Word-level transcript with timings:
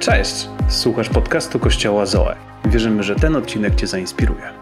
Cześć! 0.00 0.48
Słuchasz 0.68 1.08
podcastu 1.08 1.58
Kościoła 1.58 2.06
Zoe. 2.06 2.36
Wierzymy, 2.64 3.02
że 3.02 3.16
ten 3.16 3.36
odcinek 3.36 3.74
Cię 3.74 3.86
zainspiruje. 3.86 4.52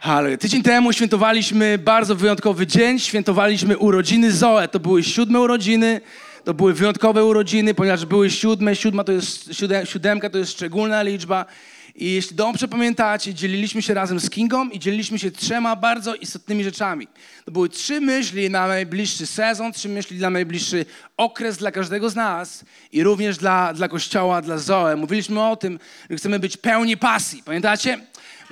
Halo. 0.00 0.36
Tydzień 0.36 0.62
temu 0.62 0.92
świętowaliśmy 0.92 1.78
bardzo 1.78 2.14
wyjątkowy 2.14 2.66
dzień. 2.66 2.98
Świętowaliśmy 2.98 3.78
urodziny 3.78 4.32
Zoe. 4.32 4.68
To 4.68 4.80
były 4.80 5.02
siódme 5.02 5.40
urodziny. 5.40 6.00
To 6.44 6.54
były 6.54 6.74
wyjątkowe 6.74 7.24
urodziny, 7.24 7.74
ponieważ 7.74 8.06
były 8.06 8.30
siódme. 8.30 8.76
Siódma 8.76 9.04
to 9.04 9.12
jest, 9.12 9.50
siódemka 9.84 10.30
to 10.30 10.38
jest 10.38 10.52
szczególna 10.52 11.02
liczba. 11.02 11.46
I 11.94 12.12
jeśli 12.12 12.36
dobrze 12.36 12.68
pamiętacie, 12.68 13.34
dzieliliśmy 13.34 13.82
się 13.82 13.94
razem 13.94 14.20
z 14.20 14.30
Kingą 14.30 14.68
i 14.68 14.78
dzieliliśmy 14.78 15.18
się 15.18 15.30
trzema 15.30 15.76
bardzo 15.76 16.14
istotnymi 16.14 16.64
rzeczami. 16.64 17.08
To 17.44 17.52
były 17.52 17.68
trzy 17.68 18.00
myśli 18.00 18.50
na 18.50 18.66
najbliższy 18.66 19.26
sezon, 19.26 19.72
trzy 19.72 19.88
myśli 19.88 20.18
na 20.18 20.30
najbliższy 20.30 20.86
okres 21.16 21.56
dla 21.56 21.70
każdego 21.70 22.10
z 22.10 22.14
nas 22.14 22.64
i 22.92 23.02
również 23.02 23.38
dla, 23.38 23.74
dla 23.74 23.88
Kościoła, 23.88 24.42
dla 24.42 24.58
Zoe. 24.58 24.96
Mówiliśmy 24.96 25.42
o 25.42 25.56
tym, 25.56 25.78
że 26.10 26.16
chcemy 26.16 26.38
być 26.38 26.56
pełni 26.56 26.96
pasji. 26.96 27.42
Pamiętacie? 27.42 27.98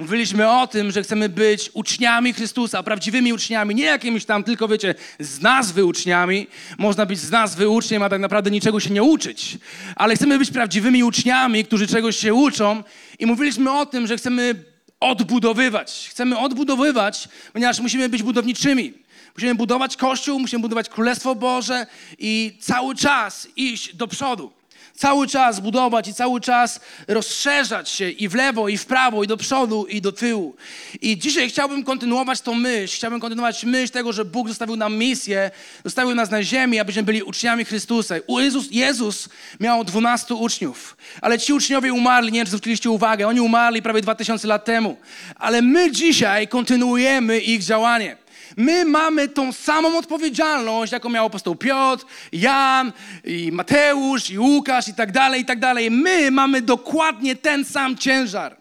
Mówiliśmy 0.01 0.51
o 0.51 0.67
tym, 0.67 0.91
że 0.91 1.03
chcemy 1.03 1.29
być 1.29 1.71
uczniami 1.75 2.33
Chrystusa, 2.33 2.83
prawdziwymi 2.83 3.33
uczniami, 3.33 3.75
nie 3.75 3.85
jakimiś 3.85 4.25
tam 4.25 4.45
tylko, 4.45 4.69
wiecie, 4.69 4.95
z 5.19 5.41
nazwy 5.41 5.85
uczniami. 5.85 6.47
Można 6.79 7.07
być 7.07 7.19
z 7.19 7.31
nazwy 7.31 7.69
uczniem, 7.69 8.03
a 8.03 8.09
tak 8.09 8.21
naprawdę 8.21 8.51
niczego 8.51 8.81
się 8.81 8.91
nie 8.91 9.03
uczyć. 9.03 9.59
Ale 9.97 10.17
chcemy 10.17 10.39
być 10.39 10.51
prawdziwymi 10.51 11.05
uczniami, 11.05 11.65
którzy 11.65 11.87
czegoś 11.87 12.17
się 12.17 12.35
uczą. 12.35 12.83
I 13.21 13.27
mówiliśmy 13.27 13.73
o 13.73 13.87
tym, 13.87 14.07
że 14.07 14.17
chcemy 14.17 14.65
odbudowywać. 15.01 16.09
Chcemy 16.11 16.39
odbudowywać, 16.39 17.29
ponieważ 17.53 17.81
musimy 17.81 18.09
być 18.09 18.23
budowniczymi. 18.23 18.95
Musimy 19.35 19.55
budować 19.55 19.97
Kościół, 19.97 20.41
musimy 20.41 20.63
budować 20.63 20.89
Królestwo 20.89 21.35
Boże 21.35 21.87
i 22.19 22.59
cały 22.61 22.95
czas 22.95 23.49
iść 23.57 23.97
do 23.97 24.09
przodu 24.09 24.60
cały 25.01 25.27
czas 25.27 25.61
budować 25.61 26.09
i 26.09 26.15
cały 26.15 26.41
czas 26.41 26.81
rozszerzać 27.09 27.89
się 27.89 28.11
i 28.11 28.29
w 28.29 28.35
lewo, 28.35 28.69
i 28.69 28.79
w 28.79 28.87
prawo, 28.87 29.25
i 29.25 29.27
do 29.27 29.37
przodu, 29.37 29.87
i 29.87 30.01
do 30.01 30.13
tyłu. 30.13 30.57
I 31.01 31.19
dzisiaj 31.19 31.49
chciałbym 31.49 31.85
kontynuować 31.85 32.41
tą 32.41 32.55
myśl. 32.55 32.97
Chciałbym 32.97 33.21
kontynuować 33.21 33.65
myśl 33.65 33.93
tego, 33.93 34.13
że 34.13 34.25
Bóg 34.25 34.49
zostawił 34.49 34.77
nam 34.77 34.97
misję, 34.97 35.51
zostawił 35.85 36.15
nas 36.15 36.31
na 36.31 36.43
ziemi, 36.43 36.79
abyśmy 36.79 37.03
byli 37.03 37.23
uczniami 37.23 37.65
Chrystusa. 37.65 38.15
Jezus, 38.29 38.67
Jezus 38.71 39.29
miał 39.61 39.85
12 39.85 40.35
uczniów, 40.35 40.97
ale 41.21 41.39
ci 41.39 41.53
uczniowie 41.53 41.93
umarli, 41.93 42.33
nie 42.33 42.39
wiem, 42.39 42.47
czy 42.47 42.51
zwróciliście 42.51 42.91
uwagę, 42.91 43.29
oni 43.29 43.41
umarli 43.41 43.83
prawie 43.83 44.03
2000 44.03 44.49
lat 44.49 44.65
temu. 44.65 44.97
Ale 45.37 45.63
my 45.63 45.93
dzisiaj 45.93 46.49
kontynuujemy 46.49 47.39
ich 47.39 47.65
działanie. 47.65 48.20
My 48.57 48.85
mamy 48.85 49.29
tą 49.29 49.53
samą 49.53 49.99
odpowiedzialność, 49.99 50.93
jaką 50.93 51.09
miał 51.09 51.27
apostoł 51.27 51.57
Piotr, 51.57 52.05
Jan, 52.33 52.93
i 53.25 53.53
Mateusz, 53.53 54.31
i 54.31 54.39
Łukasz, 54.39 54.89
i 54.89 54.95
tak 54.95 55.13
dalej, 55.13 55.41
i 55.41 55.45
tak 55.45 55.61
dalej. 55.61 55.91
My 55.91 56.31
mamy 56.31 56.63
dokładnie 56.63 57.37
ten 57.37 57.65
sam 57.65 57.97
ciężar. 57.97 58.61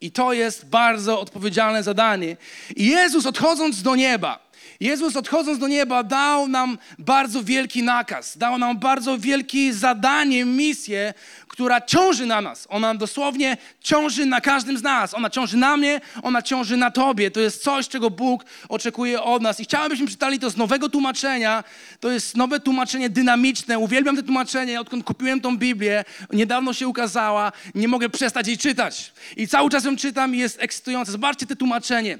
I 0.00 0.10
to 0.10 0.32
jest 0.32 0.66
bardzo 0.66 1.20
odpowiedzialne 1.20 1.82
zadanie. 1.82 2.36
I 2.76 2.86
Jezus 2.86 3.26
odchodząc 3.26 3.82
do 3.82 3.96
nieba, 3.96 4.45
Jezus 4.80 5.16
odchodząc 5.16 5.58
do 5.58 5.68
nieba 5.68 6.02
dał 6.02 6.48
nam 6.48 6.78
bardzo 6.98 7.42
wielki 7.42 7.82
nakaz, 7.82 8.38
dał 8.38 8.58
nam 8.58 8.78
bardzo 8.78 9.18
wielkie 9.18 9.74
zadanie, 9.74 10.44
misję, 10.44 11.14
która 11.56 11.80
ciąży 11.80 12.26
na 12.26 12.40
nas. 12.40 12.66
Ona 12.70 12.94
dosłownie 12.94 13.56
ciąży 13.80 14.26
na 14.26 14.40
każdym 14.40 14.78
z 14.78 14.82
nas. 14.82 15.14
Ona 15.14 15.30
ciąży 15.30 15.56
na 15.56 15.76
mnie, 15.76 16.00
ona 16.22 16.42
ciąży 16.42 16.76
na 16.76 16.90
tobie. 16.90 17.30
To 17.30 17.40
jest 17.40 17.62
coś, 17.62 17.88
czego 17.88 18.10
Bóg 18.10 18.44
oczekuje 18.68 19.22
od 19.22 19.42
nas. 19.42 19.60
I 19.60 19.64
chciałbym, 19.64 19.90
byśmy 19.90 20.08
czytali 20.08 20.38
to 20.38 20.50
z 20.50 20.56
nowego 20.56 20.88
tłumaczenia. 20.88 21.64
To 22.00 22.10
jest 22.10 22.36
nowe 22.36 22.60
tłumaczenie 22.60 23.10
dynamiczne. 23.10 23.78
Uwielbiam 23.78 24.16
to 24.16 24.22
tłumaczenie, 24.22 24.80
odkąd 24.80 25.04
kupiłem 25.04 25.40
tą 25.40 25.58
Biblię. 25.58 26.04
Niedawno 26.32 26.72
się 26.72 26.88
ukazała. 26.88 27.52
Nie 27.74 27.88
mogę 27.88 28.08
przestać 28.08 28.48
jej 28.48 28.58
czytać. 28.58 29.12
I 29.36 29.48
cały 29.48 29.70
czas 29.70 29.84
ją 29.84 29.96
czytam 29.96 30.34
i 30.34 30.38
jest 30.38 30.62
ekscytujące. 30.62 31.12
Zobaczcie 31.12 31.46
to 31.46 31.56
tłumaczenie. 31.56 32.18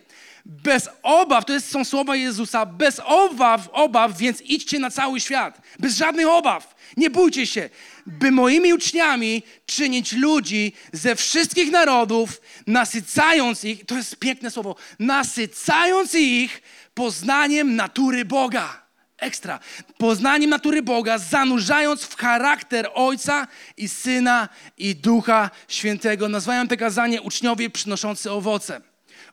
Bez 0.48 0.88
obaw, 1.02 1.44
to 1.44 1.52
jest, 1.52 1.70
są 1.70 1.84
słowa 1.84 2.16
Jezusa, 2.16 2.66
bez 2.66 3.00
obaw, 3.04 3.68
obaw, 3.72 4.18
więc 4.18 4.40
idźcie 4.40 4.78
na 4.78 4.90
cały 4.90 5.20
świat. 5.20 5.60
Bez 5.78 5.96
żadnych 5.96 6.28
obaw. 6.28 6.74
Nie 6.96 7.10
bójcie 7.10 7.46
się, 7.46 7.70
by 8.06 8.30
moimi 8.30 8.74
uczniami 8.74 9.42
czynić 9.66 10.12
ludzi 10.12 10.72
ze 10.92 11.16
wszystkich 11.16 11.70
narodów, 11.70 12.40
nasycając 12.66 13.64
ich, 13.64 13.86
to 13.86 13.96
jest 13.96 14.16
piękne 14.16 14.50
słowo, 14.50 14.76
nasycając 14.98 16.14
ich 16.14 16.62
poznaniem 16.94 17.76
natury 17.76 18.24
Boga. 18.24 18.86
Ekstra. 19.18 19.60
Poznaniem 19.98 20.50
natury 20.50 20.82
Boga, 20.82 21.18
zanurzając 21.18 22.02
w 22.02 22.16
charakter 22.16 22.90
Ojca 22.94 23.46
i 23.76 23.88
Syna 23.88 24.48
i 24.78 24.94
Ducha 24.94 25.50
Świętego. 25.68 26.28
Nazwają 26.28 26.68
te 26.68 26.76
kazanie 26.76 27.22
uczniowie 27.22 27.70
przynoszący 27.70 28.32
owoce 28.32 28.80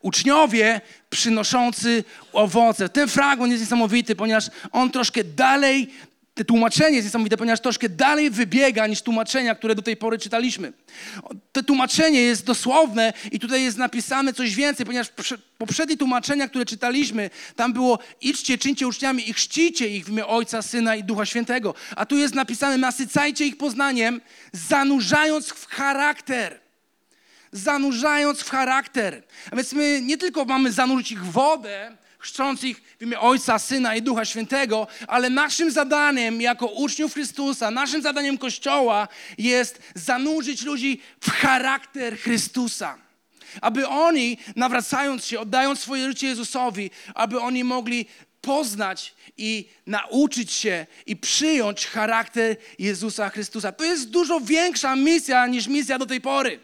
uczniowie 0.04 0.82
przynoszący 1.10 2.04
owoce. 2.34 2.90
Ten 2.90 3.08
fragment 3.08 3.52
jest 3.52 3.64
niesamowity, 3.64 4.16
ponieważ 4.16 4.46
on 4.72 4.92
troszkę 4.92 5.24
dalej, 5.24 5.90
te 6.34 6.46
tłumaczenie 6.46 6.96
jest 6.96 7.08
niesamowite, 7.08 7.38
ponieważ 7.38 7.60
troszkę 7.60 7.90
dalej 7.90 8.30
wybiega 8.30 8.88
niż 8.88 9.02
tłumaczenia, 9.02 9.56
które 9.56 9.76
do 9.76 9.82
tej 9.82 9.98
pory 9.98 10.20
czytaliśmy. 10.20 10.74
To 11.52 11.64
tłumaczenie 11.64 12.22
jest 12.22 12.46
dosłowne 12.46 13.14
i 13.32 13.40
tutaj 13.40 13.64
jest 13.64 13.78
napisane 13.78 14.34
coś 14.34 14.56
więcej, 14.56 14.86
ponieważ 14.86 15.08
poprzednie 15.58 15.98
tłumaczenia, 15.98 16.48
które 16.48 16.66
czytaliśmy, 16.66 17.30
tam 17.56 17.74
było 17.74 18.00
idźcie, 18.22 18.58
czyńcie 18.58 18.88
uczniami 18.88 19.30
i 19.30 19.34
chrzcicie 19.34 19.88
ich 19.88 20.06
w 20.06 20.10
imię 20.10 20.28
Ojca, 20.28 20.62
Syna 20.62 20.96
i 20.96 21.04
Ducha 21.04 21.26
Świętego. 21.26 21.74
A 21.96 22.06
tu 22.06 22.18
jest 22.18 22.36
napisane 22.36 22.78
nasycajcie 22.78 23.46
ich 23.46 23.58
poznaniem, 23.58 24.22
zanurzając 24.54 25.50
w 25.50 25.68
charakter 25.68 26.63
zanurzając 27.54 28.40
w 28.40 28.50
charakter. 28.50 29.24
A 29.52 29.56
więc 29.56 29.74
my 29.74 30.02
nie 30.02 30.18
tylko 30.18 30.46
mamy 30.46 30.72
zanurzyć 30.72 31.12
ich 31.12 31.26
w 31.26 31.32
wodę, 31.32 31.98
chrzcząc 32.20 32.64
ich 32.64 32.82
w 33.00 33.02
imię 33.02 33.20
Ojca, 33.20 33.60
Syna 33.60 33.96
i 33.96 34.02
Ducha 34.02 34.26
Świętego, 34.26 34.88
ale 35.08 35.30
naszym 35.30 35.72
zadaniem 35.72 36.42
jako 36.42 36.66
uczniów 36.66 37.14
Chrystusa, 37.14 37.72
naszym 37.72 38.02
zadaniem 38.02 38.38
Kościoła 38.38 39.08
jest 39.38 39.82
zanurzyć 39.96 40.62
ludzi 40.62 41.02
w 41.22 41.32
charakter 41.32 42.18
Chrystusa. 42.18 42.98
Aby 43.62 43.88
oni, 43.88 44.38
nawracając 44.56 45.26
się, 45.26 45.40
oddając 45.40 45.80
swoje 45.80 46.08
życie 46.08 46.28
Jezusowi, 46.28 46.92
aby 47.16 47.40
oni 47.40 47.64
mogli 47.64 48.06
poznać 48.42 49.16
i 49.38 49.70
nauczyć 49.88 50.52
się 50.52 50.86
i 51.06 51.16
przyjąć 51.16 51.88
charakter 51.88 52.56
Jezusa 52.80 53.30
Chrystusa. 53.30 53.72
To 53.72 53.84
jest 53.84 54.10
dużo 54.10 54.40
większa 54.40 54.96
misja 54.96 55.48
niż 55.48 55.68
misja 55.68 56.00
do 56.00 56.06
tej 56.06 56.22
pory. 56.22 56.60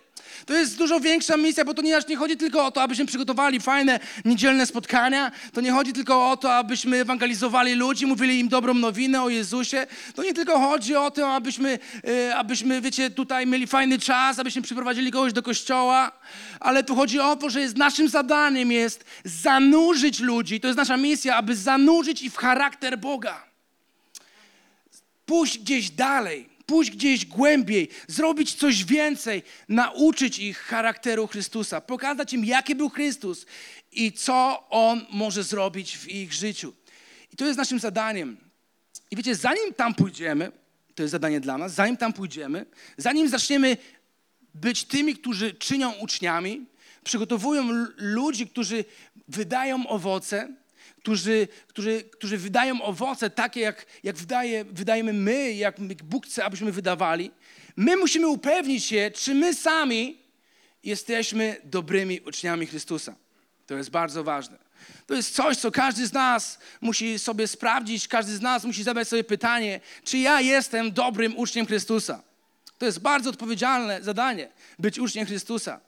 To 0.46 0.54
jest 0.54 0.78
dużo 0.78 1.00
większa 1.00 1.38
misja, 1.38 1.66
bo 1.66 1.74
to 1.74 1.82
nie, 1.82 2.00
nie 2.10 2.16
chodzi 2.16 2.38
tylko 2.38 2.66
o 2.66 2.72
to, 2.72 2.82
abyśmy 2.82 3.06
przygotowali 3.06 3.60
fajne 3.60 4.00
niedzielne 4.26 4.66
spotkania. 4.66 5.32
To 5.54 5.62
nie 5.62 5.72
chodzi 5.72 5.94
tylko 5.94 6.30
o 6.32 6.38
to, 6.38 6.56
abyśmy 6.56 6.98
ewangelizowali 6.98 7.74
ludzi, 7.74 8.06
mówili 8.06 8.40
im 8.40 8.48
dobrą 8.48 8.74
nowinę 8.74 9.24
o 9.24 9.30
Jezusie. 9.30 9.88
To 10.16 10.24
nie 10.24 10.34
tylko 10.34 10.60
chodzi 10.60 10.96
o 10.96 11.12
to, 11.12 11.34
abyśmy, 11.34 11.80
e, 12.08 12.36
abyśmy 12.36 12.82
wiecie, 12.82 13.10
tutaj 13.10 13.48
mieli 13.48 13.68
fajny 13.68 14.00
czas, 14.00 14.40
abyśmy 14.40 14.62
przyprowadzili 14.62 15.12
kogoś 15.12 15.34
do 15.34 15.44
kościoła, 15.44 16.12
ale 16.60 16.84
tu 16.84 16.96
chodzi 16.96 17.20
o 17.20 17.36
to, 17.36 17.50
że 17.50 17.62
jest 17.62 17.78
naszym 17.78 18.10
zadaniem 18.10 18.72
jest 18.72 19.06
zanurzyć 19.24 20.20
ludzi. 20.20 20.60
To 20.60 20.68
jest 20.68 20.78
nasza 20.78 20.98
misja, 20.98 21.36
aby 21.36 21.56
zanurzyć 21.56 22.22
ich 22.22 22.34
w 22.34 22.38
charakter 22.38 23.00
Boga. 23.00 23.44
Pójść 25.26 25.60
gdzieś 25.60 25.90
dalej 25.90 26.59
pójść 26.70 26.92
gdzieś 26.92 27.26
głębiej, 27.26 27.90
zrobić 28.08 28.54
coś 28.54 28.86
więcej, 28.86 29.44
nauczyć 29.70 30.40
ich 30.40 30.58
charakteru 30.58 31.28
Chrystusa, 31.28 31.82
pokazać 31.82 32.34
im, 32.34 32.46
jaki 32.46 32.76
był 32.76 32.90
Chrystus 32.90 33.46
i 33.92 34.12
co 34.12 34.68
On 34.70 35.06
może 35.12 35.44
zrobić 35.44 35.98
w 35.98 36.10
ich 36.10 36.34
życiu. 36.34 36.74
I 37.34 37.36
to 37.36 37.46
jest 37.46 37.58
naszym 37.58 37.80
zadaniem. 37.80 38.38
I 39.12 39.16
wiecie, 39.16 39.36
zanim 39.36 39.74
tam 39.74 39.96
pójdziemy, 39.96 40.52
to 40.96 41.04
jest 41.04 41.12
zadanie 41.12 41.40
dla 41.40 41.58
nas, 41.58 41.74
zanim 41.74 41.98
tam 41.98 42.14
pójdziemy, 42.14 42.66
zanim 42.98 43.30
zaczniemy 43.30 43.78
być 44.54 44.84
tymi, 44.84 45.16
którzy 45.16 45.54
czynią 45.54 45.92
uczniami, 45.92 46.66
przygotowują 47.04 47.64
ludzi, 47.98 48.48
którzy 48.48 48.86
wydają 49.28 49.88
owoce, 49.88 50.54
którzy, 50.98 51.48
którzy, 51.68 52.04
którzy 52.04 52.38
wydają 52.38 52.82
owoce 52.82 53.30
takie, 53.30 53.62
jak, 53.62 53.86
jak 54.04 54.16
wydaje, 54.16 54.66
wydajemy 54.66 55.14
my, 55.14 55.54
jak 55.54 55.76
Bóg 56.04 56.26
chce, 56.26 56.46
abyśmy 56.46 56.72
wydawali, 56.72 57.32
my 57.76 57.98
musimy 57.98 58.28
upewnić 58.28 58.86
się, 58.86 59.12
czy 59.16 59.36
my 59.36 59.56
sami 59.56 60.18
jesteśmy 60.84 61.56
dobrymi 61.64 62.20
uczniami 62.20 62.66
Chrystusa. 62.66 63.16
To 63.68 63.76
jest 63.76 63.90
bardzo 63.90 64.24
ważne. 64.24 64.58
To 65.08 65.14
jest 65.14 65.36
coś, 65.36 65.58
co 65.58 65.72
każdy 65.72 66.08
z 66.08 66.14
nas 66.14 66.60
musi 66.82 67.20
sobie 67.20 67.48
sprawdzić, 67.48 68.08
każdy 68.08 68.36
z 68.36 68.42
nas 68.42 68.64
musi 68.64 68.84
zadać 68.84 69.08
sobie 69.08 69.24
pytanie, 69.24 69.80
czy 70.04 70.18
ja 70.18 70.42
jestem 70.42 70.92
dobrym 70.92 71.38
uczniem 71.38 71.66
Chrystusa. 71.66 72.24
To 72.78 72.86
jest 72.86 73.00
bardzo 73.00 73.30
odpowiedzialne 73.30 74.04
zadanie, 74.04 74.50
być 74.80 75.00
uczniem 75.00 75.26
Chrystusa. 75.26 75.80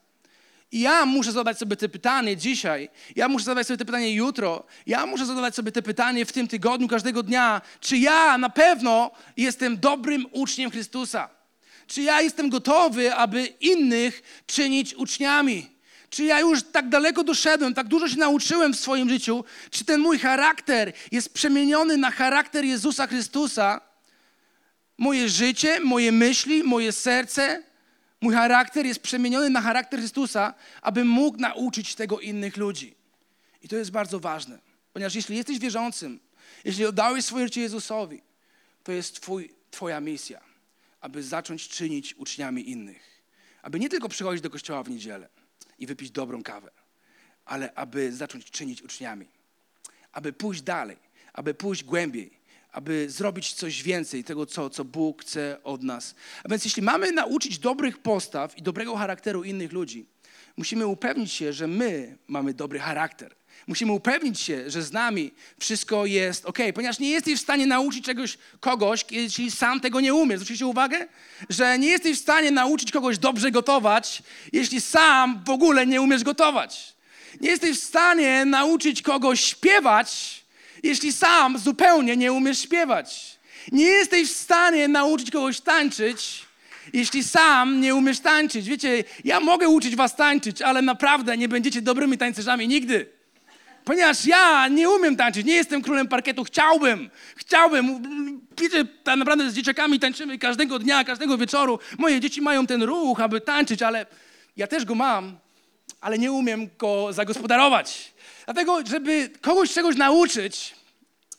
I 0.71 0.79
ja 0.79 1.05
muszę 1.05 1.31
zadać 1.31 1.57
sobie 1.57 1.75
te 1.75 1.89
pytanie 1.89 2.37
dzisiaj, 2.37 2.89
ja 3.15 3.27
muszę 3.27 3.45
zadać 3.45 3.67
sobie 3.67 3.77
te 3.77 3.85
pytanie 3.85 4.13
jutro, 4.13 4.63
ja 4.85 5.05
muszę 5.05 5.25
zadawać 5.25 5.55
sobie 5.55 5.71
te 5.71 5.81
pytanie 5.81 6.25
w 6.25 6.31
tym 6.31 6.47
tygodniu, 6.47 6.87
każdego 6.87 7.23
dnia, 7.23 7.61
czy 7.79 7.97
ja 7.97 8.37
na 8.37 8.49
pewno 8.49 9.11
jestem 9.37 9.79
dobrym 9.79 10.25
uczniem 10.31 10.71
Chrystusa? 10.71 11.29
Czy 11.87 12.01
ja 12.01 12.21
jestem 12.21 12.49
gotowy, 12.49 13.15
aby 13.15 13.45
innych 13.45 14.43
czynić 14.47 14.95
uczniami? 14.95 15.69
Czy 16.09 16.23
ja 16.23 16.39
już 16.39 16.63
tak 16.63 16.89
daleko 16.89 17.23
doszedłem, 17.23 17.73
tak 17.73 17.87
dużo 17.87 18.09
się 18.09 18.17
nauczyłem 18.17 18.73
w 18.73 18.79
swoim 18.79 19.09
życiu? 19.09 19.43
Czy 19.71 19.85
ten 19.85 19.99
mój 19.99 20.19
charakter 20.19 20.93
jest 21.11 21.33
przemieniony 21.33 21.97
na 21.97 22.11
charakter 22.11 22.65
Jezusa 22.65 23.07
Chrystusa? 23.07 23.81
Moje 24.97 25.29
życie, 25.29 25.79
moje 25.79 26.11
myśli, 26.11 26.63
moje 26.63 26.91
serce, 26.91 27.63
mój 28.21 28.33
charakter 28.33 28.85
jest 28.85 28.99
przemieniony 28.99 29.49
na 29.49 29.61
charakter 29.61 29.99
Chrystusa, 29.99 30.53
aby 30.81 31.05
mógł 31.05 31.37
nauczyć 31.37 31.95
tego 31.95 32.19
innych 32.19 32.57
ludzi. 32.57 32.95
I 33.61 33.67
to 33.67 33.75
jest 33.75 33.91
bardzo 33.91 34.19
ważne, 34.19 34.59
ponieważ 34.93 35.15
jeśli 35.15 35.37
jesteś 35.37 35.59
wierzącym, 35.59 36.19
jeśli 36.63 36.85
oddałeś 36.85 37.25
swoje 37.25 37.45
życie 37.45 37.61
Jezusowi, 37.61 38.21
to 38.83 38.91
jest 38.91 39.21
twój, 39.21 39.53
Twoja 39.71 39.99
misja, 39.99 40.41
aby 41.01 41.23
zacząć 41.23 41.69
czynić 41.69 42.15
uczniami 42.15 42.69
innych. 42.69 43.21
Aby 43.61 43.79
nie 43.79 43.89
tylko 43.89 44.09
przychodzić 44.09 44.41
do 44.41 44.49
kościoła 44.49 44.83
w 44.83 44.89
niedzielę 44.89 45.29
i 45.79 45.87
wypić 45.87 46.11
dobrą 46.11 46.43
kawę, 46.43 46.71
ale 47.45 47.73
aby 47.73 48.13
zacząć 48.13 48.51
czynić 48.51 48.81
uczniami. 48.81 49.27
Aby 50.11 50.33
pójść 50.33 50.61
dalej, 50.61 50.97
aby 51.33 51.53
pójść 51.53 51.83
głębiej, 51.83 52.40
aby 52.71 53.09
zrobić 53.09 53.53
coś 53.53 53.83
więcej 53.83 54.23
tego, 54.23 54.45
co, 54.45 54.69
co 54.69 54.85
Bóg 54.85 55.21
chce 55.21 55.57
od 55.63 55.83
nas. 55.83 56.15
A 56.43 56.49
więc 56.49 56.65
jeśli 56.65 56.81
mamy 56.81 57.11
nauczyć 57.11 57.59
dobrych 57.59 57.97
postaw 57.97 58.57
i 58.57 58.61
dobrego 58.61 58.95
charakteru 58.95 59.43
innych 59.43 59.71
ludzi, 59.71 60.05
musimy 60.57 60.87
upewnić 60.87 61.31
się, 61.31 61.53
że 61.53 61.67
my 61.67 62.17
mamy 62.27 62.53
dobry 62.53 62.79
charakter. 62.79 63.35
Musimy 63.67 63.91
upewnić 63.91 64.39
się, 64.39 64.69
że 64.69 64.83
z 64.83 64.91
nami 64.91 65.31
wszystko 65.59 66.05
jest 66.05 66.45
ok, 66.45 66.57
ponieważ 66.73 66.99
nie 66.99 67.09
jesteś 67.09 67.39
w 67.39 67.41
stanie 67.41 67.65
nauczyć 67.65 68.05
czegoś 68.05 68.37
kogoś, 68.59 69.05
jeśli 69.11 69.51
sam 69.51 69.79
tego 69.79 69.99
nie 70.01 70.13
umiesz. 70.13 70.39
Zwróćcie 70.39 70.65
uwagę, 70.65 71.07
że 71.49 71.79
nie 71.79 71.87
jesteś 71.87 72.17
w 72.17 72.21
stanie 72.21 72.51
nauczyć 72.51 72.91
kogoś 72.91 73.17
dobrze 73.17 73.51
gotować, 73.51 74.23
jeśli 74.53 74.81
sam 74.81 75.43
w 75.45 75.49
ogóle 75.49 75.87
nie 75.87 76.01
umiesz 76.01 76.23
gotować. 76.23 76.93
Nie 77.41 77.49
jesteś 77.49 77.79
w 77.79 77.83
stanie 77.83 78.45
nauczyć 78.45 79.01
kogoś 79.01 79.43
śpiewać, 79.43 80.40
jeśli 80.83 81.13
sam 81.13 81.57
zupełnie 81.57 82.17
nie 82.17 82.33
umiesz 82.33 82.59
śpiewać. 82.59 83.39
Nie 83.71 83.85
jesteś 83.85 84.29
w 84.29 84.37
stanie 84.37 84.87
nauczyć 84.87 85.31
kogoś 85.31 85.61
tańczyć, 85.61 86.45
jeśli 86.93 87.23
sam 87.23 87.81
nie 87.81 87.95
umiesz 87.95 88.19
tańczyć. 88.19 88.69
Wiecie, 88.69 89.03
ja 89.23 89.39
mogę 89.39 89.69
uczyć 89.69 89.95
was 89.95 90.15
tańczyć, 90.15 90.61
ale 90.61 90.81
naprawdę 90.81 91.37
nie 91.37 91.47
będziecie 91.49 91.81
dobrymi 91.81 92.17
tańcerzami 92.17 92.67
nigdy. 92.67 93.09
Ponieważ 93.85 94.25
ja 94.25 94.67
nie 94.67 94.89
umiem 94.89 95.15
tańczyć, 95.15 95.45
nie 95.45 95.53
jestem 95.53 95.81
królem 95.81 96.07
parkietu, 96.07 96.43
chciałbym, 96.43 97.09
chciałbym. 97.35 98.01
Wiecie, 98.61 98.85
tak 99.03 99.17
naprawdę 99.17 99.51
z 99.51 99.53
dzieciakami 99.53 99.99
tańczymy 99.99 100.37
każdego 100.37 100.79
dnia, 100.79 101.03
każdego 101.03 101.37
wieczoru. 101.37 101.79
Moje 101.97 102.19
dzieci 102.19 102.41
mają 102.41 102.67
ten 102.67 102.83
ruch, 102.83 103.21
aby 103.21 103.41
tańczyć, 103.41 103.81
ale 103.81 104.05
ja 104.57 104.67
też 104.67 104.85
go 104.85 104.95
mam, 104.95 105.37
ale 106.01 106.17
nie 106.17 106.31
umiem 106.31 106.69
go 106.77 107.13
zagospodarować. 107.13 108.13
Dlatego, 108.53 108.85
żeby 108.85 109.29
kogoś 109.41 109.73
czegoś 109.73 109.95
nauczyć, 109.95 110.75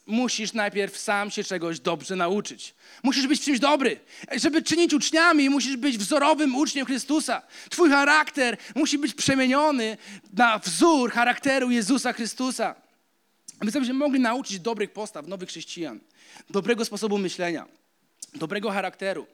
musisz 0.07 0.53
najpierw 0.53 0.99
sam 0.99 1.31
się 1.31 1.45
czegoś 1.45 1.81
dobrze 1.81 2.17
nauczyć. 2.17 2.75
Musisz 3.03 3.27
być 3.27 3.41
czymś 3.41 3.59
dobry. 3.59 4.01
Żeby 4.37 4.63
czynić 4.63 4.95
uczniami, 4.95 5.51
musisz 5.51 5.77
być 5.77 5.99
wzorowym 5.99 6.57
uczniem 6.57 6.87
Chrystusa. 6.87 7.43
Twój 7.71 7.91
charakter 7.91 8.57
musi 8.75 8.99
być 8.99 9.15
przemieniony 9.15 9.97
na 10.33 10.59
wzór 10.59 11.13
charakteru 11.13 11.71
Jezusa 11.71 12.13
Chrystusa. 12.13 12.75
Aby 13.61 13.71
żebyśmy 13.71 13.95
mogli 13.95 14.21
nauczyć 14.21 14.61
dobrych 14.61 14.93
postaw 14.93 15.27
nowych 15.27 15.49
chrześcijan, 15.49 16.01
dobrego 16.51 16.85
sposobu 16.85 17.19
myślenia, 17.19 17.67
dobrego 18.35 18.71
charakteru 18.71 19.27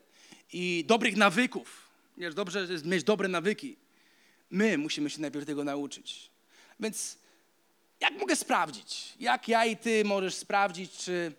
i 0.52 0.84
dobrych 0.86 1.16
nawyków. 1.16 1.88
Wiesz, 2.16 2.34
dobrze 2.34 2.66
jest 2.70 2.84
mieć 2.84 3.04
dobre 3.04 3.28
nawyki. 3.28 3.76
My 4.50 4.78
musimy 4.78 5.10
się 5.10 5.20
najpierw 5.20 5.46
tego 5.46 5.64
nauczyć. 5.64 6.30
Więc 6.80 7.18
jak 8.00 8.18
mogę 8.18 8.36
sprawdzić? 8.36 9.14
Jak 9.20 9.48
ja 9.48 9.64
i 9.64 9.76
ty 9.76 10.04
możesz 10.04 10.34
sprawdzić, 10.34 10.92
czy, 10.92 11.32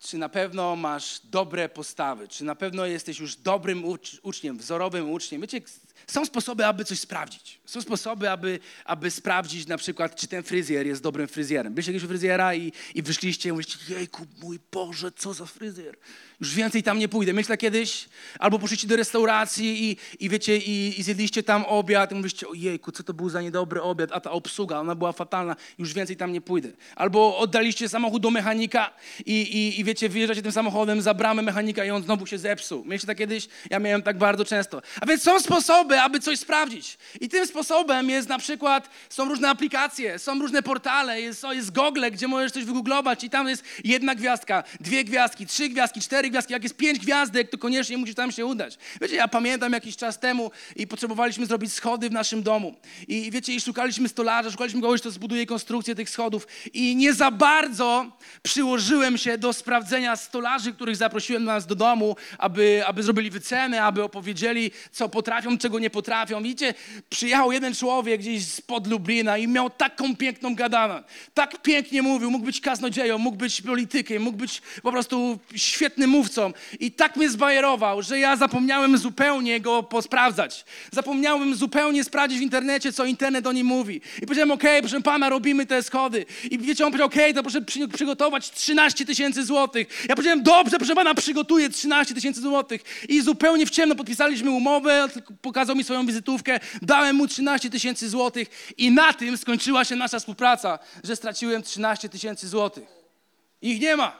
czy 0.00 0.18
na 0.18 0.28
pewno 0.28 0.76
masz 0.76 1.20
dobre 1.24 1.68
postawy, 1.68 2.28
czy 2.28 2.44
na 2.44 2.54
pewno 2.54 2.86
jesteś 2.86 3.18
już 3.18 3.36
dobrym 3.36 3.84
ucz, 3.84 4.20
uczniem, 4.22 4.58
wzorowym 4.58 5.10
uczniem? 5.10 5.40
Wiecie, 5.40 5.60
są 6.06 6.24
sposoby, 6.24 6.66
aby 6.66 6.84
coś 6.84 7.00
sprawdzić. 7.00 7.60
Są 7.66 7.80
sposoby, 7.80 8.30
aby, 8.30 8.58
aby 8.84 9.10
sprawdzić 9.10 9.66
na 9.66 9.76
przykład, 9.76 10.16
czy 10.16 10.28
ten 10.28 10.42
fryzjer 10.42 10.86
jest 10.86 11.02
dobrym 11.02 11.28
fryzjerem. 11.28 11.74
Byliście 11.74 11.92
jakiegoś 11.92 12.08
fryzjera 12.08 12.54
i, 12.54 12.72
i 12.94 13.02
wyszliście 13.02 13.48
i 13.48 13.52
mówicie, 13.52 13.78
jejku, 13.88 14.26
mój 14.42 14.58
Boże, 14.72 15.12
co 15.12 15.34
za 15.34 15.46
fryzjer. 15.46 15.96
Już 16.40 16.54
więcej 16.54 16.82
tam 16.82 16.98
nie 16.98 17.08
pójdę. 17.08 17.32
Myślę 17.32 17.56
kiedyś, 17.56 18.08
albo 18.38 18.58
poszliście 18.58 18.88
do 18.88 18.96
restauracji 18.96 19.90
i, 19.90 19.96
i 20.24 20.28
wiecie, 20.28 20.56
i, 20.56 21.00
i 21.00 21.02
zjedliście 21.02 21.42
tam 21.42 21.64
obiad 21.64 22.12
i 22.12 22.14
mówicie, 22.14 22.48
ojejku, 22.48 22.92
co 22.92 23.02
to 23.02 23.14
był 23.14 23.28
za 23.28 23.42
niedobry 23.42 23.82
obiad, 23.82 24.10
a 24.12 24.20
ta 24.20 24.30
obsługa, 24.30 24.78
ona 24.78 24.94
była 24.94 25.12
fatalna, 25.12 25.56
już 25.78 25.94
więcej 25.94 26.16
tam 26.16 26.32
nie 26.32 26.40
pójdę. 26.40 26.68
Albo 26.96 27.38
oddaliście 27.38 27.88
samochód 27.88 28.22
do 28.22 28.30
mechanika 28.30 28.90
i, 29.26 29.32
i, 29.32 29.80
i 29.80 29.84
wiecie, 29.84 30.08
wyjeżdżacie 30.08 30.42
tym 30.42 30.52
samochodem 30.52 31.02
za 31.02 31.14
bramę 31.14 31.42
mechanika 31.42 31.84
i 31.84 31.90
on 31.90 32.02
znowu 32.02 32.26
się 32.26 32.38
zepsuł. 32.38 32.84
Mieliście 32.84 33.06
tak 33.06 33.18
kiedyś? 33.18 33.48
Ja 33.70 33.78
miałem 33.78 34.02
tak 34.02 34.18
bardzo 34.18 34.44
często. 34.44 34.82
A 35.00 35.06
więc 35.06 35.22
są 35.22 35.40
sposoby, 35.40 35.85
aby 35.92 36.20
coś 36.20 36.38
sprawdzić. 36.38 36.98
I 37.20 37.28
tym 37.28 37.46
sposobem 37.46 38.10
jest 38.10 38.28
na 38.28 38.38
przykład, 38.38 38.90
są 39.10 39.28
różne 39.28 39.50
aplikacje, 39.50 40.18
są 40.18 40.38
różne 40.38 40.62
portale, 40.62 41.20
jest, 41.20 41.44
jest 41.52 41.72
Google, 41.72 42.04
gdzie 42.12 42.28
możesz 42.28 42.52
coś 42.52 42.64
wygooglować 42.64 43.24
i 43.24 43.30
tam 43.30 43.48
jest 43.48 43.64
jedna 43.84 44.14
gwiazdka, 44.14 44.64
dwie 44.80 45.04
gwiazdki, 45.04 45.46
trzy 45.46 45.68
gwiazdki, 45.68 46.00
cztery 46.00 46.30
gwiazdki. 46.30 46.52
Jak 46.52 46.62
jest 46.62 46.76
pięć 46.76 46.98
gwiazdek, 46.98 47.50
to 47.50 47.58
koniecznie 47.58 47.96
musisz 47.96 48.14
tam 48.14 48.32
się 48.32 48.46
udać. 48.46 48.78
Wiecie, 49.00 49.16
ja 49.16 49.28
pamiętam 49.28 49.72
jakiś 49.72 49.96
czas 49.96 50.18
temu 50.18 50.50
i 50.76 50.86
potrzebowaliśmy 50.86 51.46
zrobić 51.46 51.72
schody 51.72 52.08
w 52.08 52.12
naszym 52.12 52.42
domu. 52.42 52.74
I 53.08 53.30
wiecie, 53.30 53.54
i 53.54 53.60
szukaliśmy 53.60 54.08
stolarza, 54.08 54.50
szukaliśmy 54.50 54.80
kogoś, 54.80 55.00
kto 55.00 55.10
zbuduje 55.10 55.46
konstrukcję 55.46 55.94
tych 55.94 56.10
schodów. 56.10 56.46
I 56.72 56.96
nie 56.96 57.14
za 57.14 57.30
bardzo 57.30 58.12
przyłożyłem 58.42 59.18
się 59.18 59.38
do 59.38 59.52
sprawdzenia 59.52 60.16
stolarzy, 60.16 60.72
których 60.72 60.96
zaprosiłem 60.96 61.44
do 61.44 61.52
nas 61.52 61.66
do 61.66 61.74
domu, 61.74 62.16
aby, 62.38 62.82
aby 62.86 63.02
zrobili 63.02 63.30
wycenę, 63.30 63.82
aby 63.82 64.02
opowiedzieli, 64.02 64.70
co 64.92 65.08
potrafią, 65.08 65.58
czego 65.58 65.75
nie 65.78 65.90
potrafią. 65.90 66.42
Widzicie, 66.42 66.74
przyjechał 67.10 67.52
jeden 67.52 67.74
człowiek 67.74 68.20
gdzieś 68.20 68.46
spod 68.46 68.86
Lublina 68.86 69.38
i 69.38 69.48
miał 69.48 69.70
taką 69.70 70.16
piękną 70.16 70.54
gadanę. 70.54 71.02
Tak 71.34 71.62
pięknie 71.62 72.02
mówił, 72.02 72.30
mógł 72.30 72.44
być 72.44 72.60
kaznodzieją, 72.60 73.18
mógł 73.18 73.36
być 73.36 73.62
politykiem, 73.62 74.22
mógł 74.22 74.38
być 74.38 74.62
po 74.82 74.92
prostu 74.92 75.38
świetnym 75.54 76.10
mówcą. 76.10 76.52
I 76.80 76.92
tak 76.92 77.16
mnie 77.16 77.30
zbajerował, 77.30 78.02
że 78.02 78.18
ja 78.18 78.36
zapomniałem 78.36 78.98
zupełnie 78.98 79.60
go 79.60 79.82
posprawdzać. 79.82 80.64
Zapomniałem 80.90 81.54
zupełnie 81.54 82.04
sprawdzić 82.04 82.38
w 82.38 82.42
internecie, 82.42 82.92
co 82.92 83.04
internet 83.04 83.46
o 83.46 83.52
nim 83.52 83.66
mówi. 83.66 84.00
I 84.22 84.26
powiedziałem, 84.26 84.50
okej, 84.50 84.70
okay, 84.70 84.82
proszę 84.82 85.02
pana, 85.02 85.28
robimy 85.28 85.66
te 85.66 85.82
schody. 85.82 86.26
I 86.50 86.58
wiecie, 86.58 86.84
on 86.84 86.90
powiedział, 86.90 87.06
okej, 87.06 87.22
okay, 87.22 87.34
to 87.34 87.42
proszę 87.42 87.62
przy, 87.62 87.88
przygotować 87.88 88.50
13 88.50 89.06
tysięcy 89.06 89.44
złotych. 89.44 90.04
Ja 90.08 90.14
powiedziałem, 90.14 90.42
dobrze, 90.42 90.78
proszę 90.78 90.94
pana, 90.94 91.14
przygotuję 91.14 91.68
13 91.68 92.14
tysięcy 92.14 92.40
złotych. 92.40 92.82
I 93.08 93.20
zupełnie 93.20 93.66
w 93.66 93.70
ciemno 93.70 93.94
podpisaliśmy 93.94 94.50
umowę, 94.50 95.08
pokazał 95.66 95.76
mi 95.76 95.84
swoją 95.84 96.06
wizytówkę, 96.06 96.60
dałem 96.82 97.16
mu 97.16 97.26
13 97.26 97.70
tysięcy 97.70 98.08
złotych 98.08 98.48
i 98.78 98.90
na 98.90 99.12
tym 99.12 99.36
skończyła 99.36 99.84
się 99.84 99.96
nasza 99.96 100.18
współpraca, 100.18 100.78
że 101.04 101.16
straciłem 101.16 101.62
13 101.62 102.08
tysięcy 102.08 102.48
złotych. 102.48 102.88
Ich 103.62 103.80
nie 103.80 103.96
ma. 103.96 104.16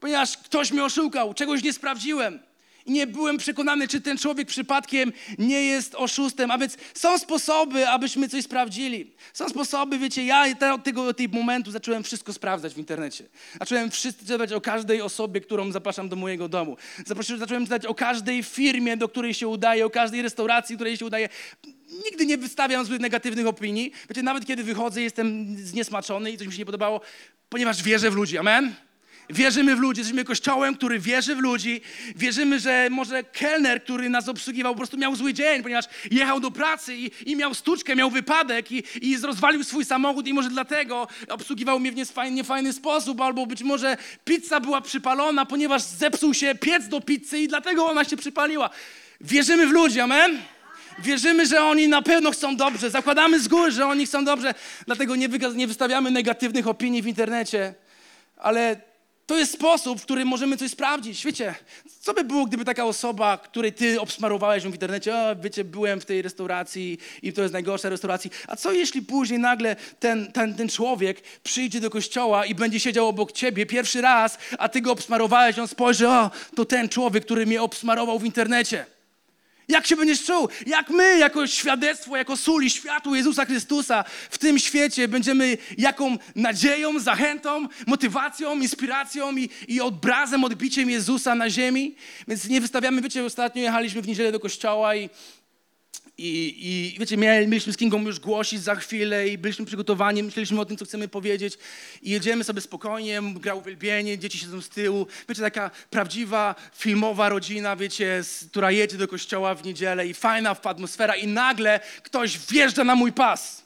Ponieważ 0.00 0.36
ktoś 0.36 0.70
mnie 0.70 0.84
oszukał, 0.84 1.34
czegoś 1.34 1.62
nie 1.62 1.72
sprawdziłem. 1.72 2.38
I 2.86 2.92
nie 2.92 3.06
byłem 3.06 3.38
przekonany, 3.38 3.88
czy 3.88 4.00
ten 4.00 4.18
człowiek 4.18 4.48
przypadkiem 4.48 5.12
nie 5.38 5.62
jest 5.62 5.94
oszustem. 5.94 6.50
A 6.50 6.58
więc 6.58 6.76
są 6.94 7.18
sposoby, 7.18 7.88
abyśmy 7.88 8.28
coś 8.28 8.44
sprawdzili. 8.44 9.10
Są 9.32 9.48
sposoby, 9.48 9.98
wiecie, 9.98 10.24
ja 10.24 10.44
od 10.74 10.84
tego 10.84 11.06
od 11.06 11.16
tego 11.16 11.38
momentu 11.38 11.70
zacząłem 11.70 12.02
wszystko 12.02 12.32
sprawdzać 12.32 12.74
w 12.74 12.78
internecie. 12.78 13.24
Zacząłem 13.60 13.90
wszystko 13.90 14.26
czytać 14.26 14.52
o 14.52 14.60
każdej 14.60 15.02
osobie, 15.02 15.40
którą 15.40 15.72
zapraszam 15.72 16.08
do 16.08 16.16
mojego 16.16 16.48
domu. 16.48 16.76
Zaprosiłem, 17.06 17.40
zacząłem 17.40 17.64
czytać 17.64 17.86
o 17.86 17.94
każdej 17.94 18.42
firmie, 18.42 18.96
do 18.96 19.08
której 19.08 19.34
się 19.34 19.48
udaje, 19.48 19.86
o 19.86 19.90
każdej 19.90 20.22
restauracji, 20.22 20.76
której 20.76 20.96
się 20.96 21.06
udaje. 21.06 21.28
Nigdy 22.04 22.26
nie 22.26 22.38
wystawiam 22.38 22.84
zbyt 22.84 23.02
negatywnych 23.02 23.46
opinii. 23.46 23.92
Wiecie, 24.08 24.22
nawet 24.22 24.46
kiedy 24.46 24.64
wychodzę, 24.64 25.02
jestem 25.02 25.56
zniesmaczony 25.56 26.30
i 26.30 26.38
coś 26.38 26.46
mi 26.46 26.52
się 26.52 26.58
nie 26.58 26.66
podobało, 26.66 27.00
ponieważ 27.48 27.82
wierzę 27.82 28.10
w 28.10 28.14
ludzi. 28.14 28.38
Amen? 28.38 28.74
Wierzymy 29.30 29.76
w 29.76 29.78
ludzi, 29.78 30.00
jesteśmy 30.00 30.24
kościołem, 30.24 30.74
który 30.74 30.98
wierzy 30.98 31.36
w 31.36 31.38
ludzi. 31.38 31.80
Wierzymy, 32.16 32.60
że 32.60 32.88
może 32.90 33.24
kelner, 33.24 33.84
który 33.84 34.10
nas 34.10 34.28
obsługiwał, 34.28 34.72
po 34.72 34.76
prostu 34.76 34.98
miał 34.98 35.16
zły 35.16 35.34
dzień, 35.34 35.62
ponieważ 35.62 35.84
jechał 36.10 36.40
do 36.40 36.50
pracy 36.50 36.96
i, 36.96 37.10
i 37.26 37.36
miał 37.36 37.54
stuczkę, 37.54 37.96
miał 37.96 38.10
wypadek 38.10 38.72
i, 38.72 38.82
i 39.00 39.16
rozwalił 39.18 39.64
swój 39.64 39.84
samochód 39.84 40.26
i 40.26 40.34
może 40.34 40.50
dlatego 40.50 41.08
obsługiwał 41.28 41.80
mnie 41.80 41.92
w 41.92 41.94
niefajny, 41.94 42.36
niefajny 42.36 42.72
sposób, 42.72 43.20
albo 43.20 43.46
być 43.46 43.62
może 43.62 43.96
pizza 44.24 44.60
była 44.60 44.80
przypalona, 44.80 45.46
ponieważ 45.46 45.82
zepsuł 45.82 46.34
się 46.34 46.54
piec 46.54 46.88
do 46.88 47.00
pizzy 47.00 47.38
i 47.38 47.48
dlatego 47.48 47.86
ona 47.86 48.04
się 48.04 48.16
przypaliła. 48.16 48.70
Wierzymy 49.20 49.66
w 49.66 49.70
ludzi, 49.70 50.00
amen? 50.00 50.38
Wierzymy, 50.98 51.46
że 51.46 51.64
oni 51.64 51.88
na 51.88 52.02
pewno 52.02 52.30
chcą 52.30 52.56
dobrze. 52.56 52.90
Zakładamy 52.90 53.40
z 53.40 53.48
góry, 53.48 53.72
że 53.72 53.86
oni 53.86 54.06
chcą 54.06 54.24
dobrze. 54.24 54.54
Dlatego 54.86 55.16
nie, 55.16 55.28
wystawiamy 55.66 56.10
negatywnych 56.10 56.68
opinii 56.68 57.02
w 57.02 57.06
internecie. 57.06 57.74
Ale 58.36 58.91
to 59.26 59.38
jest 59.38 59.52
sposób, 59.52 60.00
w 60.00 60.02
którym 60.02 60.28
możemy 60.28 60.56
coś 60.56 60.70
sprawdzić. 60.70 61.24
Wiecie, 61.24 61.54
co 62.00 62.14
by 62.14 62.24
było, 62.24 62.46
gdyby 62.46 62.64
taka 62.64 62.84
osoba, 62.84 63.38
której 63.38 63.72
ty 63.72 64.00
obsmarowałeś 64.00 64.62
w 64.64 64.66
internecie, 64.66 65.16
o, 65.16 65.36
wiecie, 65.36 65.64
byłem 65.64 66.00
w 66.00 66.04
tej 66.04 66.22
restauracji 66.22 66.98
i 67.22 67.32
to 67.32 67.42
jest 67.42 67.52
najgorsza 67.52 67.88
restauracja. 67.88 68.30
A 68.46 68.56
co 68.56 68.72
jeśli 68.72 69.02
później 69.02 69.38
nagle 69.38 69.76
ten, 70.00 70.32
ten, 70.32 70.54
ten 70.54 70.68
człowiek 70.68 71.20
przyjdzie 71.42 71.80
do 71.80 71.90
kościoła 71.90 72.46
i 72.46 72.54
będzie 72.54 72.80
siedział 72.80 73.08
obok 73.08 73.32
ciebie 73.32 73.66
pierwszy 73.66 74.00
raz, 74.00 74.38
a 74.58 74.68
ty 74.68 74.80
go 74.80 74.92
obsmarowałeś, 74.92 75.58
on 75.58 75.68
spojrzy, 75.68 76.08
o, 76.08 76.30
to 76.54 76.64
ten 76.64 76.88
człowiek, 76.88 77.24
który 77.24 77.46
mnie 77.46 77.62
obsmarował 77.62 78.18
w 78.18 78.24
internecie. 78.24 78.86
Jak 79.68 79.86
się 79.86 79.96
będziesz 79.96 80.24
czuł? 80.24 80.48
Jak 80.66 80.90
my, 80.90 81.18
jako 81.18 81.46
świadectwo, 81.46 82.16
jako 82.16 82.36
sól 82.36 82.64
i 82.64 82.70
światło 82.70 83.16
Jezusa 83.16 83.44
Chrystusa 83.44 84.04
w 84.30 84.38
tym 84.38 84.58
świecie 84.58 85.08
będziemy 85.08 85.58
jaką 85.78 86.16
nadzieją, 86.36 86.98
zachętą, 86.98 87.68
motywacją, 87.86 88.60
inspiracją 88.60 89.36
i, 89.36 89.48
i 89.68 89.80
obrazem, 89.80 90.44
odbiciem 90.44 90.90
Jezusa 90.90 91.34
na 91.34 91.50
ziemi? 91.50 91.94
Więc 92.28 92.48
nie 92.48 92.60
wystawiamy, 92.60 93.02
wiecie, 93.02 93.24
ostatnio 93.24 93.62
jechaliśmy 93.62 94.02
w 94.02 94.08
niedzielę 94.08 94.32
do 94.32 94.40
kościoła 94.40 94.96
i 94.96 95.10
i, 96.18 96.94
I 96.94 96.98
wiecie, 97.00 97.16
mieli- 97.16 97.48
mieliśmy 97.48 97.72
z 97.72 97.76
Kingą 97.76 98.02
już 98.02 98.20
głosić 98.20 98.62
za 98.62 98.74
chwilę 98.74 99.28
i 99.28 99.38
byliśmy 99.38 99.64
przygotowani, 99.66 100.22
myśleliśmy 100.22 100.60
o 100.60 100.64
tym, 100.64 100.76
co 100.76 100.84
chcemy 100.84 101.08
powiedzieć 101.08 101.58
i 102.02 102.10
jedziemy 102.10 102.44
sobie 102.44 102.60
spokojnie, 102.60 103.20
gra 103.34 103.54
uwielbienie, 103.54 104.18
dzieci 104.18 104.38
siedzą 104.38 104.60
z 104.60 104.68
tyłu. 104.68 105.06
Wiecie, 105.28 105.42
taka 105.42 105.70
prawdziwa, 105.90 106.54
filmowa 106.74 107.28
rodzina, 107.28 107.76
wiecie, 107.76 108.22
z, 108.24 108.44
która 108.50 108.70
jedzie 108.70 108.98
do 108.98 109.08
kościoła 109.08 109.54
w 109.54 109.64
niedzielę 109.64 110.06
i 110.06 110.14
fajna 110.14 110.56
atmosfera 110.62 111.16
i 111.16 111.26
nagle 111.26 111.80
ktoś 112.02 112.38
wjeżdża 112.38 112.84
na 112.84 112.94
mój 112.94 113.12
pas. 113.12 113.61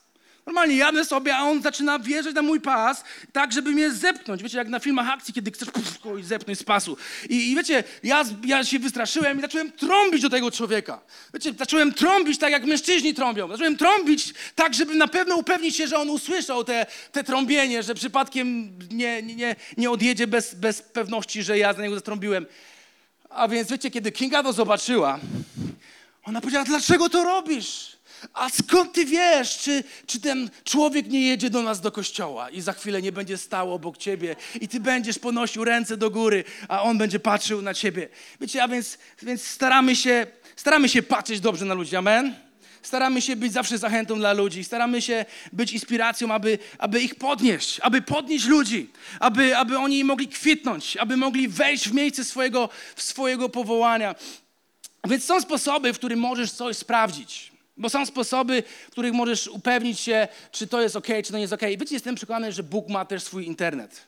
Normalnie 0.46 0.76
jadę 0.76 1.04
sobie, 1.04 1.36
a 1.36 1.42
on 1.42 1.62
zaczyna 1.62 1.98
wjeżdżać 1.98 2.34
na 2.34 2.42
mój 2.42 2.60
pas, 2.60 3.04
tak, 3.32 3.52
żeby 3.52 3.70
mnie 3.70 3.90
zepchnąć. 3.90 4.42
Wiecie, 4.42 4.58
jak 4.58 4.68
na 4.68 4.80
filmach 4.80 5.08
akcji, 5.08 5.34
kiedy 5.34 5.50
chcesz 5.50 5.70
puf, 5.70 5.98
kogoś 5.98 6.24
zepchnąć 6.24 6.58
z 6.58 6.62
pasu. 6.62 6.96
I, 7.28 7.50
i 7.50 7.56
wiecie, 7.56 7.84
ja, 8.02 8.24
ja 8.44 8.64
się 8.64 8.78
wystraszyłem 8.78 9.38
i 9.38 9.40
zacząłem 9.40 9.72
trąbić 9.72 10.22
do 10.22 10.30
tego 10.30 10.50
człowieka. 10.50 11.00
Wiecie, 11.34 11.52
zacząłem 11.58 11.94
trąbić 11.94 12.38
tak, 12.38 12.52
jak 12.52 12.64
mężczyźni 12.64 13.14
trąbią. 13.14 13.48
Zacząłem 13.48 13.76
trąbić 13.76 14.34
tak, 14.54 14.74
żeby 14.74 14.94
na 14.94 15.08
pewno 15.08 15.36
upewnić 15.36 15.76
się, 15.76 15.86
że 15.88 15.98
on 15.98 16.10
usłyszał 16.10 16.64
te, 16.64 16.86
te 17.12 17.24
trąbienie, 17.24 17.82
że 17.82 17.94
przypadkiem 17.94 18.78
nie- 18.90 19.22
nie, 19.22 19.56
nie 19.76 19.90
odjedzie 19.90 20.26
bez, 20.26 20.54
bez 20.54 20.82
pewności, 20.82 21.42
że 21.42 21.58
ja 21.58 21.72
za 21.72 21.82
niego 21.82 21.94
zatrąbiłem. 21.94 22.46
A 23.30 23.48
więc 23.48 23.70
wiecie, 23.70 23.90
kiedy 23.90 24.12
Kinga 24.12 24.42
to 24.42 24.52
zobaczyła, 24.52 25.18
ona 26.24 26.40
powiedziała, 26.40 26.64
dlaczego 26.64 27.08
to 27.08 27.24
robisz? 27.24 27.95
A 28.34 28.50
skąd 28.50 28.92
ty 28.92 29.04
wiesz, 29.04 29.58
czy, 29.58 29.84
czy 30.06 30.20
ten 30.20 30.50
człowiek 30.64 31.08
nie 31.08 31.26
jedzie 31.26 31.50
do 31.50 31.62
nas 31.62 31.80
do 31.80 31.92
kościoła 31.92 32.50
i 32.50 32.60
za 32.60 32.72
chwilę 32.72 33.02
nie 33.02 33.12
będzie 33.12 33.38
stał 33.38 33.74
obok 33.74 33.96
ciebie 33.96 34.36
i 34.60 34.68
ty 34.68 34.80
będziesz 34.80 35.18
ponosił 35.18 35.64
ręce 35.64 35.96
do 35.96 36.10
góry, 36.10 36.44
a 36.68 36.82
on 36.82 36.98
będzie 36.98 37.20
patrzył 37.20 37.62
na 37.62 37.74
ciebie. 37.74 38.08
Wiecie, 38.40 38.62
a 38.62 38.68
więc, 38.68 38.98
więc 39.22 39.42
staramy, 39.44 39.96
się, 39.96 40.26
staramy 40.56 40.88
się 40.88 41.02
patrzeć 41.02 41.40
dobrze 41.40 41.64
na 41.64 41.74
ludzi, 41.74 41.96
amen? 41.96 42.34
Staramy 42.82 43.22
się 43.22 43.36
być 43.36 43.52
zawsze 43.52 43.78
zachętą 43.78 44.18
dla 44.18 44.32
ludzi, 44.32 44.64
staramy 44.64 45.02
się 45.02 45.24
być 45.52 45.72
inspiracją, 45.72 46.30
aby, 46.34 46.58
aby 46.78 47.02
ich 47.02 47.14
podnieść, 47.14 47.80
aby 47.80 48.02
podnieść 48.02 48.46
ludzi, 48.46 48.90
aby, 49.20 49.56
aby 49.56 49.78
oni 49.78 50.04
mogli 50.04 50.28
kwitnąć, 50.28 50.96
aby 50.96 51.16
mogli 51.16 51.48
wejść 51.48 51.88
w 51.88 51.94
miejsce 51.94 52.24
swojego, 52.24 52.68
swojego 52.96 53.48
powołania. 53.48 54.14
Więc 55.08 55.24
są 55.24 55.40
sposoby, 55.40 55.92
w 55.92 55.98
których 55.98 56.18
możesz 56.18 56.52
coś 56.52 56.76
sprawdzić. 56.76 57.55
Bo 57.76 57.88
są 57.90 58.06
sposoby, 58.06 58.62
w 58.88 58.90
których 58.90 59.12
możesz 59.12 59.48
upewnić 59.48 60.00
się, 60.00 60.28
czy 60.52 60.66
to 60.66 60.82
jest 60.82 60.96
ok, 60.96 61.06
czy 61.24 61.30
to 61.30 61.34
nie 61.36 61.40
jest 61.40 61.52
ok. 61.52 61.60
Wiecie, 61.62 61.94
jestem 61.94 62.14
przekonany, 62.14 62.52
że 62.52 62.62
Bóg 62.62 62.88
ma 62.88 63.04
też 63.04 63.22
swój 63.22 63.46
internet. 63.46 64.06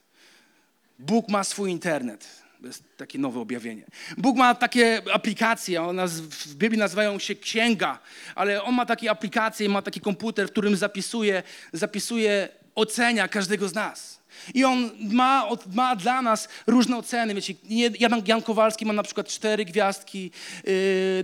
Bóg 0.98 1.28
ma 1.28 1.44
swój 1.44 1.70
internet. 1.70 2.28
To 2.60 2.66
jest 2.66 2.82
takie 2.96 3.18
nowe 3.18 3.40
objawienie. 3.40 3.84
Bóg 4.16 4.36
ma 4.36 4.54
takie 4.54 5.02
aplikacje, 5.12 5.82
one 5.82 6.02
naz- 6.02 6.20
w 6.20 6.54
Biblii 6.54 6.78
nazywają 6.80 7.18
się 7.18 7.34
księga, 7.34 7.98
ale 8.34 8.62
on 8.62 8.74
ma 8.74 8.86
takie 8.86 9.10
aplikacje, 9.10 9.68
ma 9.68 9.82
taki 9.82 10.00
komputer, 10.00 10.48
w 10.48 10.50
którym 10.50 10.76
zapisuje, 10.76 11.42
zapisuje 11.72 12.48
ocenia 12.74 13.28
każdego 13.28 13.68
z 13.68 13.74
nas. 13.74 14.17
I 14.54 14.64
on 14.64 14.90
ma, 15.00 15.48
ma 15.74 15.96
dla 15.96 16.22
nas 16.22 16.48
różne 16.66 16.96
oceny. 16.96 17.34
Wiecie, 17.34 17.54
Jan 18.26 18.42
Kowalski 18.42 18.86
ma 18.86 18.92
na 18.92 19.02
przykład 19.02 19.28
cztery 19.28 19.64
gwiazdki, 19.64 20.30
yy, 20.64 20.72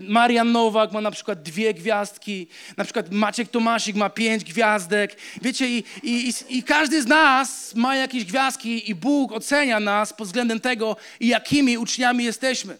Marian 0.08 0.52
Nowak 0.52 0.92
ma 0.92 1.00
na 1.00 1.10
przykład 1.10 1.42
dwie 1.42 1.74
gwiazdki, 1.74 2.46
na 2.76 2.84
przykład 2.84 3.12
Maciek 3.12 3.48
Tomasik 3.48 3.96
ma 3.96 4.10
pięć 4.10 4.44
gwiazdek. 4.44 5.16
Wiecie, 5.42 5.68
i, 5.68 5.84
i, 6.02 6.28
i, 6.28 6.58
i 6.58 6.62
każdy 6.62 7.02
z 7.02 7.06
nas 7.06 7.74
ma 7.74 7.96
jakieś 7.96 8.24
gwiazdki 8.24 8.90
i 8.90 8.94
Bóg 8.94 9.32
ocenia 9.32 9.80
nas 9.80 10.12
pod 10.12 10.26
względem 10.26 10.60
tego, 10.60 10.96
jakimi 11.20 11.78
uczniami 11.78 12.24
jesteśmy. 12.24 12.76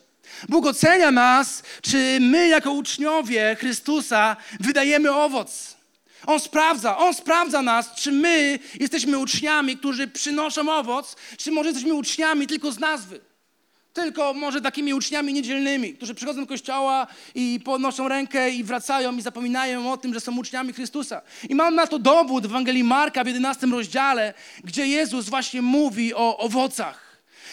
Bóg 0.49 0.67
ocenia 0.67 1.11
nas, 1.11 1.63
czy 1.83 2.19
my 2.21 2.49
jako 2.49 2.73
uczniowie 2.73 3.57
Chrystusa 3.61 4.37
wydajemy 4.61 5.15
owoc. 5.15 5.77
On 6.27 6.41
sprawdza, 6.41 6.99
On 6.99 7.15
sprawdza 7.15 7.63
nas, 7.63 7.95
czy 7.95 8.13
my 8.13 8.59
jesteśmy 8.81 9.19
uczniami, 9.19 9.77
którzy 9.77 10.09
przynoszą 10.09 10.73
owoc, 10.73 11.17
czy 11.37 11.53
może 11.53 11.69
jesteśmy 11.69 11.95
uczniami 11.95 12.47
tylko 12.47 12.73
z 12.73 12.79
nazwy. 12.79 13.21
Tylko 13.93 14.35
może 14.35 14.61
takimi 14.61 14.95
uczniami 14.95 15.33
niedzielnymi, 15.33 15.95
którzy 15.95 16.15
przychodzą 16.15 16.41
do 16.41 16.47
kościoła 16.47 17.07
i 17.35 17.61
podnoszą 17.65 18.09
rękę 18.09 18.51
i 18.51 18.65
wracają 18.65 19.17
i 19.17 19.23
zapominają 19.23 19.93
o 19.93 19.97
tym, 19.97 20.15
że 20.15 20.21
są 20.21 20.39
uczniami 20.39 20.73
Chrystusa. 20.73 21.23
I 21.49 21.55
mam 21.55 21.75
na 21.75 21.87
to 21.87 21.99
dowód 21.99 22.47
w 22.47 22.51
Ewangelii 22.51 22.85
Marka 22.85 23.25
w 23.25 23.27
11 23.27 23.67
rozdziale, 23.67 24.35
gdzie 24.65 24.87
Jezus 24.87 25.29
właśnie 25.29 25.63
mówi 25.63 26.15
o 26.15 26.39
owocach. 26.39 27.04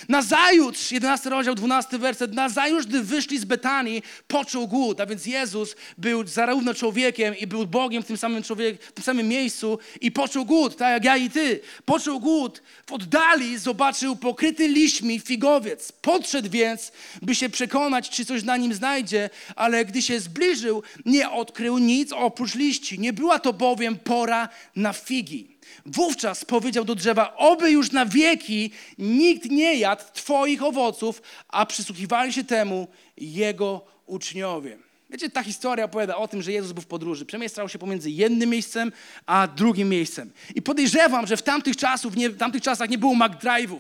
Nazajutrz, 0.10 0.91
11 0.91 1.29
rozdział, 1.29 1.55
12 1.55 1.98
werset, 1.98 2.34
nazajutrz, 2.34 2.88
gdy 2.88 3.03
wyszli 3.03 3.39
z 3.39 3.46
Betanii, 3.46 4.03
poczuł 4.27 4.67
głód. 4.67 5.01
A 5.01 5.05
więc 5.05 5.25
Jezus 5.25 5.75
był 5.98 6.27
zarówno 6.27 6.74
człowiekiem 6.74 7.38
i 7.38 7.48
był 7.48 7.67
Bogiem 7.67 8.03
w 8.03 8.05
tym 8.05 8.17
samym, 8.17 8.43
człowiek, 8.43 8.84
w 8.84 8.91
tym 8.91 9.03
samym 9.03 9.27
miejscu 9.27 9.79
i 10.01 10.12
poczuł 10.12 10.46
głód, 10.46 10.77
tak 10.77 10.89
jak 10.89 11.03
ja 11.03 11.17
i 11.17 11.29
ty. 11.29 11.60
Poczuł 11.86 12.20
głód. 12.20 12.62
W 12.88 12.91
oddali 12.91 13.58
zobaczył 13.58 14.15
pokryty 14.15 14.67
liśćmi 14.67 15.20
figowiec. 15.20 15.91
Podszedł 15.91 16.50
więc, 16.50 16.91
by 17.22 17.36
się 17.36 17.50
przekonać, 17.50 18.10
czy 18.10 18.25
coś 18.25 18.43
na 18.43 18.58
nim 18.58 18.74
znajdzie, 18.74 19.29
ale 19.55 19.86
gdy 19.86 20.01
się 20.01 20.20
zbliżył, 20.20 20.84
nie 21.05 21.29
odkrył 21.29 21.77
nic 21.77 22.12
oprócz 22.12 22.55
liści. 22.55 23.00
Nie 23.00 23.13
była 23.13 23.39
to 23.39 23.53
bowiem 23.53 23.96
pora 24.00 24.50
na 24.75 24.93
figi. 24.93 25.50
Wówczas 25.85 26.45
powiedział 26.45 26.85
do 26.85 26.95
drzewa: 26.95 27.37
Oby 27.37 27.71
już 27.71 27.91
na 27.91 28.05
wieki 28.05 28.71
nikt 28.97 29.45
nie 29.45 29.75
jadł 29.75 30.03
Twoich 30.13 30.63
owoców, 30.63 31.21
a 31.47 31.65
przysłuchiwali 31.65 32.33
się 32.33 32.43
temu 32.43 32.87
jego 33.17 33.85
uczniowie. 34.05 34.90
Wiecie, 35.11 35.29
ta 35.29 35.43
historia 35.43 35.85
opowiada 35.85 36.15
o 36.15 36.27
tym, 36.27 36.41
że 36.41 36.51
Jezus 36.51 36.71
był 36.71 36.83
w 36.83 36.87
podróży. 36.87 37.25
Przemieszczał 37.25 37.69
się 37.69 37.79
pomiędzy 37.79 38.11
jednym 38.11 38.49
miejscem 38.49 38.91
a 39.25 39.47
drugim 39.47 39.89
miejscem. 39.89 40.31
I 40.55 40.61
podejrzewam, 40.61 41.27
że 41.27 41.37
w 41.37 41.41
tamtych, 41.41 41.77
czasów, 41.77 42.15
nie, 42.15 42.29
w 42.29 42.37
tamtych 42.37 42.61
czasach 42.61 42.89
nie 42.89 42.97
było 42.97 43.13
McDrive'ów, 43.13 43.79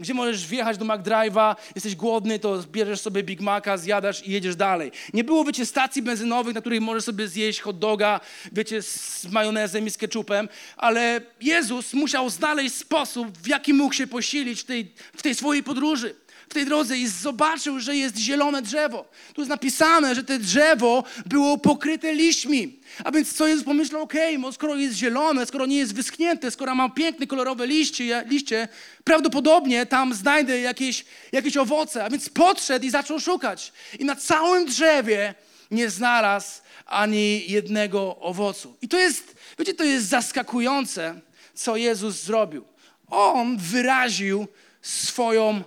gdzie 0.00 0.14
możesz 0.14 0.46
wjechać 0.46 0.78
do 0.78 0.84
McDrive'a, 0.84 1.56
jesteś 1.74 1.96
głodny, 1.96 2.38
to 2.38 2.62
bierzesz 2.62 3.00
sobie 3.00 3.22
Big 3.22 3.40
Maca, 3.40 3.76
zjadasz 3.76 4.26
i 4.26 4.32
jedziesz 4.32 4.56
dalej. 4.56 4.92
Nie 5.14 5.24
było, 5.24 5.44
wiecie, 5.44 5.66
stacji 5.66 6.02
benzynowych, 6.02 6.54
na 6.54 6.60
których 6.60 6.80
możesz 6.80 7.04
sobie 7.04 7.28
zjeść 7.28 7.60
hot 7.60 7.78
doga, 7.78 8.20
wiecie, 8.52 8.82
z 8.82 9.26
majonezem 9.30 9.86
i 9.86 9.90
z 9.90 9.96
ketchupem, 9.96 10.48
ale 10.76 11.20
Jezus 11.40 11.94
musiał 11.94 12.30
znaleźć 12.30 12.74
sposób, 12.74 13.38
w 13.38 13.46
jaki 13.46 13.74
mógł 13.74 13.94
się 13.94 14.06
posilić 14.06 14.60
w 14.60 14.64
tej, 14.64 14.92
w 15.16 15.22
tej 15.22 15.34
swojej 15.34 15.62
podróży 15.62 16.14
tej 16.52 16.64
drodze 16.64 16.98
i 16.98 17.08
zobaczył, 17.08 17.80
że 17.80 17.96
jest 17.96 18.16
zielone 18.16 18.62
drzewo. 18.62 19.04
Tu 19.34 19.40
jest 19.40 19.50
napisane, 19.50 20.14
że 20.14 20.24
to 20.24 20.38
drzewo 20.38 21.04
było 21.26 21.58
pokryte 21.58 22.14
liśćmi. 22.14 22.80
A 23.04 23.10
więc 23.10 23.32
co 23.32 23.46
Jezus 23.46 23.64
pomyślał, 23.64 24.02
okej, 24.02 24.36
okay, 24.36 24.52
skoro 24.52 24.76
jest 24.76 24.96
zielone, 24.96 25.46
skoro 25.46 25.66
nie 25.66 25.76
jest 25.76 25.94
wyschnięte, 25.94 26.50
skoro 26.50 26.74
ma 26.74 26.88
piękne, 26.88 27.26
kolorowe 27.26 27.66
liście, 27.66 28.24
liście, 28.26 28.68
prawdopodobnie 29.04 29.86
tam 29.86 30.14
znajdę 30.14 30.60
jakieś, 30.60 31.04
jakieś 31.32 31.56
owoce. 31.56 32.04
A 32.04 32.10
więc 32.10 32.28
podszedł 32.28 32.86
i 32.86 32.90
zaczął 32.90 33.20
szukać. 33.20 33.72
I 33.98 34.04
na 34.04 34.16
całym 34.16 34.66
drzewie 34.66 35.34
nie 35.70 35.90
znalazł 35.90 36.62
ani 36.86 37.50
jednego 37.50 38.16
owocu. 38.16 38.76
I 38.82 38.88
to 38.88 38.98
jest, 38.98 39.36
wiecie, 39.58 39.74
to 39.74 39.84
jest 39.84 40.08
zaskakujące, 40.08 41.20
co 41.54 41.76
Jezus 41.76 42.22
zrobił. 42.22 42.64
On 43.10 43.56
wyraził 43.58 44.46
swoją 44.82 45.62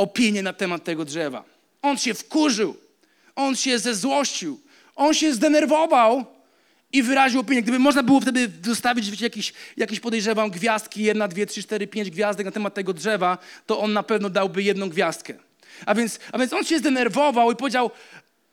opinię 0.00 0.42
na 0.42 0.52
temat 0.52 0.84
tego 0.84 1.04
drzewa. 1.04 1.44
On 1.82 1.98
się 1.98 2.14
wkurzył, 2.14 2.76
on 3.36 3.56
się 3.56 3.78
zezłościł, 3.78 4.60
on 4.96 5.14
się 5.14 5.34
zdenerwował 5.34 6.24
i 6.92 7.02
wyraził 7.02 7.40
opinię. 7.40 7.62
Gdyby 7.62 7.78
można 7.78 8.02
było 8.02 8.20
wtedy 8.20 8.50
zostawić 8.64 9.10
wiecie, 9.10 9.24
jakieś, 9.24 9.52
jakieś 9.76 10.00
podejrzewam 10.00 10.50
gwiazdki, 10.50 11.02
jedna, 11.02 11.28
dwie, 11.28 11.46
trzy, 11.46 11.62
cztery, 11.62 11.86
pięć 11.86 12.10
gwiazdek 12.10 12.46
na 12.46 12.52
temat 12.52 12.74
tego 12.74 12.92
drzewa, 12.92 13.38
to 13.66 13.80
on 13.80 13.92
na 13.92 14.02
pewno 14.02 14.30
dałby 14.30 14.62
jedną 14.62 14.88
gwiazdkę. 14.88 15.34
A 15.86 15.94
więc, 15.94 16.18
a 16.32 16.38
więc 16.38 16.52
on 16.52 16.64
się 16.64 16.78
zdenerwował 16.78 17.52
i 17.52 17.56
powiedział, 17.56 17.90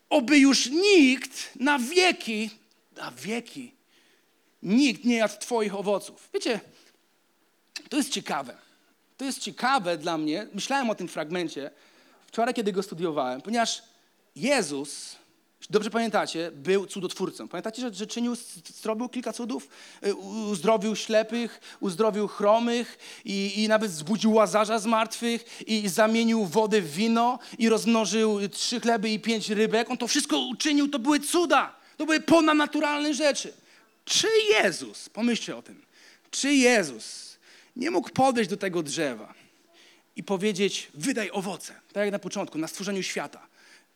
oby 0.10 0.40
już 0.40 0.66
nikt 0.66 1.56
na 1.60 1.80
wieki, 1.80 2.50
na 2.98 3.12
wieki, 3.12 3.72
nikt 4.64 5.06
nie 5.06 5.16
jadł 5.16 5.40
Twoich 5.40 5.76
owoców. 5.76 6.30
Wiecie, 6.34 6.60
to 7.90 7.98
jest 7.98 8.10
ciekawe. 8.10 8.67
To 9.18 9.26
jest 9.26 9.40
ciekawe 9.40 9.98
dla 9.98 10.18
mnie. 10.18 10.48
Myślałem 10.54 10.90
o 10.90 10.96
tym 10.96 11.08
fragmencie 11.08 11.72
wczoraj, 12.28 12.54
kiedy 12.54 12.72
go 12.72 12.84
studiowałem, 12.84 13.42
ponieważ 13.42 13.84
Jezus, 14.36 15.16
dobrze 15.70 15.90
pamiętacie, 15.90 16.52
był 16.52 16.86
cudotwórcą. 16.86 17.48
Pamiętacie, 17.48 17.82
że, 17.82 17.94
że 17.94 18.08
czynił, 18.08 18.36
zrobił 18.82 19.10
kilka 19.10 19.34
cudów? 19.34 19.68
Y, 20.06 20.16
Uzdrowił 20.16 20.96
ślepych, 20.96 21.62
uzdrowił 21.80 22.28
chromych 22.28 22.98
i, 23.26 23.64
i 23.64 23.68
nawet 23.68 23.92
zbudził 23.92 24.34
łazarza 24.34 24.80
z 24.80 24.86
martwych 24.86 25.62
i 25.68 25.90
zamienił 25.90 26.46
wodę 26.46 26.82
w 26.82 26.92
wino 26.92 27.40
i 27.58 27.70
rozmnożył 27.70 28.50
trzy 28.50 28.80
chleby 28.80 29.10
i 29.10 29.20
pięć 29.20 29.50
rybek. 29.50 29.92
On 29.92 29.98
to 29.98 30.08
wszystko 30.08 30.40
uczynił, 30.40 30.88
to 30.88 31.00
były 31.00 31.20
cuda. 31.20 31.76
To 31.98 32.06
były 32.06 32.20
ponadnaturalne 32.20 33.14
rzeczy. 33.14 33.54
Czy 34.06 34.28
Jezus, 34.50 35.10
pomyślcie 35.10 35.58
o 35.58 35.62
tym, 35.62 35.82
czy 36.32 36.54
Jezus 36.54 37.27
nie 37.78 37.92
mógł 37.92 38.10
podejść 38.10 38.50
do 38.50 38.58
tego 38.58 38.84
drzewa 38.84 39.34
i 40.16 40.24
powiedzieć, 40.24 40.88
wydaj 40.94 41.32
owoce, 41.32 41.74
tak 41.94 42.04
jak 42.04 42.12
na 42.12 42.20
początku, 42.20 42.58
na 42.58 42.68
stworzeniu 42.68 43.04
świata, 43.04 43.48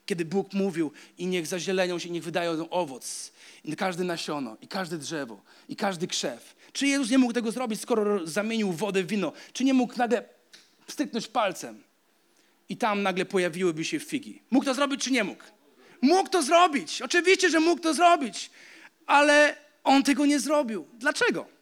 kiedy 0.06 0.26
Bóg 0.26 0.54
mówił 0.54 0.92
i 1.18 1.28
niech 1.28 1.48
zazielenią 1.48 2.00
się, 2.00 2.10
niech 2.10 2.24
wydają 2.24 2.70
owoc, 2.70 3.32
i 3.64 3.76
każde 3.76 4.04
nasiono, 4.04 4.58
i 4.62 4.68
każde 4.68 4.98
drzewo, 4.98 5.42
i 5.70 5.76
każdy 5.76 6.08
krzew. 6.08 6.56
Czy 6.74 6.88
Jezus 6.88 7.10
nie 7.10 7.18
mógł 7.18 7.34
tego 7.34 7.52
zrobić, 7.52 7.82
skoro 7.82 8.28
zamienił 8.28 8.72
wodę 8.72 9.04
w 9.04 9.08
wino? 9.08 9.34
Czy 9.54 9.64
nie 9.64 9.74
mógł 9.74 9.98
nagle 9.98 10.24
stryknąć 10.88 11.28
palcem 11.28 11.84
i 12.70 12.78
tam 12.78 13.04
nagle 13.04 13.26
pojawiłyby 13.26 13.86
się 13.86 14.00
figi? 14.00 14.42
Mógł 14.52 14.66
to 14.66 14.74
zrobić, 14.74 15.04
czy 15.04 15.12
nie 15.12 15.24
mógł? 15.24 15.44
Mógł 16.02 16.30
to 16.30 16.44
zrobić, 16.44 17.02
oczywiście, 17.02 17.50
że 17.50 17.60
mógł 17.60 17.82
to 17.82 17.94
zrobić, 17.94 18.52
ale 19.06 19.56
on 19.84 20.04
tego 20.04 20.26
nie 20.26 20.40
zrobił. 20.40 20.88
Dlaczego? 20.94 21.61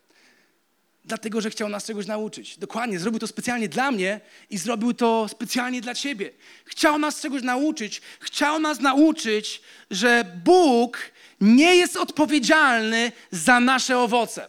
Dlatego, 1.05 1.41
że 1.41 1.49
chciał 1.49 1.69
nas 1.69 1.85
czegoś 1.85 2.05
nauczyć. 2.05 2.57
Dokładnie, 2.57 2.99
zrobił 2.99 3.19
to 3.19 3.27
specjalnie 3.27 3.69
dla 3.69 3.91
mnie 3.91 4.21
i 4.49 4.57
zrobił 4.57 4.93
to 4.93 5.27
specjalnie 5.27 5.81
dla 5.81 5.95
ciebie. 5.95 6.31
Chciał 6.65 6.99
nas 6.99 7.21
czegoś 7.21 7.41
nauczyć. 7.43 8.01
Chciał 8.19 8.59
nas 8.59 8.79
nauczyć, 8.79 9.61
że 9.91 10.25
Bóg 10.45 10.97
nie 11.41 11.75
jest 11.75 11.97
odpowiedzialny 11.97 13.11
za 13.31 13.59
nasze 13.59 13.99
owoce. 13.99 14.47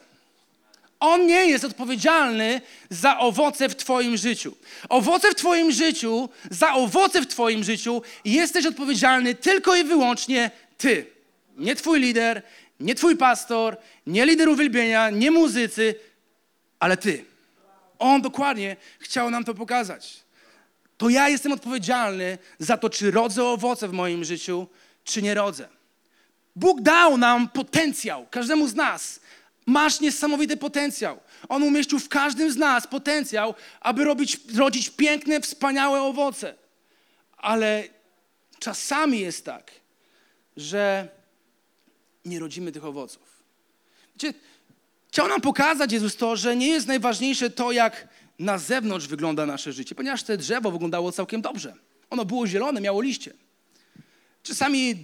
On 1.01 1.27
nie 1.27 1.47
jest 1.47 1.65
odpowiedzialny 1.65 2.61
za 2.91 3.19
owoce 3.19 3.69
w 3.69 3.77
Twoim 3.77 4.17
życiu. 4.17 4.57
Owoce 4.89 5.31
w 5.31 5.35
Twoim 5.35 5.73
życiu, 5.73 6.29
za 6.51 6.75
owoce 6.75 7.23
w 7.23 7.27
Twoim 7.27 7.65
życiu 7.65 8.03
jesteś 8.25 8.67
odpowiedzialny 8.67 9.35
tylko 9.35 9.77
i 9.77 9.85
wyłącznie 9.85 10.51
Ty. 10.79 11.07
Nie 11.57 11.77
Twój 11.77 12.01
lider, 12.01 12.43
nie 12.81 12.95
Twój 12.95 13.17
pastor, 13.17 13.77
nie 14.07 14.27
lider 14.27 14.49
uwielbienia, 14.49 15.11
nie 15.11 15.31
muzycy, 15.31 15.95
ale 16.81 16.97
Ty. 16.97 17.25
On 17.99 18.23
dokładnie 18.23 18.77
chciał 18.99 19.31
nam 19.31 19.45
to 19.45 19.55
pokazać. 19.55 20.21
To 20.97 21.09
ja 21.09 21.29
jestem 21.29 21.53
odpowiedzialny 21.53 22.39
za 22.59 22.77
to, 22.77 22.91
czy 22.91 23.11
rodzę 23.11 23.45
owoce 23.45 23.89
w 23.89 23.93
moim 23.93 24.25
życiu, 24.25 24.67
czy 25.05 25.23
nie 25.23 25.35
rodzę. 25.35 25.69
Bóg 26.57 26.81
dał 26.81 27.17
nam 27.17 27.49
potencjał, 27.49 28.27
każdemu 28.31 28.69
z 28.69 28.75
nas. 28.75 29.21
Masz 29.67 30.01
niesamowity 30.01 30.57
potencjał. 30.57 31.21
On 31.49 31.63
umieścił 31.63 31.99
w 31.99 32.09
każdym 32.09 32.53
z 32.53 32.57
nas 32.57 32.87
potencjał, 32.87 33.55
aby 33.81 34.05
robić, 34.05 34.39
rodzić 34.57 34.91
piękne, 34.91 35.41
wspaniałe 35.41 36.03
owoce. 36.03 36.55
Ale 37.37 37.85
czasami 38.59 39.21
jest 39.21 39.45
tak, 39.45 39.71
że 40.57 41.09
nie 42.25 42.39
rodzimy 42.39 42.73
tych 42.73 42.85
owoców. 42.85 43.43
Wiecie, 44.15 44.39
chciał 45.11 45.29
nam 45.29 45.41
pokazać 45.41 45.93
Jezus 45.93 46.17
to, 46.17 46.37
że 46.37 46.57
nie 46.57 46.69
jest 46.69 46.87
najważniejsze 46.87 47.51
to, 47.51 47.73
jak 47.73 48.09
na 48.39 48.59
zewnątrz 48.59 49.07
wygląda 49.07 49.47
nasze 49.47 49.73
życie, 49.73 49.95
ponieważ 49.95 50.23
to 50.23 50.37
drzewo 50.37 50.71
wyglądało 50.71 51.13
całkiem 51.13 51.43
dobrze. 51.43 51.75
Ono 52.11 52.25
było 52.25 52.47
zielone, 52.47 52.81
miało 52.81 53.01
liście. 53.03 53.33
Czasami 54.43 54.95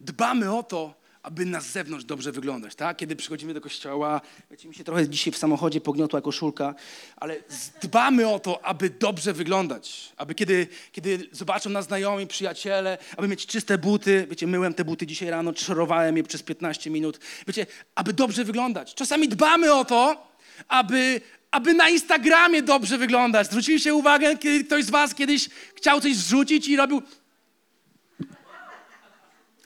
dbamy 0.00 0.54
o 0.54 0.62
to, 0.62 0.94
aby 1.22 1.46
na 1.46 1.60
zewnątrz 1.60 2.04
dobrze 2.04 2.32
wyglądać, 2.32 2.74
tak? 2.74 2.96
Kiedy 2.96 3.16
przychodzimy 3.16 3.54
do 3.54 3.60
kościoła, 3.60 4.20
wiecie, 4.50 4.68
mi 4.68 4.74
się 4.74 4.84
trochę 4.84 5.08
dzisiaj 5.08 5.32
w 5.32 5.38
samochodzie 5.38 5.80
pogniotła 5.80 6.20
koszulka, 6.20 6.74
ale 7.16 7.36
dbamy 7.82 8.28
o 8.28 8.38
to, 8.38 8.64
aby 8.64 8.90
dobrze 8.90 9.32
wyglądać, 9.32 10.12
aby 10.16 10.34
kiedy, 10.34 10.66
kiedy 10.92 11.28
zobaczą 11.32 11.70
nas 11.70 11.84
znajomi, 11.84 12.26
przyjaciele, 12.26 12.98
aby 13.16 13.28
mieć 13.28 13.46
czyste 13.46 13.78
buty, 13.78 14.26
wiecie, 14.30 14.46
myłem 14.46 14.74
te 14.74 14.84
buty 14.84 15.06
dzisiaj 15.06 15.30
rano, 15.30 15.52
czarowałem 15.52 16.16
je 16.16 16.22
przez 16.22 16.42
15 16.42 16.90
minut, 16.90 17.20
wiecie, 17.46 17.66
aby 17.94 18.12
dobrze 18.12 18.44
wyglądać. 18.44 18.94
Czasami 18.94 19.28
dbamy 19.28 19.74
o 19.74 19.84
to, 19.84 20.28
aby, 20.68 21.20
aby 21.50 21.74
na 21.74 21.88
Instagramie 21.88 22.62
dobrze 22.62 22.98
wyglądać. 22.98 23.46
Zwróciliście 23.46 23.94
uwagę, 23.94 24.38
kiedy 24.38 24.64
ktoś 24.64 24.84
z 24.84 24.90
was 24.90 25.14
kiedyś 25.14 25.48
chciał 25.74 26.00
coś 26.00 26.16
zrzucić 26.16 26.68
i 26.68 26.76
robił... 26.76 27.02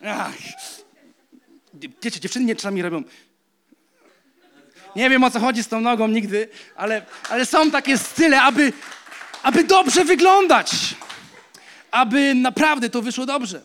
Ach, 0.04 0.34
Wiecie, 2.02 2.20
dziewczyny 2.20 2.44
nie 2.44 2.56
czasami 2.56 2.82
robią. 2.82 3.02
Nie 4.96 5.10
wiem 5.10 5.24
o 5.24 5.30
co 5.30 5.40
chodzi 5.40 5.62
z 5.62 5.68
tą 5.68 5.80
nogą 5.80 6.08
nigdy, 6.08 6.48
ale, 6.76 7.06
ale 7.30 7.46
są 7.46 7.70
takie 7.70 7.98
style, 7.98 8.42
aby, 8.42 8.72
aby 9.42 9.64
dobrze 9.64 10.04
wyglądać. 10.04 10.70
Aby 11.90 12.34
naprawdę 12.34 12.90
to 12.90 13.02
wyszło 13.02 13.26
dobrze. 13.26 13.62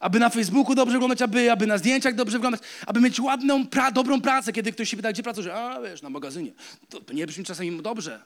Aby 0.00 0.18
na 0.18 0.30
Facebooku 0.30 0.74
dobrze 0.74 0.92
wyglądać, 0.92 1.22
aby, 1.22 1.52
aby 1.52 1.66
na 1.66 1.78
zdjęciach 1.78 2.14
dobrze 2.14 2.38
wyglądać, 2.38 2.60
aby 2.86 3.00
mieć 3.00 3.20
ładną, 3.20 3.66
pra, 3.66 3.90
dobrą 3.90 4.20
pracę, 4.20 4.52
kiedy 4.52 4.72
ktoś 4.72 4.88
się 4.90 4.96
pyta, 4.96 5.12
gdzie 5.12 5.22
pracujesz? 5.22 5.52
A 5.54 5.80
wiesz, 5.80 6.02
na 6.02 6.10
magazynie. 6.10 6.52
To 6.88 7.12
nie 7.12 7.26
brzmi 7.26 7.44
czasami 7.44 7.82
dobrze. 7.82 8.22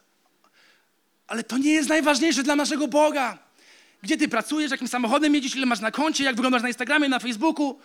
Ale 1.27 1.45
to 1.45 1.59
nie 1.59 1.71
jest 1.71 1.89
najważniejsze 1.89 2.43
dla 2.43 2.57
naszego 2.57 2.89
Boga. 2.89 3.39
Gdzie 4.03 4.17
ty 4.17 4.29
pracujesz, 4.29 4.71
jakim 4.71 4.89
samochodem 4.89 5.35
jedziesz, 5.35 5.57
ile 5.57 5.67
masz 5.67 5.81
na 5.81 5.91
koncie, 5.91 6.25
jak 6.25 6.37
wyglądasz 6.37 6.62
na 6.62 6.69
Instagramie, 6.69 7.09
na 7.09 7.19
Facebooku 7.19 7.79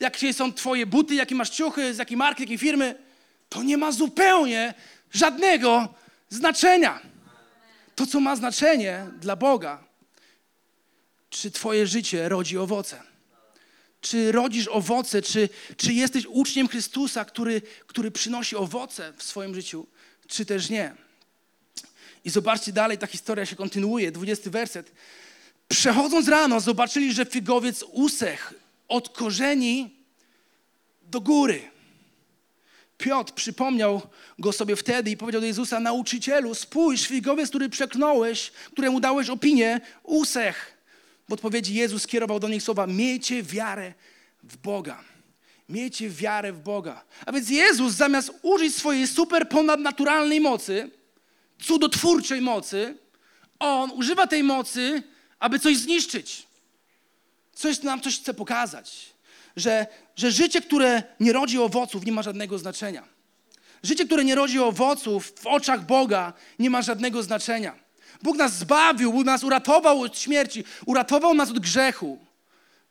jakie 0.00 0.32
są 0.32 0.52
twoje 0.52 0.86
buty, 0.86 1.14
jakie 1.14 1.34
masz 1.34 1.50
ciuchy, 1.50 1.94
z 1.94 1.98
jakiej 1.98 2.16
marki, 2.16 2.42
jakiej 2.42 2.58
firmy, 2.58 2.94
to 3.48 3.62
nie 3.62 3.78
ma 3.78 3.92
zupełnie 3.92 4.74
żadnego 5.10 5.94
znaczenia. 6.28 7.00
To, 7.94 8.06
co 8.06 8.20
ma 8.20 8.36
znaczenie 8.36 9.06
dla 9.20 9.36
Boga, 9.36 9.84
czy 11.30 11.50
twoje 11.50 11.86
życie 11.86 12.28
rodzi 12.28 12.58
owoce. 12.58 13.02
Czy 14.00 14.32
rodzisz 14.32 14.68
owoce, 14.68 15.22
czy, 15.22 15.48
czy 15.76 15.92
jesteś 15.92 16.26
uczniem 16.26 16.68
Chrystusa, 16.68 17.24
który, 17.24 17.62
który 17.86 18.10
przynosi 18.10 18.56
owoce 18.56 19.12
w 19.16 19.22
swoim 19.22 19.54
życiu, 19.54 19.86
czy 20.26 20.46
też 20.46 20.70
nie. 20.70 20.94
I 22.24 22.30
zobaczcie 22.30 22.72
dalej, 22.72 22.98
ta 22.98 23.06
historia 23.06 23.46
się 23.46 23.56
kontynuuje, 23.56 24.12
20 24.12 24.50
werset. 24.50 24.92
Przechodząc 25.68 26.28
rano, 26.28 26.60
zobaczyli, 26.60 27.12
że 27.12 27.24
figowiec 27.24 27.82
usechł 27.82 28.54
od 28.88 29.08
korzeni 29.08 29.90
do 31.02 31.20
góry. 31.20 31.74
Piotr 32.98 33.32
przypomniał 33.32 34.02
go 34.38 34.52
sobie 34.52 34.76
wtedy 34.76 35.10
i 35.10 35.16
powiedział 35.16 35.40
do 35.40 35.46
Jezusa, 35.46 35.80
nauczycielu, 35.80 36.54
spójrz, 36.54 37.06
figowiec, 37.06 37.48
który 37.48 37.68
przeklnąłeś, 37.68 38.50
któremu 38.50 39.00
dałeś 39.00 39.30
opinię, 39.30 39.80
usech. 40.02 40.78
W 41.28 41.32
odpowiedzi 41.32 41.74
Jezus 41.74 42.02
skierował 42.02 42.40
do 42.40 42.48
nich 42.48 42.62
słowa, 42.62 42.86
miejcie 42.86 43.42
wiarę 43.42 43.94
w 44.42 44.56
Boga. 44.56 45.04
Miejcie 45.68 46.10
wiarę 46.10 46.52
w 46.52 46.60
Boga. 46.60 47.04
A 47.26 47.32
więc 47.32 47.50
Jezus 47.50 47.92
zamiast 47.92 48.30
użyć 48.42 48.74
swojej 48.74 49.06
super 49.06 49.48
ponadnaturalnej 49.48 50.40
mocy, 50.40 50.90
cudotwórczej 51.62 52.40
mocy, 52.40 52.98
On 53.58 53.90
używa 53.90 54.26
tej 54.26 54.42
mocy, 54.42 55.02
aby 55.38 55.58
coś 55.58 55.76
zniszczyć. 55.76 56.43
Coś 57.54 57.82
nam 57.82 58.00
coś 58.00 58.20
chce 58.20 58.34
pokazać. 58.34 59.14
Że, 59.56 59.86
że 60.16 60.30
życie, 60.30 60.60
które 60.60 61.02
nie 61.20 61.32
rodzi 61.32 61.58
owoców, 61.58 62.06
nie 62.06 62.12
ma 62.12 62.22
żadnego 62.22 62.58
znaczenia. 62.58 63.02
Życie, 63.82 64.06
które 64.06 64.24
nie 64.24 64.34
rodzi 64.34 64.60
owoców 64.60 65.32
w 65.40 65.46
oczach 65.46 65.86
Boga, 65.86 66.32
nie 66.58 66.70
ma 66.70 66.82
żadnego 66.82 67.22
znaczenia. 67.22 67.74
Bóg 68.22 68.36
nas 68.36 68.58
zbawił, 68.58 69.12
Bóg 69.12 69.24
nas 69.24 69.44
uratował 69.44 70.00
od 70.00 70.18
śmierci, 70.18 70.64
uratował 70.86 71.34
nas 71.34 71.50
od 71.50 71.58
grzechu. 71.58 72.18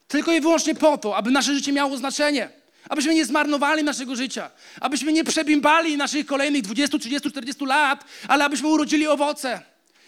Tylko 0.08 0.34
i 0.34 0.42
wyłącznie 0.42 0.76
po 0.76 0.98
to, 0.98 1.18
aby 1.18 1.32
nasze 1.32 1.56
życie 1.56 1.72
miało 1.72 1.98
znaczenie. 1.98 2.50
Abyśmy 2.90 3.14
nie 3.14 3.26
zmarnowali 3.26 3.84
naszego 3.84 4.16
życia. 4.16 4.52
Abyśmy 4.82 5.14
nie 5.14 5.24
przebimbali 5.24 5.98
naszych 5.98 6.26
kolejnych 6.26 6.62
20, 6.62 7.00
30, 7.00 7.32
40 7.32 7.66
lat, 7.66 8.06
ale 8.28 8.46
abyśmy 8.46 8.68
urodzili 8.68 9.08
owoce. 9.08 9.62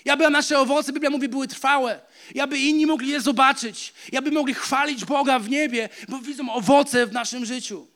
I 0.05 0.09
aby 0.09 0.29
nasze 0.29 0.59
owoce, 0.59 0.93
Biblia 0.93 1.09
mówi, 1.09 1.29
były 1.29 1.47
trwałe. 1.47 2.01
I 2.35 2.39
aby 2.39 2.59
inni 2.59 2.85
mogli 2.85 3.09
je 3.09 3.21
zobaczyć. 3.21 3.93
I 4.11 4.17
aby 4.17 4.31
mogli 4.31 4.53
chwalić 4.53 5.05
Boga 5.05 5.39
w 5.39 5.49
niebie, 5.49 5.89
bo 6.09 6.19
widzą 6.19 6.53
owoce 6.53 7.07
w 7.07 7.11
naszym 7.11 7.45
życiu. 7.45 7.87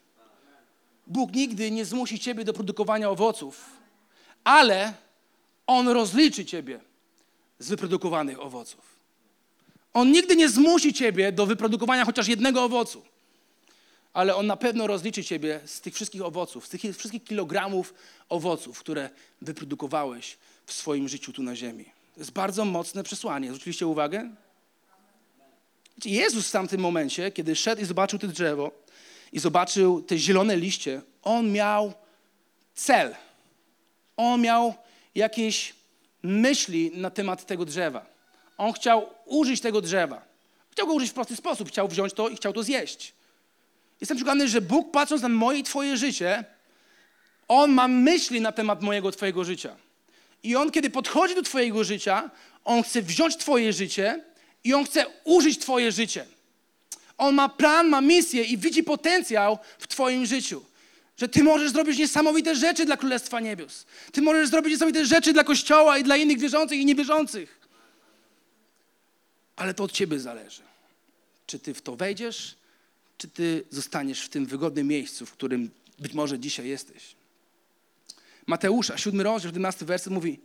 Bóg 1.08 1.34
nigdy 1.36 1.72
nie 1.72 1.86
zmusi 1.86 2.20
Ciebie 2.20 2.46
do 2.46 2.54
produkowania 2.54 3.10
owoców, 3.10 3.66
ale 4.44 4.94
On 5.68 5.88
rozliczy 5.88 6.46
Ciebie 6.46 6.80
z 7.60 7.70
wyprodukowanych 7.70 8.40
owoców. 8.40 9.00
On 9.94 10.12
nigdy 10.12 10.36
nie 10.36 10.50
zmusi 10.50 10.94
ciebie 10.94 11.32
do 11.32 11.46
wyprodukowania 11.46 12.06
chociaż 12.06 12.28
jednego 12.28 12.64
owocu. 12.64 13.06
Ale 14.14 14.36
on 14.36 14.48
na 14.48 14.58
pewno 14.58 14.88
rozliczy 14.88 15.24
ciebie 15.24 15.60
z 15.66 15.82
tych 15.82 15.94
wszystkich 15.94 16.22
owoców, 16.22 16.68
z 16.68 16.70
tych 16.70 16.82
wszystkich 16.82 17.24
kilogramów 17.24 17.94
owoców, 18.30 18.80
które 18.80 19.10
wyprodukowałeś 19.42 20.38
w 20.66 20.74
swoim 20.74 21.10
życiu 21.10 21.34
tu 21.34 21.44
na 21.44 21.56
ziemi. 21.56 21.99
To 22.20 22.22
jest 22.22 22.32
bardzo 22.32 22.66
mocne 22.66 23.04
przesłanie. 23.04 23.48
Zwróciliście 23.48 23.88
uwagę? 23.88 24.30
Jezus 26.06 26.48
w 26.48 26.52
tamtym 26.52 26.82
momencie, 26.82 27.32
kiedy 27.32 27.56
szedł 27.56 27.82
i 27.82 27.86
zobaczył 27.86 28.20
to 28.20 28.28
drzewo 28.28 28.72
i 29.32 29.40
zobaczył 29.40 30.02
te 30.02 30.18
zielone 30.18 30.58
liście, 30.58 31.02
on 31.24 31.52
miał 31.52 31.94
cel. 32.76 33.16
On 34.18 34.42
miał 34.42 34.74
jakieś 35.16 35.74
myśli 36.24 36.92
na 36.94 37.10
temat 37.10 37.46
tego 37.46 37.66
drzewa. 37.66 38.06
On 38.58 38.74
chciał 38.74 39.10
użyć 39.26 39.62
tego 39.62 39.82
drzewa. 39.82 40.22
Chciał 40.72 40.88
go 40.88 40.94
użyć 40.94 41.10
w 41.10 41.14
prosty 41.14 41.36
sposób. 41.36 41.70
Chciał 41.70 41.88
wziąć 41.88 42.14
to 42.14 42.30
i 42.30 42.36
chciał 42.36 42.54
to 42.54 42.64
zjeść. 42.64 43.14
Jestem 44.02 44.18
przekonany, 44.18 44.48
że 44.48 44.62
Bóg 44.62 44.92
patrząc 44.92 45.22
na 45.22 45.30
moje 45.30 45.60
i 45.60 45.64
Twoje 45.64 45.98
życie, 45.98 46.44
On 47.48 47.72
ma 47.72 47.88
myśli 47.88 48.42
na 48.42 48.52
temat 48.52 48.82
mojego, 48.82 49.12
Twojego 49.12 49.44
życia. 49.44 49.76
I 50.44 50.56
On, 50.56 50.72
kiedy 50.72 50.90
podchodzi 50.90 51.36
do 51.36 51.42
Twojego 51.42 51.84
życia, 51.84 52.30
On 52.66 52.84
chce 52.84 53.02
wziąć 53.02 53.38
Twoje 53.38 53.74
życie 53.74 54.24
i 54.64 54.74
On 54.74 54.86
chce 54.86 55.06
użyć 55.24 55.60
Twoje 55.60 55.92
życie. 55.92 56.26
On 57.18 57.36
ma 57.36 57.50
plan, 57.50 57.88
ma 57.88 58.02
misję 58.02 58.44
i 58.44 58.58
widzi 58.58 58.84
potencjał 58.84 59.58
w 59.80 59.88
Twoim 59.88 60.26
życiu. 60.26 60.66
Że 61.18 61.30
Ty 61.30 61.44
możesz 61.44 61.72
zrobić 61.72 61.98
niesamowite 61.98 62.56
rzeczy 62.56 62.86
dla 62.86 62.98
Królestwa 62.98 63.40
Niebios. 63.40 63.86
Ty 64.12 64.22
możesz 64.22 64.50
zrobić 64.50 64.72
niesamowite 64.72 65.06
rzeczy 65.06 65.34
dla 65.34 65.44
Kościoła 65.44 65.98
i 65.98 66.04
dla 66.04 66.18
innych 66.18 66.40
wierzących 66.40 66.80
i 66.80 66.86
niewierzących. 66.86 67.60
Ale 69.56 69.74
to 69.74 69.84
od 69.84 69.92
Ciebie 69.92 70.20
zależy. 70.20 70.62
Czy 71.48 71.60
Ty 71.60 71.74
w 71.74 71.82
to 71.82 71.96
wejdziesz, 71.96 72.56
czy 73.18 73.28
Ty 73.28 73.64
zostaniesz 73.70 74.22
w 74.22 74.30
tym 74.30 74.46
wygodnym 74.46 74.88
miejscu, 74.88 75.26
w 75.26 75.32
którym 75.32 75.70
być 76.00 76.14
może 76.14 76.40
dzisiaj 76.40 76.68
jesteś. 76.68 77.19
Mateusza, 78.50 78.98
siódmy 78.98 79.24
rozdział, 79.24 79.50
11 79.50 79.86
werset 79.86 80.14
mówi, 80.14 80.40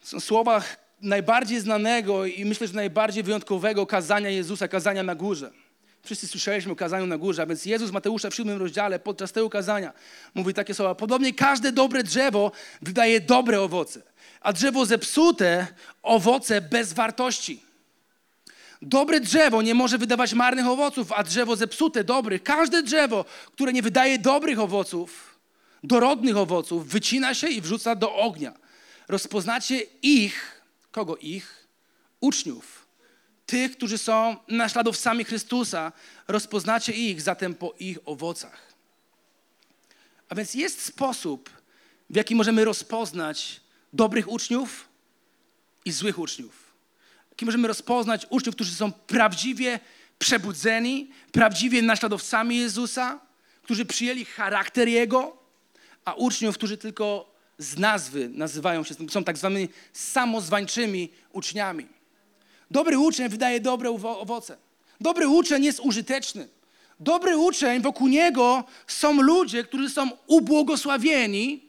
są 0.00 0.20
słowa 0.20 0.62
najbardziej 1.00 1.60
znanego 1.60 2.26
i 2.26 2.44
myślę, 2.44 2.66
że 2.66 2.74
najbardziej 2.74 3.22
wyjątkowego 3.22 3.86
kazania 3.86 4.30
Jezusa, 4.30 4.68
kazania 4.68 5.02
na 5.02 5.14
górze. 5.14 5.50
Wszyscy 6.02 6.28
słyszeliśmy 6.28 6.72
o 6.72 6.76
kazaniu 6.76 7.06
na 7.06 7.18
górze, 7.18 7.42
a 7.42 7.46
więc 7.46 7.66
Jezus 7.66 7.90
Mateusza 7.92 8.30
w 8.30 8.34
siódmym 8.34 8.58
rozdziale 8.58 8.98
podczas 8.98 9.32
tego 9.32 9.50
kazania 9.50 9.92
mówi 10.34 10.54
takie 10.54 10.74
słowa. 10.74 10.94
Podobnie 10.94 11.34
każde 11.34 11.72
dobre 11.72 12.02
drzewo 12.02 12.52
wydaje 12.82 13.20
dobre 13.20 13.60
owoce, 13.60 14.02
a 14.40 14.52
drzewo 14.52 14.86
zepsute 14.86 15.66
owoce 16.02 16.60
bez 16.60 16.92
wartości. 16.92 17.62
Dobre 18.82 19.20
drzewo 19.20 19.62
nie 19.62 19.74
może 19.74 19.98
wydawać 19.98 20.34
marnych 20.34 20.66
owoców, 20.66 21.12
a 21.12 21.22
drzewo 21.22 21.56
zepsute 21.56 22.04
dobrych. 22.04 22.42
Każde 22.42 22.82
drzewo, 22.82 23.24
które 23.52 23.72
nie 23.72 23.82
wydaje 23.82 24.18
dobrych 24.18 24.58
owoców, 24.60 25.35
dorodnych 25.86 26.36
owoców, 26.36 26.88
wycina 26.88 27.34
się 27.34 27.48
i 27.48 27.60
wrzuca 27.60 27.94
do 27.94 28.14
ognia. 28.14 28.52
Rozpoznacie 29.08 29.80
ich, 30.02 30.62
kogo 30.90 31.16
ich? 31.16 31.68
Uczniów. 32.20 32.86
Tych, 33.46 33.76
którzy 33.76 33.98
są 33.98 34.36
naśladowcami 34.48 35.24
Chrystusa, 35.24 35.92
rozpoznacie 36.28 36.92
ich 36.92 37.22
zatem 37.22 37.54
po 37.54 37.74
ich 37.78 37.98
owocach. 38.04 38.74
A 40.28 40.34
więc 40.34 40.54
jest 40.54 40.84
sposób, 40.84 41.50
w 42.10 42.16
jaki 42.16 42.34
możemy 42.34 42.64
rozpoznać 42.64 43.60
dobrych 43.92 44.28
uczniów 44.28 44.88
i 45.84 45.92
złych 45.92 46.18
uczniów. 46.18 46.72
Jaki 47.30 47.44
możemy 47.44 47.68
rozpoznać 47.68 48.26
uczniów, 48.30 48.54
którzy 48.54 48.74
są 48.74 48.92
prawdziwie 48.92 49.80
przebudzeni, 50.18 51.10
prawdziwie 51.32 51.82
naśladowcami 51.82 52.56
Jezusa, 52.56 53.20
którzy 53.62 53.84
przyjęli 53.84 54.24
charakter 54.24 54.88
Jego, 54.88 55.45
a 56.06 56.14
uczniów, 56.14 56.54
którzy 56.54 56.76
tylko 56.76 57.34
z 57.58 57.78
nazwy 57.78 58.28
nazywają 58.28 58.84
się, 58.84 58.94
są 59.10 59.24
tak 59.24 59.38
zwanymi 59.38 59.68
samozwańczymi 59.92 61.08
uczniami. 61.32 61.86
Dobry 62.70 62.98
uczeń 62.98 63.28
wydaje 63.28 63.60
dobre 63.60 63.90
owoce. 63.90 64.56
Dobry 65.00 65.28
uczeń 65.28 65.64
jest 65.64 65.80
użyteczny. 65.80 66.48
Dobry 67.00 67.36
uczeń, 67.36 67.82
wokół 67.82 68.08
niego 68.08 68.64
są 68.86 69.22
ludzie, 69.22 69.64
którzy 69.64 69.90
są 69.90 70.10
ubłogosławieni. 70.26 71.62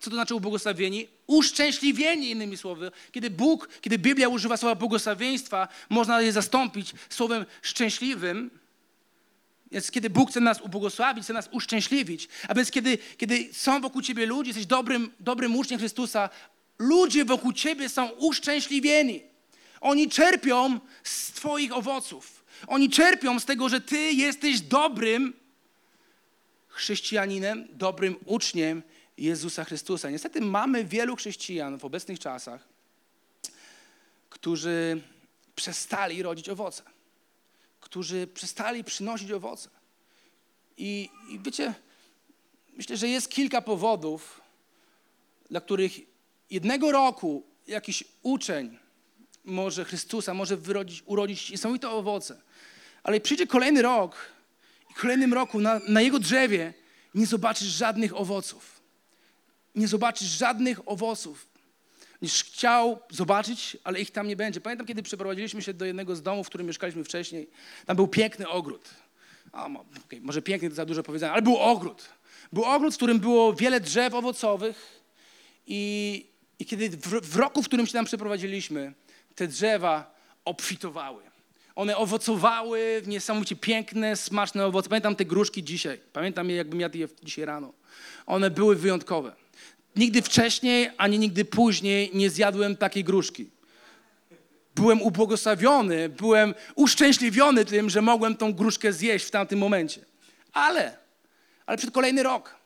Co 0.00 0.10
to 0.10 0.16
znaczy 0.16 0.34
ubłogosławieni? 0.34 1.08
Uszczęśliwieni, 1.26 2.30
innymi 2.30 2.56
słowy. 2.56 2.90
Kiedy 3.12 3.30
Bóg, 3.30 3.68
kiedy 3.80 3.98
Biblia 3.98 4.28
używa 4.28 4.56
słowa 4.56 4.74
błogosławieństwa, 4.74 5.68
można 5.90 6.22
je 6.22 6.32
zastąpić 6.32 6.92
słowem 7.08 7.46
szczęśliwym. 7.62 8.50
Więc 9.70 9.90
kiedy 9.90 10.10
Bóg 10.10 10.30
chce 10.30 10.40
nas 10.40 10.60
ubłogosławić, 10.60 11.24
chce 11.24 11.32
nas 11.32 11.48
uszczęśliwić, 11.52 12.28
a 12.48 12.54
więc 12.54 12.70
kiedy, 12.70 12.98
kiedy 13.16 13.48
są 13.52 13.80
wokół 13.80 14.02
ciebie 14.02 14.26
ludzie, 14.26 14.48
jesteś 14.48 14.66
dobrym, 14.66 15.12
dobrym 15.20 15.56
uczniem 15.56 15.78
Chrystusa, 15.78 16.30
ludzie 16.78 17.24
wokół 17.24 17.52
ciebie 17.52 17.88
są 17.88 18.08
uszczęśliwieni. 18.08 19.22
Oni 19.80 20.08
czerpią 20.08 20.80
z 21.02 21.32
Twoich 21.32 21.72
owoców. 21.72 22.44
Oni 22.66 22.90
czerpią 22.90 23.40
z 23.40 23.44
tego, 23.44 23.68
że 23.68 23.80
Ty 23.80 24.12
jesteś 24.12 24.60
dobrym 24.60 25.32
chrześcijaninem, 26.68 27.68
dobrym 27.72 28.16
uczniem 28.24 28.82
Jezusa 29.18 29.64
Chrystusa. 29.64 30.10
Niestety 30.10 30.40
mamy 30.40 30.84
wielu 30.84 31.16
chrześcijan 31.16 31.78
w 31.78 31.84
obecnych 31.84 32.18
czasach, 32.18 32.68
którzy 34.30 35.00
przestali 35.56 36.22
rodzić 36.22 36.48
owoce, 36.48 36.82
którzy 37.86 38.26
przestali 38.26 38.84
przynosić 38.84 39.30
owoce. 39.30 39.70
I, 40.76 41.10
I 41.28 41.38
wiecie, 41.38 41.74
myślę, 42.76 42.96
że 42.96 43.08
jest 43.08 43.30
kilka 43.30 43.62
powodów, 43.62 44.40
dla 45.50 45.60
których 45.60 45.92
jednego 46.50 46.92
roku 46.92 47.46
jakiś 47.66 48.04
uczeń 48.22 48.78
może 49.44 49.84
Chrystusa, 49.84 50.34
może 50.34 50.56
wyrodzić, 50.56 51.02
urodzić 51.06 51.50
niesamowite 51.50 51.90
owoce. 51.90 52.42
Ale 53.02 53.20
przyjdzie 53.20 53.46
kolejny 53.46 53.82
rok 53.82 54.16
i 54.90 54.94
w 54.94 54.96
kolejnym 54.96 55.34
roku 55.34 55.60
na, 55.60 55.80
na 55.88 56.00
jego 56.00 56.18
drzewie 56.18 56.74
nie 57.14 57.26
zobaczysz 57.26 57.68
żadnych 57.68 58.16
owoców. 58.16 58.80
Nie 59.74 59.88
zobaczysz 59.88 60.28
żadnych 60.28 60.88
owoców. 60.88 61.48
Niż 62.22 62.44
chciał 62.44 62.98
zobaczyć, 63.10 63.76
ale 63.84 64.00
ich 64.00 64.10
tam 64.10 64.28
nie 64.28 64.36
będzie. 64.36 64.60
Pamiętam, 64.60 64.86
kiedy 64.86 65.02
przeprowadziliśmy 65.02 65.62
się 65.62 65.74
do 65.74 65.84
jednego 65.84 66.16
z 66.16 66.22
domów, 66.22 66.46
w 66.46 66.48
którym 66.48 66.66
mieszkaliśmy 66.66 67.04
wcześniej. 67.04 67.48
Tam 67.86 67.96
był 67.96 68.08
piękny 68.08 68.48
ogród. 68.48 68.88
A, 69.52 69.66
okay, 69.66 70.20
może 70.22 70.42
piękny 70.42 70.68
to 70.68 70.74
za 70.74 70.86
dużo 70.86 71.02
powiedziane, 71.02 71.32
ale 71.32 71.42
był 71.42 71.56
ogród. 71.56 72.08
Był 72.52 72.64
ogród, 72.64 72.94
w 72.94 72.96
którym 72.96 73.20
było 73.20 73.52
wiele 73.52 73.80
drzew 73.80 74.14
owocowych 74.14 75.02
i, 75.66 76.26
i 76.58 76.66
kiedy 76.66 76.88
w, 76.88 77.08
w 77.08 77.36
roku, 77.36 77.62
w 77.62 77.66
którym 77.66 77.86
się 77.86 77.92
tam 77.92 78.04
przeprowadziliśmy, 78.04 78.92
te 79.34 79.48
drzewa 79.48 80.14
obfitowały. 80.44 81.22
One 81.74 81.96
owocowały 81.96 83.00
w 83.02 83.08
niesamowicie 83.08 83.56
piękne, 83.56 84.16
smaczne 84.16 84.66
owoce. 84.66 84.88
Pamiętam 84.88 85.16
te 85.16 85.24
gruszki 85.24 85.64
dzisiaj. 85.64 86.00
Pamiętam 86.12 86.50
je, 86.50 86.56
jakbym 86.56 86.80
jadł 86.80 86.98
je 86.98 87.08
dzisiaj 87.22 87.44
rano. 87.44 87.72
One 88.26 88.50
były 88.50 88.76
wyjątkowe. 88.76 89.32
Nigdy 89.96 90.22
wcześniej, 90.22 90.90
ani 90.98 91.18
nigdy 91.18 91.44
później 91.44 92.10
nie 92.14 92.30
zjadłem 92.30 92.76
takiej 92.76 93.04
gruszki. 93.04 93.50
Byłem 94.74 95.02
ubłogosławiony, 95.02 96.08
byłem 96.08 96.54
uszczęśliwiony 96.74 97.64
tym, 97.64 97.90
że 97.90 98.02
mogłem 98.02 98.36
tą 98.36 98.52
gruszkę 98.52 98.92
zjeść 98.92 99.26
w 99.26 99.30
tamtym 99.30 99.58
momencie. 99.58 100.00
Ale, 100.52 100.96
ale 101.66 101.78
przed 101.78 101.90
kolejny 101.90 102.22
rok. 102.22 102.56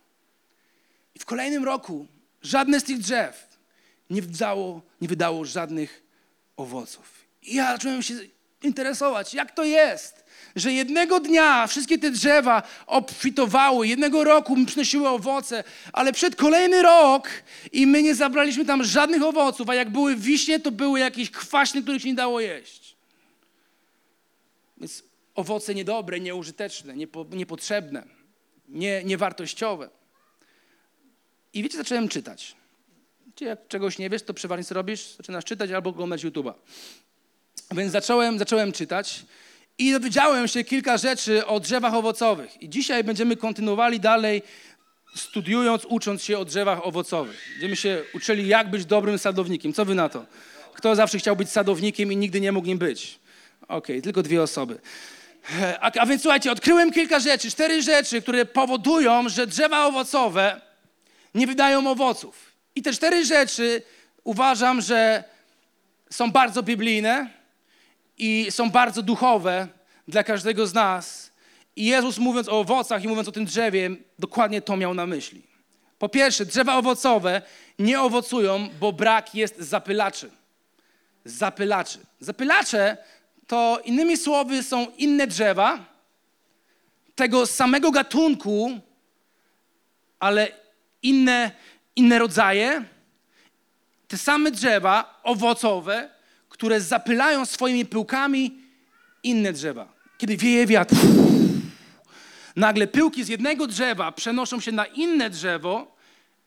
I 1.15 1.19
w 1.19 1.25
kolejnym 1.25 1.65
roku 1.65 2.07
żadne 2.43 2.81
z 2.81 2.85
tych 2.85 2.99
drzew 2.99 3.59
nie 4.11 4.23
wydało, 4.23 4.83
nie 5.01 5.09
wydało 5.09 5.45
żadnych 5.45 6.03
owoców. 6.57 7.25
I 7.43 7.55
ja 7.55 7.73
zacząłem 7.73 8.03
się 8.03 8.15
interesować, 8.63 9.35
jak 9.35 9.55
to 9.55 9.65
jest, 9.65 10.25
że 10.57 10.73
jednego 10.73 11.21
dnia 11.21 11.67
wszystkie 11.67 11.99
te 11.99 12.11
drzewa 12.11 12.63
obfitowały, 12.87 13.89
jednego 13.89 14.25
roku 14.25 14.57
przynosiły 14.67 15.09
owoce, 15.09 15.65
ale 15.93 16.13
przed 16.13 16.37
kolejny 16.37 16.83
rok 16.83 17.29
i 17.73 17.87
my 17.87 18.03
nie 18.03 18.15
zabraliśmy 18.15 18.65
tam 18.65 18.85
żadnych 18.85 19.23
owoców, 19.23 19.69
a 19.69 19.75
jak 19.75 19.91
były 19.91 20.17
wiśnie, 20.17 20.61
to 20.61 20.71
były 20.71 21.01
jakieś 21.01 21.31
kwaśne, 21.31 21.83
których 21.83 22.03
się 22.03 22.09
nie 22.09 22.15
dało 22.15 22.41
jeść. 22.41 22.97
Więc 24.79 25.03
owoce 25.35 25.75
niedobre, 25.75 26.21
nieużyteczne, 26.21 26.97
niepo, 26.97 27.27
niepotrzebne, 27.31 28.07
nie, 28.69 29.05
niewartościowe. 29.05 29.91
I 31.53 31.63
wiecie, 31.63 31.79
zacząłem 31.79 32.09
czytać. 32.09 32.57
Jak 33.41 33.69
czegoś 33.69 33.99
nie 33.99 34.11
wiesz, 34.11 34.23
to 34.23 34.35
przeważnie 34.35 34.65
co 34.65 34.75
robisz? 34.75 35.17
Zaczynasz 35.17 35.45
czytać 35.45 35.71
albo 35.71 35.91
oglądać 35.91 36.25
YouTube'a. 36.25 36.53
Więc 37.71 37.93
zacząłem, 37.93 38.39
zacząłem 38.39 38.73
czytać 38.73 39.25
i 39.81 39.93
dowiedziałem 39.93 40.49
się 40.49 40.65
kilka 40.65 40.97
rzeczy 40.97 41.47
o 41.47 41.61
drzewach 41.61 41.95
owocowych. 41.95 42.63
I 42.63 42.69
dzisiaj 42.69 43.05
będziemy 43.05 43.37
kontynuowali 43.37 44.01
dalej, 44.01 44.43
studiując, 45.17 45.85
ucząc 45.85 46.23
się 46.23 46.39
o 46.39 46.45
drzewach 46.45 46.87
owocowych. 46.87 47.49
Będziemy 47.53 47.77
się 47.77 48.03
uczyli, 48.15 48.49
jak 48.49 48.71
być 48.71 48.85
dobrym 48.85 49.19
sadownikiem. 49.19 49.73
Co 49.73 49.85
wy 49.85 49.95
na 49.95 50.09
to? 50.09 50.25
Kto 50.75 50.95
zawsze 50.95 51.19
chciał 51.19 51.37
być 51.37 51.51
sadownikiem 51.51 52.13
i 52.13 52.17
nigdy 52.17 52.41
nie 52.41 52.53
mógł 52.53 52.67
nim 52.67 52.79
być? 52.79 53.19
Okej, 53.69 54.03
tylko 54.03 54.23
dwie 54.23 54.43
osoby. 54.43 54.79
E, 55.61 55.81
A, 55.81 55.91
a 56.01 56.07
więc 56.07 56.23
słuchajcie, 56.23 56.53
odkryłem 56.53 56.93
kilka 56.93 57.21
rzeczy, 57.21 57.51
cztery 57.51 57.83
rzeczy, 57.83 58.23
które 58.23 58.45
powodują, 58.45 59.29
że 59.29 59.47
drzewa 59.47 59.87
owocowe 59.87 60.61
nie 61.35 61.47
wydają 61.47 61.91
owoców. 61.91 62.53
I 62.75 62.83
te 62.83 62.93
cztery 62.93 63.25
rzeczy 63.25 63.83
uważam, 64.25 64.81
że 64.81 65.25
są 66.11 66.31
bardzo 66.31 66.63
biblijne 66.63 67.40
i 68.21 68.47
są 68.51 68.71
bardzo 68.71 69.03
duchowe 69.03 69.69
dla 70.09 70.25
każdego 70.25 70.67
z 70.67 70.75
nas. 70.75 71.31
I 71.77 71.85
Jezus 71.85 72.19
mówiąc 72.19 72.49
o 72.49 72.61
owocach 72.61 73.05
i 73.05 73.09
mówiąc 73.09 73.29
o 73.29 73.33
tym 73.33 73.45
drzewie, 73.45 73.91
dokładnie 74.19 74.63
to 74.63 74.77
miał 74.77 74.95
na 74.95 75.07
myśli. 75.07 75.43
Po 75.99 76.09
pierwsze, 76.09 76.47
drzewa 76.47 76.77
owocowe 76.77 77.43
nie 77.79 78.01
owocują, 78.01 78.69
bo 78.81 78.93
brak 78.93 79.35
jest 79.35 79.59
zapylaczy. 79.59 80.31
Zapylaczy. 81.25 81.99
Zapylacze 82.21 82.97
to 83.47 83.81
innymi 83.85 84.17
słowy 84.17 84.63
są 84.63 84.87
inne 84.99 85.27
drzewa 85.27 85.79
tego 87.15 87.47
samego 87.47 87.91
gatunku, 87.91 88.81
ale 90.19 90.49
inne, 91.03 91.51
inne 91.97 92.19
rodzaje, 92.19 92.85
te 94.09 94.19
same 94.19 94.51
drzewa 94.51 95.21
owocowe, 95.23 96.20
które 96.61 96.81
zapylają 96.81 97.47
swoimi 97.47 97.87
pyłkami 97.87 98.59
inne 99.23 99.53
drzewa. 99.53 99.93
Kiedy 100.19 100.37
wieje 100.37 100.67
wiatr, 100.67 100.95
nagle 102.57 102.87
pyłki 102.87 103.25
z 103.25 103.29
jednego 103.29 103.67
drzewa 103.67 104.13
przenoszą 104.13 104.61
się 104.61 104.73
na 104.73 104.87
inne 104.87 105.31
drzewo 105.31 105.97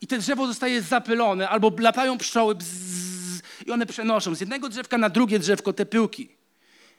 i 0.01 0.07
te 0.07 0.17
drzewo 0.17 0.47
zostaje 0.47 0.81
zapylone, 0.81 1.49
albo 1.49 1.71
latają 1.79 2.17
pszczoły 2.17 2.55
i 3.65 3.71
one 3.71 3.85
przenoszą 3.85 4.35
z 4.35 4.39
jednego 4.39 4.69
drzewka 4.69 4.97
na 4.97 5.09
drugie 5.09 5.39
drzewko 5.39 5.73
te 5.73 5.85
pyłki. 5.85 6.29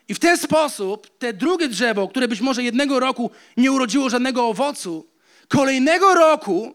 I 0.09 0.15
w 0.15 0.19
ten 0.19 0.39
sposób 0.39 1.19
te 1.19 1.33
drugie 1.33 1.69
drzewo, 1.69 2.09
które 2.09 2.29
być 2.29 2.41
może 2.41 2.63
jednego 2.63 3.01
roku 3.01 3.31
nie 3.57 3.73
urodziło 3.73 4.11
żadnego 4.11 4.49
owocu, 4.49 5.07
kolejnego 5.49 6.15
roku 6.15 6.75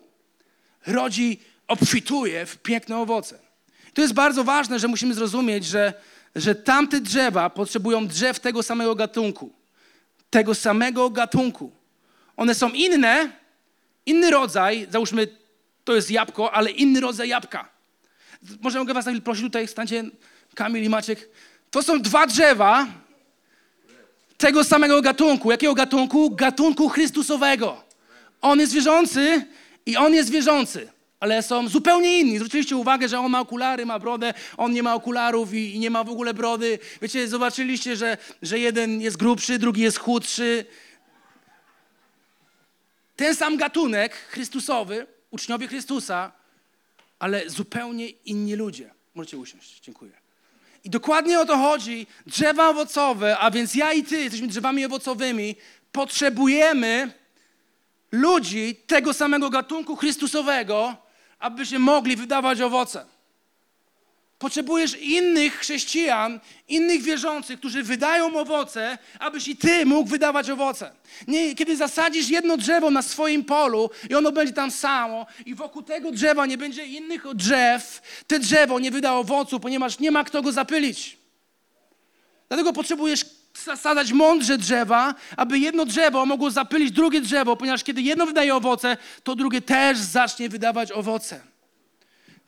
rodzi, 0.88 1.40
obfituje 1.68 2.46
w 2.46 2.58
piękne 2.58 2.98
owoce. 2.98 3.40
To 3.94 4.02
jest 4.02 4.14
bardzo 4.14 4.44
ważne, 4.44 4.80
że 4.80 4.88
musimy 4.88 5.14
zrozumieć, 5.14 5.66
że, 5.66 5.94
że 6.36 6.56
tamte 6.56 7.02
drzewa 7.02 7.50
potrzebują 7.50 8.08
drzew 8.08 8.40
tego 8.40 8.64
samego 8.64 8.96
gatunku. 8.96 9.54
Tego 10.30 10.56
samego 10.56 11.10
gatunku. 11.10 11.72
One 12.38 12.56
są 12.56 12.70
inne, 12.70 13.32
inny 14.06 14.32
rodzaj, 14.32 14.88
załóżmy, 14.90 15.28
to 15.84 15.96
jest 15.96 16.12
jabłko, 16.12 16.52
ale 16.52 16.72
inny 16.72 17.00
rodzaj 17.00 17.30
jabłka. 17.30 17.70
Może 18.62 18.80
mogę 18.80 18.94
was 18.94 19.06
na 19.06 19.12
chwilę 19.12 19.24
prosić 19.24 19.44
tutaj, 19.44 19.68
stańcie 19.68 20.04
Kamil 20.56 20.84
i 20.84 20.90
Maciek. 20.90 21.30
To 21.72 21.84
są 21.84 22.02
dwa 22.02 22.28
drzewa 22.28 22.88
tego 24.38 24.64
samego 24.64 25.02
gatunku. 25.02 25.52
Jakiego 25.52 25.74
gatunku? 25.74 26.36
Gatunku 26.36 26.90
Chrystusowego. 26.90 27.84
On 28.42 28.60
jest 28.60 28.74
wierzący 28.74 29.46
i 29.86 29.98
on 29.98 30.14
jest 30.14 30.30
wierzący, 30.30 30.92
ale 31.20 31.44
są 31.44 31.68
zupełnie 31.68 32.20
inni. 32.20 32.38
Zwróciliście 32.38 32.76
uwagę, 32.76 33.10
że 33.10 33.20
on 33.20 33.32
ma 33.32 33.40
okulary, 33.40 33.86
ma 33.86 34.00
brodę, 34.00 34.34
on 34.58 34.72
nie 34.72 34.84
ma 34.84 34.96
okularów 34.96 35.54
i, 35.54 35.76
i 35.76 35.80
nie 35.80 35.90
ma 35.90 36.04
w 36.04 36.10
ogóle 36.10 36.34
brody. 36.34 36.80
Wiecie, 37.02 37.28
zobaczyliście, 37.28 37.96
że, 37.96 38.18
że 38.42 38.60
jeden 38.60 39.02
jest 39.02 39.18
grubszy, 39.18 39.60
drugi 39.60 39.82
jest 39.82 40.00
chudszy. 40.00 40.66
Ten 43.16 43.36
sam 43.36 43.58
gatunek 43.58 44.16
Chrystusowy, 44.16 45.08
uczniowie 45.32 45.68
Chrystusa, 45.68 46.32
ale 47.20 47.50
zupełnie 47.50 48.10
inni 48.10 48.56
ludzie. 48.56 48.92
Możecie 49.16 49.38
usiąść. 49.38 49.80
Dziękuję. 49.82 50.12
I 50.84 50.90
dokładnie 50.90 51.40
o 51.40 51.46
to 51.46 51.58
chodzi. 51.58 52.08
Drzewa 52.28 52.70
owocowe, 52.70 53.38
a 53.38 53.52
więc 53.52 53.76
ja 53.76 53.94
i 53.94 54.04
ty 54.04 54.18
jesteśmy 54.18 54.48
drzewami 54.48 54.86
owocowymi, 54.86 55.56
potrzebujemy 55.92 57.12
ludzi 58.12 58.76
tego 58.88 59.14
samego 59.14 59.50
gatunku 59.50 59.96
Chrystusowego, 59.96 61.09
abyśmy 61.40 61.80
mogli 61.80 62.16
wydawać 62.16 62.62
owoce. 62.62 63.06
Potrzebujesz 64.40 64.98
innych 65.02 65.60
chrześcijan, 65.60 66.40
innych 66.68 67.02
wierzących, 67.02 67.60
którzy 67.60 67.84
wydają 67.84 68.40
owoce, 68.40 68.98
abyś 69.20 69.48
i 69.48 69.58
ty 69.58 69.86
mógł 69.86 70.10
wydawać 70.10 70.50
owoce. 70.50 70.92
Nie, 71.28 71.56
kiedy 71.56 71.78
zasadzisz 71.78 72.30
jedno 72.30 72.58
drzewo 72.58 72.92
na 72.92 73.02
swoim 73.02 73.44
polu 73.44 73.90
i 74.10 74.16
ono 74.16 74.32
będzie 74.32 74.54
tam 74.54 74.72
samo 74.72 75.26
i 75.46 75.56
wokół 75.56 75.82
tego 75.82 76.12
drzewa 76.12 76.46
nie 76.46 76.58
będzie 76.58 76.86
innych 76.86 77.24
drzew, 77.36 78.02
te 78.28 78.40
drzewo 78.40 78.80
nie 78.80 78.92
wyda 78.92 79.14
owocu, 79.14 79.60
ponieważ 79.60 80.00
nie 80.00 80.12
ma 80.12 80.24
kto 80.24 80.42
go 80.42 80.52
zapylić. 80.52 81.18
Dlatego 82.48 82.74
potrzebujesz 82.74 83.26
zasadzać 83.54 84.12
mądrze 84.12 84.58
drzewa, 84.58 85.16
aby 85.38 85.60
jedno 85.60 85.86
drzewo 85.86 86.26
mogło 86.26 86.52
zapylić 86.52 86.92
drugie 86.92 87.22
drzewo, 87.22 87.56
ponieważ 87.56 87.84
kiedy 87.84 88.02
jedno 88.02 88.26
wydaje 88.26 88.56
owoce, 88.56 88.98
to 89.24 89.36
drugie 89.36 89.62
też 89.62 89.98
zacznie 89.98 90.50
wydawać 90.50 90.92
owoce. 90.92 91.42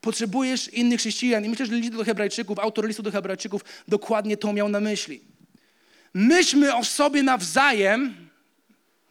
Potrzebujesz 0.01 0.67
innych 0.67 0.99
chrześcijan. 0.99 1.45
I 1.45 1.49
myślę, 1.49 1.65
że 1.65 1.75
list 1.75 1.91
do 1.91 2.03
Hebrajczyków, 2.03 2.59
autor 2.59 2.87
listu 2.87 3.03
do 3.03 3.11
Hebrajczyków 3.11 3.61
dokładnie 3.87 4.37
to 4.37 4.53
miał 4.53 4.69
na 4.69 4.79
myśli. 4.79 5.21
Myślmy 6.13 6.75
o 6.75 6.83
sobie 6.83 7.23
nawzajem, 7.23 8.29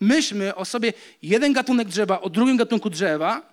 myślmy 0.00 0.54
o 0.54 0.64
sobie 0.64 0.92
jeden 1.22 1.52
gatunek 1.52 1.88
drzewa, 1.88 2.20
o 2.20 2.30
drugim 2.30 2.56
gatunku 2.56 2.90
drzewa, 2.90 3.50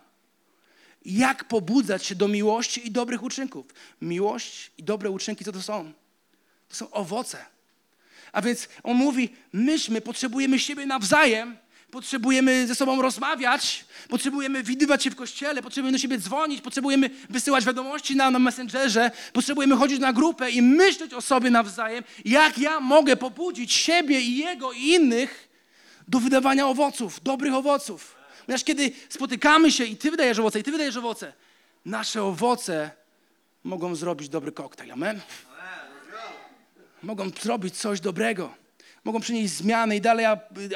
jak 1.06 1.44
pobudzać 1.46 2.06
się 2.06 2.16
do 2.16 2.28
miłości 2.28 2.88
i 2.88 2.92
dobrych 2.92 3.24
uczynków. 3.24 3.66
Miłość 4.02 4.72
i 4.78 4.84
dobre 4.84 5.10
uczynki, 5.10 5.46
co 5.46 5.52
to 5.52 5.62
są? 5.62 5.94
To 6.70 6.76
są 6.76 6.92
owoce. 6.92 7.46
A 8.32 8.42
więc 8.42 8.68
on 8.84 8.98
mówi, 8.98 9.30
myśmy 9.54 10.02
potrzebujemy 10.02 10.60
siebie 10.60 10.86
nawzajem, 10.86 11.58
potrzebujemy 11.92 12.68
ze 12.68 12.76
sobą 12.76 13.02
rozmawiać, 13.02 13.86
potrzebujemy 14.10 14.64
widywać 14.64 15.04
się 15.04 15.12
w 15.12 15.16
kościele, 15.16 15.62
potrzebujemy 15.62 15.98
do 15.98 16.02
siebie 16.02 16.18
dzwonić, 16.18 16.62
potrzebujemy 16.62 17.10
wysyłać 17.30 17.66
wiadomości 17.66 18.16
na, 18.16 18.32
na 18.32 18.40
Messengerze, 18.40 19.12
potrzebujemy 19.34 19.76
chodzić 19.76 20.00
na 20.00 20.14
grupę 20.14 20.52
i 20.52 20.62
myśleć 20.62 21.14
o 21.14 21.22
sobie 21.22 21.50
nawzajem, 21.50 22.04
jak 22.26 22.58
ja 22.58 22.80
mogę 22.80 23.16
pobudzić 23.16 23.74
siebie 23.74 24.22
i 24.22 24.38
jego 24.38 24.72
i 24.72 24.82
innych 24.82 25.50
do 26.08 26.20
wydawania 26.20 26.68
owoców, 26.68 27.24
dobrych 27.24 27.54
owoców. 27.54 28.16
Ponieważ 28.46 28.64
kiedy 28.64 28.92
spotykamy 29.10 29.72
się 29.72 29.86
i 29.86 29.98
ty 29.98 30.12
wydajesz 30.12 30.40
owoce, 30.40 30.60
i 30.60 30.64
ty 30.64 30.72
wydajesz 30.72 30.98
owoce, 30.98 31.34
nasze 31.86 32.24
owoce 32.24 32.92
mogą 33.64 33.96
zrobić 33.96 34.30
dobry 34.30 34.52
koktajl. 34.52 34.92
Amen? 34.92 35.22
Mogą 37.04 37.30
zrobić 37.42 37.78
coś 37.78 38.00
dobrego. 38.00 38.54
Mogą 39.04 39.20
przynieść 39.20 39.54
zmiany. 39.54 39.96
I 39.96 40.02
dalej 40.02 40.26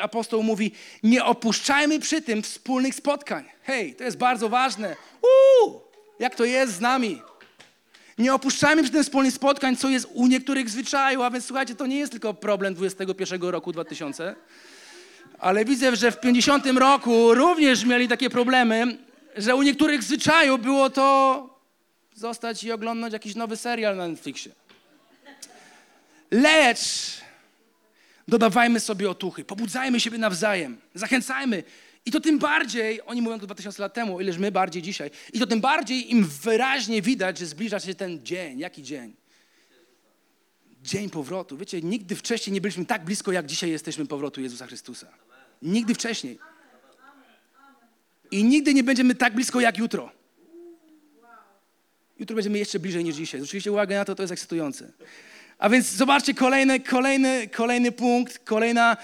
apostoł 0.02 0.44
mówi, 0.44 0.72
nie 1.04 1.26
opuszczajmy 1.26 2.00
przy 2.00 2.22
tym 2.22 2.42
wspólnych 2.42 2.96
spotkań. 2.96 3.46
Hej, 3.64 3.96
to 3.96 4.04
jest 4.04 4.18
bardzo 4.18 4.50
ważne. 4.50 4.96
Uuu, 5.22 5.82
jak 6.20 6.36
to 6.36 6.46
jest 6.46 6.74
z 6.74 6.80
nami. 6.80 7.22
Nie 8.18 8.34
opuszczajmy 8.34 8.84
przy 8.84 8.92
tym 8.92 9.04
wspólnych 9.04 9.34
spotkań, 9.34 9.76
co 9.78 9.90
jest 9.90 10.08
u 10.14 10.28
niektórych 10.28 10.70
zwyczaju. 10.70 11.22
A 11.22 11.32
więc 11.32 11.46
słuchajcie, 11.46 11.76
to 11.76 11.88
nie 11.88 11.98
jest 11.98 12.12
tylko 12.12 12.34
problem 12.34 12.74
21 12.74 13.42
roku 13.42 13.72
2000. 13.72 14.36
Ale 15.40 15.66
widzę, 15.66 15.96
że 15.96 16.12
w 16.12 16.20
50 16.20 16.66
roku 16.66 17.34
również 17.34 17.86
mieli 17.86 18.08
takie 18.08 18.30
problemy, 18.30 18.98
że 19.38 19.56
u 19.56 19.62
niektórych 19.62 20.04
zwyczaju 20.04 20.58
było 20.58 20.90
to 20.90 21.50
zostać 22.14 22.64
i 22.64 22.72
oglądać 22.72 23.14
jakiś 23.14 23.36
nowy 23.36 23.58
serial 23.58 23.98
na 23.98 24.08
Netflixie. 24.08 24.52
Lecz 26.32 26.82
dodawajmy 28.28 28.80
sobie 28.80 29.10
otuchy, 29.10 29.46
pobudzajmy 29.46 30.00
siebie 30.00 30.17
nawzajem, 30.17 30.78
zachęcajmy. 30.94 31.63
I 32.06 32.12
to 32.12 32.20
tym 32.20 32.39
bardziej, 32.39 33.02
oni 33.06 33.22
mówią 33.22 33.39
to 33.39 33.46
2000 33.46 33.82
lat 33.82 33.94
temu, 33.94 34.22
ileż 34.22 34.38
my 34.38 34.52
bardziej 34.52 34.82
dzisiaj. 34.82 35.12
I 35.34 35.39
to 35.39 35.48
tym 35.48 35.62
bardziej 35.62 36.12
im 36.12 36.26
wyraźnie 36.26 37.02
widać, 37.02 37.38
że 37.38 37.46
zbliża 37.46 37.80
się 37.80 37.96
ten 37.96 38.26
dzień. 38.26 38.60
Jaki 38.60 38.84
dzień? 38.84 39.13
Dzień 40.84 41.10
powrotu. 41.10 41.58
Wiecie, 41.58 41.82
nigdy 41.82 42.15
wcześniej 42.15 42.54
nie 42.54 42.62
byliśmy 42.62 42.86
tak 42.86 43.06
blisko, 43.06 43.32
jak 43.32 43.46
dzisiaj 43.46 43.70
jesteśmy 43.70 44.06
powrotu 44.06 44.41
Jezusa 44.41 44.67
Chrystusa. 44.67 45.08
Nigdy 45.62 45.94
wcześniej. 45.94 46.39
I 48.32 48.44
nigdy 48.44 48.74
nie 48.74 48.84
będziemy 48.84 49.15
tak 49.15 49.34
blisko, 49.36 49.62
jak 49.62 49.78
jutro. 49.78 50.12
Jutro 52.20 52.36
będziemy 52.36 52.58
jeszcze 52.58 52.80
bliżej 52.80 53.04
niż 53.04 53.15
dzisiaj. 53.15 53.39
Zwróciliście 53.41 53.72
uwagę 53.72 53.96
na 53.96 54.06
to, 54.06 54.15
to 54.15 54.24
jest 54.24 54.34
ekscytujące. 54.34 54.91
A 55.62 55.69
więc 55.69 55.86
zobaczcie, 55.86 56.34
kolejny, 56.34 56.80
kolejny, 56.80 57.47
kolejny 57.47 57.91
punkt, 57.91 58.39
kolejna 58.39 58.97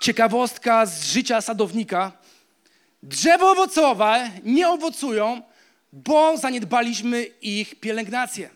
ciekawostka 0.00 0.86
z 0.86 1.04
życia 1.04 1.40
sadownika. 1.40 2.12
Drzewo 3.02 3.50
owocowe 3.50 4.30
nie 4.44 4.68
owocują, 4.68 5.42
bo 5.92 6.36
zaniedbaliśmy 6.36 7.22
ich 7.42 7.74
pielęgnację. 7.74 8.50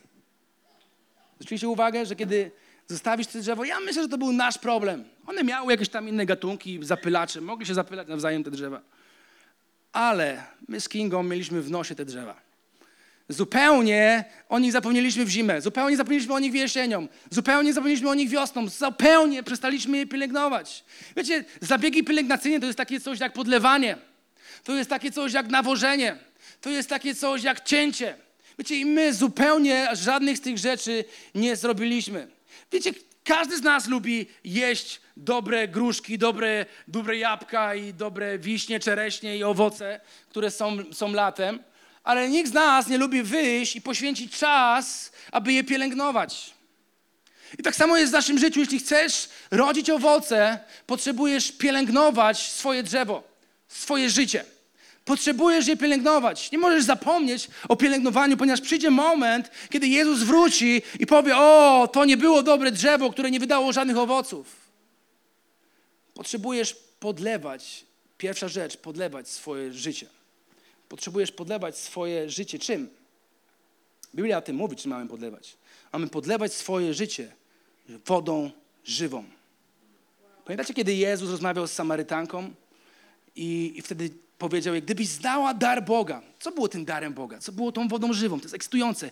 Zwróciliście 1.35 1.69
uwagę, 1.69 2.05
że 2.05 2.15
kiedy 2.15 2.51
zostawisz 2.87 3.27
to 3.27 3.39
drzewo, 3.39 3.63
ja 3.63 3.79
myślę, 3.79 4.01
że 4.01 4.09
to 4.09 4.17
był 4.17 4.31
nasz 4.31 4.57
problem. 4.57 5.03
One 5.27 5.43
miały 5.43 5.71
jakieś 5.71 5.89
tam 5.89 6.09
inne 6.09 6.25
gatunki, 6.25 6.79
zapylacze, 6.81 7.41
mogli 7.41 7.65
się 7.65 7.73
zapylać 7.73 8.07
nawzajem 8.07 8.43
te 8.43 8.51
drzewa. 8.51 8.81
Ale 9.93 10.43
my 10.67 10.81
z 10.81 10.89
Kingą 10.89 11.23
mieliśmy 11.23 11.61
w 11.61 11.71
nosie 11.71 11.95
te 11.95 12.05
drzewa. 12.05 12.42
Zupełnie 13.29 14.25
o 14.49 14.59
nich 14.59 14.71
zapomnieliśmy 14.71 15.25
w 15.25 15.29
zimę, 15.29 15.61
zupełnie 15.61 15.97
zapomnieliśmy 15.97 16.33
o 16.33 16.39
nich 16.39 16.53
jesienią, 16.53 17.07
zupełnie 17.29 17.73
zapomnieliśmy 17.73 18.09
o 18.09 18.13
nich 18.13 18.29
wiosną, 18.29 18.69
zupełnie 18.69 19.43
przestaliśmy 19.43 19.97
je 19.97 20.07
pielęgnować. 20.07 20.83
Wiecie, 21.15 21.45
zabiegi 21.61 22.03
pielęgnacyjne 22.03 22.59
to 22.59 22.65
jest 22.65 22.77
takie 22.77 22.99
coś 22.99 23.19
jak 23.19 23.33
podlewanie, 23.33 23.97
to 24.63 24.75
jest 24.75 24.89
takie 24.89 25.11
coś 25.11 25.33
jak 25.33 25.47
nawożenie, 25.47 26.17
to 26.61 26.69
jest 26.69 26.89
takie 26.89 27.15
coś 27.15 27.43
jak 27.43 27.63
cięcie. 27.63 28.15
Wiecie, 28.59 28.75
i 28.75 28.85
my 28.85 29.13
zupełnie 29.13 29.87
żadnych 29.93 30.37
z 30.37 30.41
tych 30.41 30.57
rzeczy 30.57 31.05
nie 31.35 31.55
zrobiliśmy. 31.55 32.27
Wiecie, 32.71 32.91
każdy 33.23 33.57
z 33.57 33.61
nas 33.61 33.87
lubi 33.87 34.25
jeść 34.43 35.01
dobre 35.17 35.67
gruszki, 35.67 36.17
dobre, 36.17 36.65
dobre 36.87 37.17
jabłka 37.17 37.75
i 37.75 37.93
dobre 37.93 38.39
wiśnie, 38.39 38.79
czereśnie 38.79 39.37
i 39.37 39.43
owoce, 39.43 39.99
które 40.29 40.51
są, 40.51 40.77
są 40.93 41.13
latem, 41.13 41.59
ale 42.03 42.29
nikt 42.29 42.49
z 42.49 42.53
nas 42.53 42.87
nie 42.87 42.97
lubi 42.97 43.23
wyjść 43.23 43.75
i 43.75 43.81
poświęcić 43.81 44.37
czas, 44.37 45.11
aby 45.31 45.53
je 45.53 45.63
pielęgnować. 45.63 46.53
I 47.59 47.63
tak 47.63 47.75
samo 47.75 47.97
jest 47.97 48.11
w 48.11 48.13
naszym 48.13 48.39
życiu. 48.39 48.59
Jeśli 48.59 48.79
chcesz 48.79 49.29
rodzić 49.51 49.89
owoce, 49.89 50.59
potrzebujesz 50.87 51.51
pielęgnować 51.51 52.51
swoje 52.51 52.83
drzewo, 52.83 53.23
swoje 53.67 54.09
życie. 54.09 54.45
Potrzebujesz 55.05 55.67
je 55.67 55.77
pielęgnować. 55.77 56.51
Nie 56.51 56.57
możesz 56.57 56.83
zapomnieć 56.83 57.47
o 57.69 57.75
pielęgnowaniu, 57.75 58.37
ponieważ 58.37 58.61
przyjdzie 58.61 58.89
moment, 58.89 59.51
kiedy 59.69 59.87
Jezus 59.87 60.23
wróci 60.23 60.81
i 60.99 61.05
powie: 61.05 61.37
O, 61.37 61.89
to 61.93 62.05
nie 62.05 62.17
było 62.17 62.43
dobre 62.43 62.71
drzewo, 62.71 63.09
które 63.09 63.31
nie 63.31 63.39
wydało 63.39 63.73
żadnych 63.73 63.97
owoców. 63.97 64.55
Potrzebujesz 66.13 66.75
podlewać, 66.99 67.85
pierwsza 68.17 68.47
rzecz, 68.47 68.77
podlewać 68.77 69.29
swoje 69.29 69.73
życie. 69.73 70.07
Potrzebujesz 70.93 71.31
podlewać 71.31 71.77
swoje 71.77 72.29
życie 72.29 72.59
czym? 72.59 72.89
Biblia 74.15 74.37
o 74.37 74.41
tym 74.41 74.55
mówi, 74.55 74.75
czy 74.75 74.87
mamy 74.87 75.09
podlewać. 75.09 75.57
Mamy 75.93 76.07
podlewać 76.07 76.53
swoje 76.53 76.93
życie 76.93 77.31
wodą 78.05 78.51
żywą. 78.85 79.23
Pamiętacie, 80.45 80.73
kiedy 80.73 80.95
Jezus 80.95 81.29
rozmawiał 81.29 81.67
z 81.67 81.71
Samarytanką 81.71 82.53
i, 83.35 83.73
i 83.75 83.81
wtedy 83.81 84.09
powiedział 84.37 84.73
jej, 84.73 84.83
gdybyś 84.83 85.07
znała 85.07 85.53
dar 85.53 85.85
Boga. 85.85 86.21
Co 86.39 86.51
było 86.51 86.67
tym 86.67 86.85
darem 86.85 87.13
Boga? 87.13 87.39
Co 87.39 87.51
było 87.51 87.71
tą 87.71 87.87
wodą 87.87 88.13
żywą? 88.13 88.39
To 88.39 88.45
jest 88.45 88.55
ekscytujące. 88.55 89.11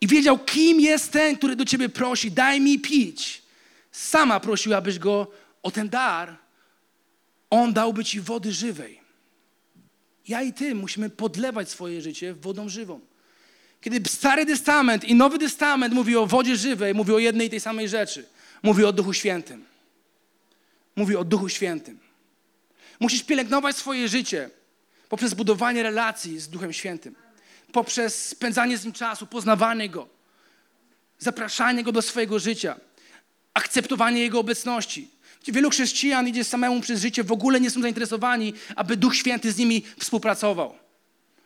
I 0.00 0.06
wiedział, 0.06 0.38
kim 0.38 0.80
jest 0.80 1.12
ten, 1.12 1.36
który 1.36 1.56
do 1.56 1.64
ciebie 1.64 1.88
prosi, 1.88 2.30
daj 2.30 2.60
mi 2.60 2.78
pić. 2.78 3.42
Sama 3.90 4.40
prosiła, 4.40 4.76
abyś 4.76 4.98
go 4.98 5.26
o 5.62 5.70
ten 5.70 5.88
dar, 5.88 6.36
on 7.50 7.72
dałby 7.72 8.04
ci 8.04 8.20
wody 8.20 8.52
żywej. 8.52 9.01
Ja 10.28 10.42
i 10.42 10.52
ty 10.52 10.74
musimy 10.74 11.10
podlewać 11.10 11.70
swoje 11.70 12.02
życie 12.02 12.34
wodą 12.34 12.68
żywą. 12.68 13.00
Kiedy 13.80 14.08
Stary 14.08 14.46
Testament 14.46 15.04
i 15.04 15.14
Nowy 15.14 15.38
Testament 15.38 15.94
mówi 15.94 16.16
o 16.16 16.26
wodzie 16.26 16.56
żywej, 16.56 16.94
mówi 16.94 17.12
o 17.12 17.18
jednej 17.18 17.46
i 17.46 17.50
tej 17.50 17.60
samej 17.60 17.88
rzeczy. 17.88 18.26
Mówi 18.62 18.84
o 18.84 18.92
Duchu 18.92 19.12
Świętym. 19.12 19.64
Mówi 20.96 21.16
o 21.16 21.24
Duchu 21.24 21.48
Świętym. 21.48 21.98
Musisz 23.00 23.22
pielęgnować 23.22 23.76
swoje 23.76 24.08
życie 24.08 24.50
poprzez 25.08 25.34
budowanie 25.34 25.82
relacji 25.82 26.40
z 26.40 26.48
Duchem 26.48 26.72
Świętym, 26.72 27.14
poprzez 27.72 28.28
spędzanie 28.28 28.78
z 28.78 28.84
Nim 28.84 28.92
czasu, 28.92 29.26
poznawanie 29.26 29.88
Go, 29.88 30.08
zapraszanie 31.18 31.82
Go 31.82 31.92
do 31.92 32.02
swojego 32.02 32.38
życia, 32.38 32.76
akceptowanie 33.54 34.20
Jego 34.20 34.38
obecności. 34.38 35.08
Wielu 35.48 35.70
chrześcijan 35.70 36.28
idzie 36.28 36.44
samemu 36.44 36.80
przez 36.80 37.00
życie, 37.00 37.24
w 37.24 37.32
ogóle 37.32 37.60
nie 37.60 37.70
są 37.70 37.82
zainteresowani, 37.82 38.54
aby 38.76 38.96
Duch 38.96 39.16
Święty 39.16 39.52
z 39.52 39.58
nimi 39.58 39.82
współpracował. 39.98 40.74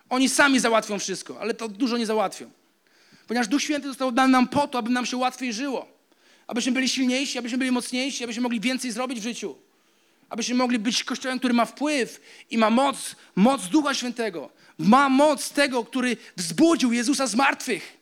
Oni 0.09 0.28
sami 0.28 0.61
załatwią 0.61 0.98
wszystko, 0.98 1.40
ale 1.40 1.54
to 1.54 1.68
dużo 1.68 1.96
nie 1.96 2.06
załatwią. 2.06 2.50
Ponieważ 3.26 3.48
Duch 3.48 3.62
Święty 3.62 3.88
został 3.88 4.12
dany 4.12 4.32
nam 4.32 4.48
po 4.48 4.68
to, 4.68 4.78
aby 4.78 4.90
nam 4.90 5.06
się 5.06 5.16
łatwiej 5.16 5.52
żyło. 5.52 5.88
Abyśmy 6.46 6.72
byli 6.72 6.88
silniejsi, 6.88 7.38
abyśmy 7.38 7.59
byli 7.59 7.70
mocniejsi, 7.70 8.24
abyśmy 8.24 8.42
mogli 8.42 8.61
więcej 8.61 8.92
zrobić 8.92 9.20
w 9.20 9.22
życiu 9.22 9.56
abyśmy 10.28 10.54
mogli 10.54 10.78
być 10.78 11.04
kościołem, 11.04 11.38
który 11.38 11.54
ma 11.54 11.64
wpływ 11.64 12.20
i 12.50 12.59
ma 12.59 12.70
moc, 12.70 13.16
moc 13.37 13.68
Ducha 13.68 13.94
Świętego. 13.94 14.50
Ma 14.78 15.09
moc 15.09 15.50
tego, 15.50 15.85
który 15.85 16.16
wzbudził 16.37 16.92
Jezusa 16.92 17.26
z 17.26 17.35
martwych. 17.35 17.96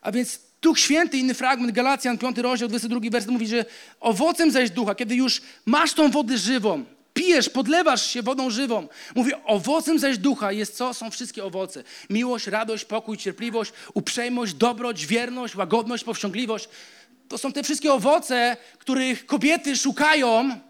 A 0.00 0.12
więc 0.12 0.40
Duch 0.62 0.78
Święty, 0.78 1.18
inny 1.18 1.34
fragment, 1.34 1.72
Galacjan, 1.72 2.18
5 2.18 2.38
rozdział, 2.38 2.68
22 2.68 3.10
werset 3.10 3.30
mówi, 3.30 3.46
że 3.46 3.64
owocem 4.00 4.50
zaś 4.50 4.70
ducha, 4.70 4.94
kiedy 4.94 5.14
już 5.14 5.42
masz 5.66 5.92
tą 5.92 6.10
wodę 6.10 6.38
żywą, 6.38 6.84
pijesz, 7.14 7.48
podlewasz 7.48 8.10
się 8.10 8.22
wodą 8.22 8.50
żywą. 8.50 8.88
Mówi, 9.14 9.32
owocem 9.44 9.98
zaś 9.98 10.18
ducha 10.18 10.52
jest 10.52 10.76
co? 10.76 10.94
Są 10.94 11.10
wszystkie 11.10 11.44
owoce. 11.44 11.84
Miłość, 12.10 12.46
radość, 12.46 12.84
pokój, 12.84 13.16
cierpliwość, 13.16 13.72
uprzejmość, 13.94 14.54
dobroć, 14.54 15.06
wierność, 15.06 15.56
łagodność, 15.56 16.04
powściągliwość. 16.04 16.68
To 17.28 17.38
są 17.38 17.52
te 17.52 17.62
wszystkie 17.62 17.92
owoce, 17.92 18.56
których 18.78 19.26
kobiety 19.26 19.76
szukają 19.76 20.60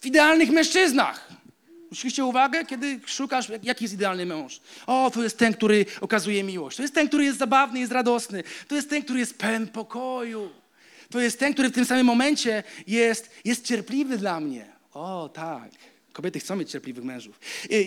w 0.00 0.06
idealnych 0.06 0.50
mężczyznach. 0.50 1.28
Zwróciliście 1.88 2.24
uwagę, 2.24 2.64
kiedy 2.64 3.00
szukasz, 3.06 3.50
jaki 3.62 3.84
jest 3.84 3.94
idealny 3.94 4.26
mąż? 4.26 4.60
O, 4.86 5.10
to 5.14 5.22
jest 5.22 5.38
ten, 5.38 5.54
który 5.54 5.86
okazuje 6.00 6.44
miłość. 6.44 6.76
To 6.76 6.82
jest 6.82 6.94
ten, 6.94 7.08
który 7.08 7.24
jest 7.24 7.38
zabawny, 7.38 7.80
jest 7.80 7.92
radosny. 7.92 8.44
To 8.68 8.74
jest 8.74 8.90
ten, 8.90 9.02
który 9.02 9.18
jest 9.18 9.38
pełen 9.38 9.68
pokoju. 9.68 10.50
To 11.10 11.20
jest 11.20 11.38
ten, 11.38 11.52
który 11.52 11.68
w 11.68 11.72
tym 11.72 11.84
samym 11.84 12.06
momencie 12.06 12.62
jest, 12.86 13.30
jest 13.44 13.64
cierpliwy 13.64 14.18
dla 14.18 14.40
mnie. 14.40 14.66
O, 14.94 15.30
tak. 15.34 15.70
Kobiety 16.12 16.40
chcą 16.40 16.56
mieć 16.56 16.70
cierpliwych 16.70 17.04
mężów. 17.04 17.40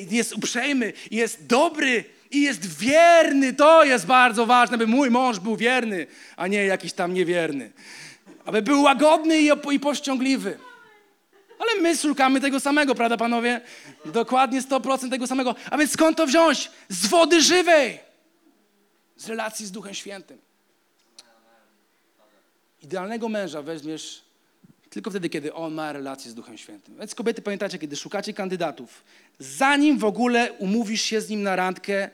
Jest 0.09 0.33
uprzejmy, 0.33 0.93
jest 1.11 1.45
dobry 1.45 2.03
i 2.31 2.41
jest 2.41 2.79
wierny. 2.79 3.53
To 3.53 3.83
jest 3.83 4.05
bardzo 4.05 4.45
ważne, 4.45 4.77
by 4.77 4.87
mój 4.87 5.09
mąż 5.09 5.39
był 5.39 5.55
wierny, 5.55 6.07
a 6.35 6.47
nie 6.47 6.65
jakiś 6.65 6.93
tam 6.93 7.13
niewierny. 7.13 7.71
Aby 8.45 8.61
był 8.61 8.81
łagodny 8.81 9.41
i, 9.41 9.49
i 9.71 9.79
powściągliwy. 9.79 10.57
Ale 11.71 11.81
my 11.81 11.97
szukamy 11.97 12.41
tego 12.41 12.59
samego, 12.59 12.95
prawda 12.95 13.17
panowie? 13.17 13.61
Dokładnie 14.05 14.61
100% 14.61 15.09
tego 15.09 15.27
samego. 15.27 15.55
A 15.71 15.77
więc 15.77 15.91
skąd 15.91 16.17
to 16.17 16.27
wziąć? 16.27 16.71
Z 16.89 17.07
wody 17.07 17.41
żywej. 17.41 17.99
Z 19.17 19.27
relacji 19.27 19.65
z 19.65 19.71
Duchem 19.71 19.93
Świętym. 19.93 20.37
Idealnego 22.83 23.29
męża 23.29 23.61
weźmiesz 23.61 24.21
tylko 24.89 25.09
wtedy, 25.09 25.29
kiedy 25.29 25.53
on 25.53 25.73
ma 25.73 25.93
relację 25.93 26.31
z 26.31 26.33
Duchem 26.35 26.57
Świętym. 26.57 26.97
Więc 26.99 27.15
kobiety, 27.15 27.41
pamiętacie, 27.41 27.79
kiedy 27.79 27.95
szukacie 27.95 28.33
kandydatów, 28.33 29.03
zanim 29.39 29.97
w 29.97 30.05
ogóle 30.05 30.53
umówisz 30.53 31.01
się 31.01 31.21
z 31.21 31.29
nim 31.29 31.43
na 31.43 31.55
randkę 31.55 32.09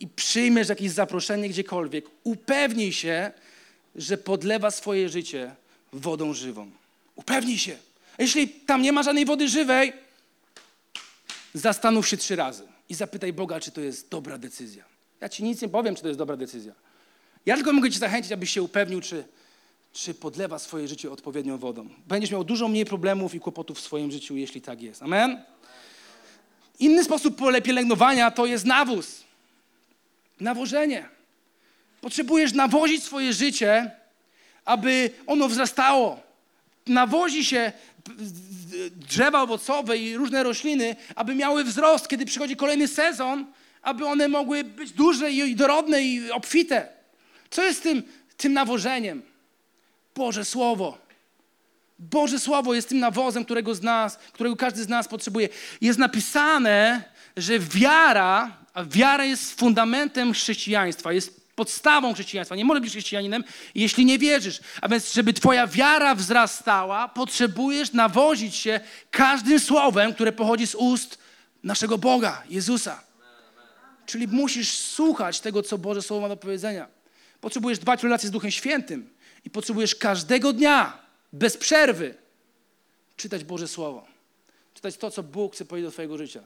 i 0.00 0.06
przyjmiesz 0.06 0.68
jakieś 0.68 0.90
zaproszenie 0.90 1.48
gdziekolwiek, 1.48 2.04
upewnij 2.24 2.92
się, 2.92 3.32
że 3.96 4.18
podlewa 4.18 4.70
swoje 4.70 5.08
życie 5.08 5.54
wodą 5.92 6.34
żywą. 6.34 6.70
Upewnij 7.16 7.58
się. 7.58 7.76
Jeśli 8.20 8.48
tam 8.48 8.82
nie 8.82 8.92
ma 8.92 9.02
żadnej 9.02 9.24
wody 9.24 9.48
żywej, 9.48 9.92
zastanów 11.54 12.08
się 12.08 12.16
trzy 12.16 12.36
razy 12.36 12.66
i 12.88 12.94
zapytaj 12.94 13.32
Boga, 13.32 13.60
czy 13.60 13.70
to 13.70 13.80
jest 13.80 14.08
dobra 14.08 14.38
decyzja. 14.38 14.84
Ja 15.20 15.28
ci 15.28 15.44
nic 15.44 15.62
nie 15.62 15.68
powiem, 15.68 15.94
czy 15.94 16.02
to 16.02 16.08
jest 16.08 16.18
dobra 16.18 16.36
decyzja. 16.36 16.72
Ja 17.46 17.54
tylko 17.54 17.72
mogę 17.72 17.90
ci 17.90 17.98
zachęcić, 17.98 18.32
abyś 18.32 18.50
się 18.50 18.62
upewnił, 18.62 19.00
czy 19.00 19.24
czy 19.92 20.14
podlewa 20.14 20.58
swoje 20.58 20.88
życie 20.88 21.10
odpowiednią 21.10 21.58
wodą. 21.58 21.88
Będziesz 22.06 22.30
miał 22.30 22.44
dużo 22.44 22.68
mniej 22.68 22.84
problemów 22.84 23.34
i 23.34 23.40
kłopotów 23.40 23.78
w 23.78 23.80
swoim 23.80 24.10
życiu, 24.10 24.36
jeśli 24.36 24.60
tak 24.60 24.82
jest. 24.82 25.02
Amen? 25.02 25.44
Inny 26.78 27.04
sposób 27.04 27.40
pielęgnowania 27.64 28.30
to 28.30 28.46
jest 28.46 28.64
nawóz. 28.64 29.24
Nawożenie. 30.40 31.08
Potrzebujesz 32.00 32.52
nawozić 32.52 33.04
swoje 33.04 33.32
życie, 33.32 33.90
aby 34.64 35.10
ono 35.26 35.48
wzrastało. 35.48 36.20
Nawozi 36.86 37.44
się 37.44 37.72
drzewa 38.90 39.42
owocowe 39.42 39.98
i 39.98 40.16
różne 40.16 40.42
rośliny, 40.42 40.96
aby 41.14 41.34
miały 41.34 41.64
wzrost, 41.64 42.08
kiedy 42.08 42.26
przychodzi 42.26 42.56
kolejny 42.56 42.88
sezon, 42.88 43.46
aby 43.82 44.06
one 44.06 44.28
mogły 44.28 44.64
być 44.64 44.92
duże 44.92 45.30
i 45.30 45.56
dorodne 45.56 46.02
i 46.02 46.30
obfite. 46.30 46.88
Co 47.50 47.62
jest 47.62 47.82
tym, 47.82 48.02
tym 48.36 48.52
nawożeniem? 48.52 49.22
Boże 50.14 50.44
Słowo. 50.44 50.98
Boże 51.98 52.38
Słowo 52.38 52.74
jest 52.74 52.88
tym 52.88 52.98
nawozem, 52.98 53.44
którego, 53.44 53.74
z 53.74 53.82
nas, 53.82 54.16
którego 54.16 54.56
każdy 54.56 54.82
z 54.82 54.88
nas 54.88 55.08
potrzebuje. 55.08 55.48
Jest 55.80 55.98
napisane, 55.98 57.04
że 57.36 57.58
wiara, 57.58 58.56
a 58.74 58.84
wiara 58.84 59.24
jest 59.24 59.60
fundamentem 59.60 60.32
chrześcijaństwa, 60.32 61.12
jest 61.12 61.39
podstawą 61.60 62.14
chrześcijaństwa. 62.14 62.56
Nie 62.56 62.64
możesz 62.64 62.82
być 62.82 62.90
chrześcijaninem, 62.90 63.44
jeśli 63.74 64.04
nie 64.04 64.18
wierzysz. 64.18 64.60
A 64.80 64.88
więc, 64.88 65.12
żeby 65.12 65.32
twoja 65.32 65.66
wiara 65.66 66.14
wzrastała, 66.14 67.08
potrzebujesz 67.08 67.92
nawozić 67.92 68.56
się 68.56 68.80
każdym 69.10 69.60
słowem, 69.60 70.14
które 70.14 70.32
pochodzi 70.32 70.66
z 70.66 70.74
ust 70.74 71.18
naszego 71.62 71.98
Boga, 71.98 72.42
Jezusa. 72.48 73.04
Czyli 74.06 74.26
musisz 74.26 74.70
słuchać 74.70 75.40
tego, 75.40 75.62
co 75.62 75.78
Boże 75.78 76.02
Słowo 76.02 76.22
ma 76.22 76.28
do 76.28 76.36
powiedzenia. 76.36 76.88
Potrzebujesz 77.40 77.78
dbać 77.78 78.00
o 78.00 78.02
relację 78.02 78.28
z 78.28 78.32
Duchem 78.32 78.50
Świętym. 78.50 79.10
I 79.44 79.50
potrzebujesz 79.50 79.94
każdego 79.94 80.52
dnia, 80.52 80.98
bez 81.32 81.56
przerwy, 81.56 82.14
czytać 83.16 83.44
Boże 83.44 83.68
Słowo. 83.68 84.06
Czytać 84.74 84.96
to, 84.96 85.10
co 85.10 85.22
Bóg 85.22 85.54
chce 85.54 85.64
powiedzieć 85.64 85.88
do 85.88 85.92
Twojego 85.92 86.18
życia. 86.18 86.42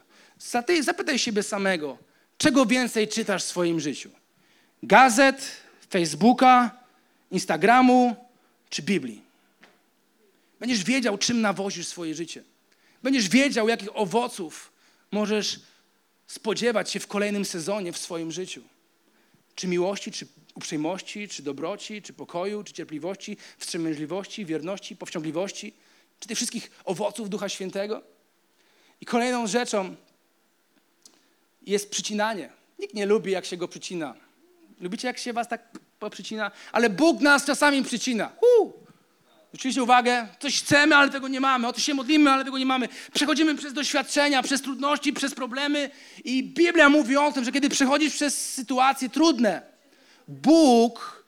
Zapytaj 0.81 1.19
siebie 1.19 1.43
samego, 1.43 1.99
czego 2.39 2.67
więcej 2.67 3.09
czytasz 3.09 3.45
w 3.45 3.47
swoim 3.47 3.81
życiu? 3.81 4.11
Gazet, 4.87 5.51
Facebooka, 5.91 6.70
Instagramu 7.30 8.16
czy 8.70 8.82
Biblii? 8.82 9.22
Będziesz 10.61 10.85
wiedział, 10.85 11.18
czym 11.18 11.41
nawozisz 11.41 11.87
swoje 11.87 12.14
życie. 12.14 12.43
Będziesz 13.03 13.28
wiedział, 13.28 13.68
jakich 13.68 13.97
owoców 13.97 14.72
możesz 15.12 15.61
spodziewać 16.26 16.91
się 16.91 17.01
w 17.01 17.07
kolejnym 17.07 17.45
sezonie 17.45 17.93
w 17.93 17.99
swoim 17.99 18.32
życiu. 18.32 18.62
Czy 19.55 19.66
miłości, 19.66 20.12
czy 20.12 20.26
uprzejmości, 20.55 21.28
czy 21.28 21.43
dobroci, 21.43 22.03
czy 22.03 22.12
pokoju, 22.12 22.64
czy 22.64 22.72
cierpliwości, 22.72 23.37
wstrzemięźliwości, 23.59 24.47
wierności, 24.47 24.97
powściągliwości, 24.97 25.74
czy 26.20 26.28
tych 26.28 26.37
wszystkich 26.37 26.70
owoców 26.85 27.30
Ducha 27.30 27.49
Świętego. 27.49 28.03
I 29.01 29.07
kolejną 29.07 29.47
rzeczą 29.47 29.97
jest 31.62 31.91
przycinanie. 31.91 32.51
Nikt 32.78 32.95
nie 32.95 33.07
lubi, 33.07 33.32
jak 33.32 33.45
się 33.45 33.57
go 33.57 33.68
przycina. 33.68 34.24
Lubicie, 34.81 35.09
jak 35.09 35.18
się 35.18 35.33
was 35.33 35.49
tak 35.49 35.79
poprzycina? 35.99 36.51
Ale 36.72 36.91
Bóg 36.91 37.20
nas 37.20 37.45
czasami 37.45 37.83
przycina. 37.83 38.33
Zwróćcie 39.55 39.83
uwagę, 39.83 40.29
coś 40.41 40.62
chcemy, 40.62 40.97
ale 40.97 41.11
tego 41.11 41.29
nie 41.29 41.41
mamy. 41.41 41.68
O 41.68 41.72
to 41.72 41.81
się 41.81 41.95
modlimy, 41.95 42.31
ale 42.31 42.45
tego 42.45 42.59
nie 42.59 42.66
mamy. 42.66 42.89
Przechodzimy 43.14 43.55
przez 43.55 43.72
doświadczenia, 43.72 44.43
przez 44.43 44.62
trudności, 44.62 45.12
przez 45.12 45.35
problemy 45.35 45.91
i 46.25 46.43
Biblia 46.43 46.89
mówi 46.89 47.16
o 47.16 47.33
tym, 47.33 47.45
że 47.45 47.53
kiedy 47.53 47.68
przechodzisz 47.68 48.14
przez 48.14 48.55
sytuacje 48.55 49.09
trudne, 49.09 49.62
Bóg 50.29 51.25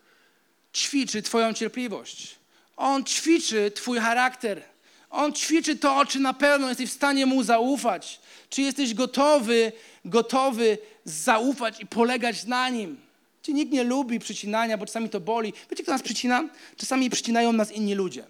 ćwiczy 0.74 1.22
Twoją 1.22 1.52
cierpliwość. 1.52 2.36
On 2.76 3.04
ćwiczy 3.04 3.70
Twój 3.70 3.98
charakter. 3.98 4.62
On 5.10 5.32
ćwiczy 5.32 5.76
to, 5.76 6.06
czy 6.06 6.20
na 6.20 6.34
pewno 6.34 6.68
jesteś 6.68 6.90
w 6.90 6.94
stanie 6.94 7.26
Mu 7.26 7.42
zaufać. 7.42 8.20
Czy 8.50 8.62
jesteś 8.62 8.94
gotowy, 8.94 9.72
gotowy 10.04 10.78
zaufać 11.04 11.80
i 11.80 11.86
polegać 11.86 12.44
na 12.44 12.68
Nim. 12.68 13.05
Cię 13.46 13.52
nikt 13.52 13.72
nie 13.72 13.84
lubi 13.84 14.18
przycinania, 14.18 14.78
bo 14.78 14.86
czasami 14.86 15.08
to 15.08 15.20
boli. 15.20 15.52
Wiecie, 15.70 15.82
kto 15.82 15.92
nas 15.92 16.02
przycina? 16.02 16.48
Czasami 16.76 17.10
przycinają 17.10 17.52
nas 17.52 17.72
inni 17.72 17.94
ludzie. 17.94 18.24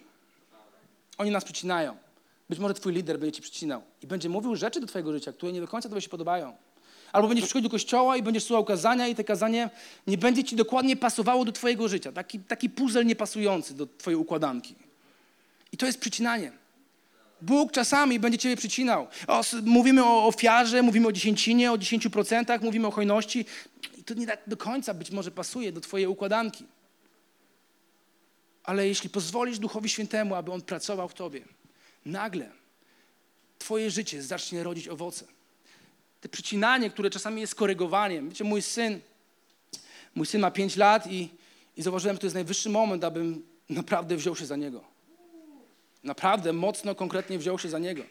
Oni 1.19 1.31
nas 1.31 1.45
przycinają. 1.45 1.97
Być 2.51 2.59
może 2.59 2.75
twój 2.75 2.93
lider 2.93 3.19
będzie 3.19 3.33
ci 3.33 3.43
przycinał 3.43 3.83
i 4.03 4.07
będzie 4.07 4.29
mówił 4.29 4.57
rzeczy 4.57 4.81
do 4.81 4.87
twojego 4.87 5.13
życia, 5.13 5.33
które 5.33 5.53
nie 5.53 5.61
do 5.61 5.69
końca 5.69 5.89
tobie 5.89 6.01
się 6.01 6.09
podobają. 6.09 6.57
Albo 7.13 7.29
będziesz 7.29 7.45
przychodził 7.47 7.69
do 7.69 7.73
kościoła 7.73 8.17
i 8.17 8.23
będziesz 8.23 8.45
słuchał 8.45 8.65
kazania 8.65 9.09
i 9.09 9.15
te 9.15 9.25
kazanie 9.25 9.71
nie 10.07 10.19
będzie 10.19 10.45
ci 10.45 10.57
dokładnie 10.57 10.97
pasowało 10.97 11.45
do 11.45 11.53
twojego 11.53 11.89
życia. 11.89 12.13
Taki, 12.13 12.41
taki 12.41 12.71
puzzle 12.71 13.05
niepasujący 13.05 13.75
do 13.75 13.87
twojej 13.87 14.17
układanki. 14.17 14.75
I 15.73 15.77
to 15.77 15.87
jest 15.87 16.01
przycinanie. 16.01 16.53
Bóg 17.43 17.73
czasami 17.73 18.21
będzie 18.21 18.39
ciebie 18.39 18.57
przycinał. 18.57 19.07
O, 19.27 19.43
mówimy 19.63 20.05
o 20.05 20.27
ofiarze, 20.27 20.83
mówimy 20.83 21.09
o 21.09 21.13
dziesięcinie, 21.13 21.73
o 21.73 21.79
dziesięciu 21.79 22.11
procentach, 22.11 22.63
mówimy 22.63 22.87
o 22.87 22.91
hojności. 22.91 23.45
I 23.99 24.05
to 24.05 24.15
nie 24.15 24.27
tak 24.27 24.41
do 24.47 24.57
końca 24.57 24.95
być 24.95 25.11
może 25.11 25.31
pasuje 25.31 25.73
do 25.73 25.81
twojej 25.81 26.07
układanki. 26.07 26.65
Ale 28.65 28.89
jeśli 28.89 29.11
pozwolisz 29.11 29.59
Duchowi 29.59 29.89
Świętemu, 29.89 30.35
aby 30.35 30.53
On 30.53 30.63
pracował 30.63 31.09
w 31.09 31.15
tobie, 31.15 31.41
nagle 32.07 32.51
twoje 33.59 33.91
życie 33.91 34.23
zacznie 34.23 34.63
rodzić 34.63 34.89
owoce. 34.89 35.25
Te 36.21 36.29
przycinanie, 36.29 36.91
które 36.91 37.11
czasami 37.11 37.41
jest 37.41 37.55
korygowaniem. 37.55 38.29
Wiecie, 38.29 38.45
mój 38.45 38.63
syn, 38.63 39.01
mój 40.15 40.27
syn 40.27 40.41
ma 40.41 40.51
pięć 40.51 40.77
lat 40.77 41.07
i, 41.07 41.29
i 41.77 41.83
zauważyłem, 41.83 42.17
że 42.17 42.21
to 42.21 42.27
jest 42.27 42.35
najwyższy 42.35 42.71
moment, 42.71 43.05
abym 43.05 43.43
naprawdę 43.71 44.17
wziął 44.17 44.37
się 44.37 44.47
za 44.47 44.57
niego. 44.57 44.96
Naprawdę 46.07 46.53
mocno, 46.53 46.95
konkretnie 46.95 47.39
wziął 47.39 47.59
się 47.59 47.69
za 47.69 47.79
niego. 47.79 48.03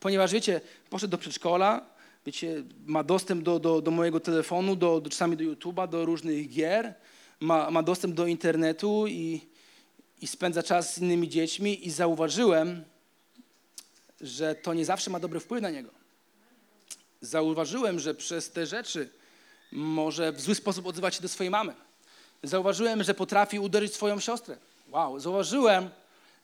Ponieważ, 0.00 0.32
wiecie, 0.32 0.60
poszedł 0.90 1.10
do 1.10 1.18
przedszkola, 1.18 1.86
wiecie, 2.26 2.64
ma 2.86 3.02
dostęp 3.02 3.42
do, 3.42 3.58
do, 3.58 3.80
do 3.80 3.90
mojego 3.90 4.20
telefonu, 4.20 4.76
do, 4.76 5.00
do, 5.00 5.10
czasami 5.10 5.36
do 5.36 5.44
YouTube'a, 5.44 5.88
do 5.88 6.04
różnych 6.04 6.48
gier, 6.48 6.94
ma, 7.40 7.70
ma 7.70 7.82
dostęp 7.82 8.14
do 8.14 8.26
internetu 8.26 9.06
i, 9.06 9.40
i 10.20 10.26
spędza 10.26 10.62
czas 10.62 10.94
z 10.94 10.98
innymi 10.98 11.28
dziećmi 11.28 11.86
i 11.86 11.90
zauważyłem, 11.90 12.84
że 14.20 14.54
to 14.54 14.74
nie 14.74 14.84
zawsze 14.84 15.10
ma 15.10 15.20
dobry 15.20 15.40
wpływ 15.40 15.62
na 15.62 15.70
niego. 15.70 15.90
Zauważyłem, 17.20 18.00
że 18.00 18.14
przez 18.14 18.50
te 18.50 18.66
rzeczy 18.66 19.08
może 19.72 20.32
w 20.32 20.40
zły 20.40 20.54
sposób 20.54 20.86
odzywać 20.86 21.14
się 21.14 21.22
do 21.22 21.28
swojej 21.28 21.50
mamy. 21.50 21.74
Zauważyłem, 22.42 23.02
że 23.02 23.14
potrafi 23.14 23.58
uderzyć 23.58 23.94
swoją 23.94 24.20
siostrę. 24.20 24.56
Wow, 24.90 25.20
zauważyłem, 25.20 25.90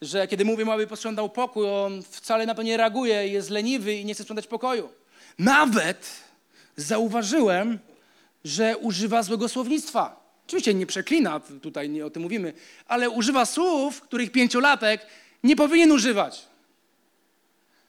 że 0.02 0.28
kiedy 0.28 0.44
mówię 0.44 0.64
mu, 0.64 0.72
aby 0.72 0.86
posprzątał 0.86 1.30
pokój, 1.30 1.70
on 1.70 2.02
wcale 2.02 2.46
na 2.46 2.54
to 2.54 2.62
nie 2.62 2.76
reaguje, 2.76 3.28
jest 3.28 3.50
leniwy 3.50 3.94
i 3.94 4.04
nie 4.04 4.14
chce 4.14 4.22
sprzątać 4.22 4.46
pokoju. 4.46 4.88
Nawet 5.38 6.10
zauważyłem, 6.76 7.78
że 8.44 8.76
używa 8.76 9.22
złego 9.22 9.48
słownictwa. 9.48 10.28
Oczywiście 10.46 10.74
nie 10.74 10.86
przeklina, 10.86 11.40
tutaj 11.40 11.90
nie 11.90 12.06
o 12.06 12.10
tym 12.10 12.22
mówimy, 12.22 12.52
ale 12.86 13.10
używa 13.10 13.46
słów, 13.46 14.00
których 14.00 14.32
pięciolatek 14.32 15.06
nie 15.44 15.56
powinien 15.56 15.92
używać. 15.92 16.44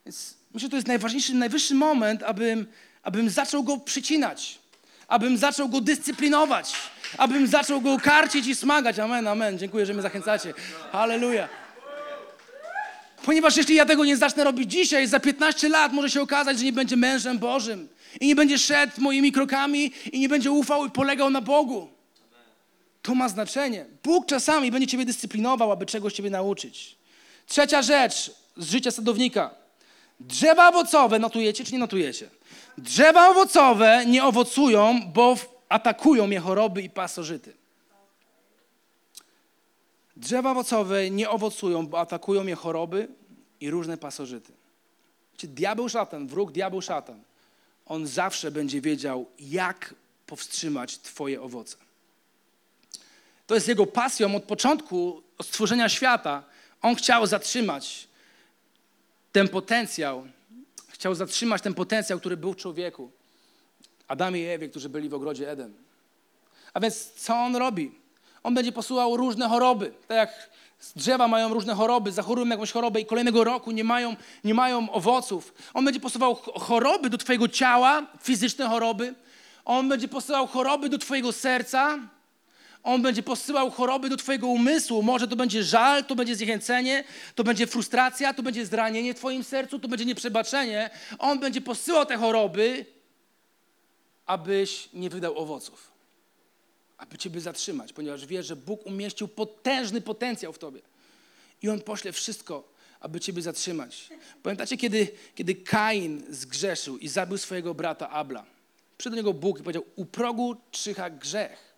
Więc 0.06 0.36
myślę, 0.54 0.66
że 0.66 0.70
to 0.70 0.76
jest 0.76 0.88
najważniejszy, 0.88 1.34
najwyższy 1.34 1.76
moment, 1.76 2.24
abym, 2.24 2.66
abym 3.04 3.30
zaczął 3.30 3.64
go 3.64 3.78
przycinać, 3.78 4.60
abym 5.08 5.38
zaczął 5.38 5.70
go 5.70 5.82
dyscyplinować, 5.82 6.74
abym 7.18 7.48
zaczął 7.48 7.82
go 7.82 7.98
karcić 7.98 8.48
i 8.48 8.56
smagać. 8.56 9.00
Amen, 9.00 9.28
amen. 9.28 9.60
Dziękuję, 9.60 9.86
że 9.86 9.94
mnie 9.94 10.02
zachęcacie. 10.02 10.54
Hallelujah. 10.92 11.69
Ponieważ 13.30 13.58
jeśli 13.58 13.76
ja 13.76 13.86
tego 13.86 14.06
nie 14.06 14.18
zacznę 14.18 14.44
robić 14.44 14.72
dzisiaj, 14.72 15.08
za 15.08 15.20
15 15.20 15.70
lat 15.70 15.94
może 15.94 16.10
się 16.10 16.22
okazać, 16.22 16.60
że 16.60 16.66
nie 16.66 16.74
będzie 16.74 16.98
mężem 16.98 17.40
Bożym 17.40 17.88
i 18.22 18.28
nie 18.28 18.36
będzie 18.36 18.60
szedł 18.60 19.02
moimi 19.02 19.32
krokami 19.32 19.92
i 20.12 20.20
nie 20.20 20.30
będzie 20.30 20.52
ufał 20.52 20.86
i 20.86 20.92
polegał 20.92 21.30
na 21.30 21.42
Bogu. 21.42 21.90
To 23.02 23.16
ma 23.16 23.30
znaczenie. 23.30 23.86
Bóg 24.04 24.26
czasami 24.26 24.72
będzie 24.72 24.88
ciebie 24.88 25.06
dyscyplinował, 25.06 25.72
aby 25.72 25.86
czegoś 25.86 26.14
ciebie 26.14 26.30
nauczyć. 26.30 26.96
Trzecia 27.48 27.82
rzecz 27.82 28.32
z 28.58 28.72
życia 28.72 28.92
sadownika. 28.92 29.52
Drzewa 30.20 30.70
owocowe 30.70 31.20
notujecie 31.20 31.64
czy 31.66 31.74
nie 31.74 31.80
notujecie? 31.80 32.30
Drzewa 32.78 33.30
owocowe 33.30 34.04
nie 34.06 34.24
owocują, 34.24 35.02
bo 35.14 35.38
atakują 35.70 36.30
je 36.30 36.40
choroby 36.40 36.82
i 36.82 36.90
pasożyty. 36.90 37.54
Drzewa 40.18 40.52
owocowe 40.52 41.10
nie 41.10 41.30
owocują, 41.30 41.88
bo 41.88 42.00
atakują 42.00 42.46
je 42.48 42.56
choroby 42.56 43.19
i 43.62 43.70
różne 43.70 43.98
pasożyty. 43.98 44.54
Wiecie, 45.34 45.48
diabeł 45.48 45.90
szatan, 45.90 46.28
wróg 46.28 46.52
diabeł 46.52 46.82
szatan, 46.82 47.24
on 47.86 48.08
zawsze 48.08 48.52
będzie 48.52 48.82
wiedział, 48.82 49.26
jak 49.40 49.96
powstrzymać 50.26 50.98
Twoje 50.98 51.42
owoce. 51.42 51.78
To 53.48 53.56
jest 53.56 53.68
jego 53.68 53.86
pasją 53.86 54.36
od 54.36 54.44
początku, 54.44 55.24
od 55.38 55.46
stworzenia 55.46 55.90
świata. 55.90 56.44
On 56.82 56.96
chciał 56.96 57.28
zatrzymać 57.28 58.08
ten 59.32 59.48
potencjał, 59.48 60.28
chciał 60.88 61.16
zatrzymać 61.16 61.62
ten 61.62 61.74
potencjał, 61.74 62.20
który 62.20 62.38
był 62.38 62.54
w 62.54 62.58
człowieku. 62.58 63.12
Adamie 64.08 64.42
i 64.42 64.46
Ewie, 64.46 64.70
którzy 64.70 64.90
byli 64.90 65.10
w 65.10 65.14
ogrodzie 65.14 65.52
Eden. 65.52 65.74
A 66.74 66.80
więc 66.80 67.14
co 67.14 67.36
on 67.36 67.56
robi? 67.56 67.92
On 68.44 68.54
będzie 68.54 68.72
posyłał 68.72 69.18
różne 69.18 69.50
choroby. 69.50 69.94
Tak 70.08 70.18
jak 70.18 70.50
drzewa 70.96 71.28
mają 71.28 71.54
różne 71.54 71.76
choroby, 71.76 72.12
zachorują 72.12 72.48
jakąś 72.48 72.72
chorobę 72.72 73.02
i 73.02 73.06
kolejnego 73.06 73.44
roku 73.44 73.72
nie 73.72 73.84
mają, 73.84 74.16
nie 74.44 74.54
mają 74.54 74.92
owoców. 74.92 75.54
On 75.74 75.86
będzie 75.86 76.00
posyłał 76.00 76.36
choroby 76.36 77.10
do 77.10 77.18
twojego 77.18 77.48
ciała, 77.48 78.06
fizyczne 78.22 78.68
choroby. 78.68 79.16
On 79.66 79.90
będzie 79.90 80.08
posyłał 80.08 80.48
choroby 80.48 80.90
do 80.90 80.98
twojego 80.98 81.32
serca. 81.32 82.00
On 82.84 83.02
będzie 83.02 83.24
posyłał 83.24 83.72
choroby 83.72 84.10
do 84.10 84.18
twojego 84.18 84.48
umysłu. 84.48 85.04
Może 85.04 85.28
to 85.28 85.36
będzie 85.36 85.64
żal, 85.64 86.06
to 86.06 86.16
będzie 86.16 86.36
zniechęcenie, 86.36 87.04
to 87.36 87.44
będzie 87.44 87.68
frustracja, 87.68 88.34
to 88.34 88.44
będzie 88.44 88.66
zranienie 88.66 89.14
w 89.14 89.18
twoim 89.18 89.44
sercu, 89.44 89.80
to 89.80 89.88
będzie 89.88 90.06
nieprzebaczenie. 90.06 90.90
On 91.20 91.40
będzie 91.40 91.62
posyłał 91.62 92.06
te 92.06 92.18
choroby, 92.18 92.86
abyś 94.26 94.90
nie 94.94 95.10
wydał 95.10 95.38
owoców 95.38 95.89
aby 97.00 97.18
Ciebie 97.18 97.42
zatrzymać, 97.42 97.94
ponieważ 97.94 98.26
wie, 98.26 98.44
że 98.44 98.56
Bóg 98.56 98.86
umieścił 98.86 99.28
potężny 99.28 100.02
potencjał 100.02 100.54
w 100.54 100.60
Tobie. 100.60 100.82
I 101.62 101.70
On 101.70 101.82
pośle 101.82 102.12
wszystko, 102.12 102.74
aby 103.00 103.20
Ciebie 103.20 103.42
zatrzymać. 103.42 104.10
Pamiętacie, 104.44 104.78
kiedy, 104.78 105.08
kiedy 105.36 105.56
Kain 105.56 106.24
zgrzeszył 106.30 106.98
i 106.98 107.08
zabił 107.08 107.38
swojego 107.38 107.74
brata 107.74 108.10
Abla? 108.10 108.46
Przyszedł 108.98 109.16
do 109.16 109.18
niego 109.18 109.34
Bóg 109.34 109.60
i 109.60 109.64
powiedział, 109.64 109.86
u 109.96 110.06
progu 110.06 110.56
czyha 110.72 111.10
grzech. 111.10 111.70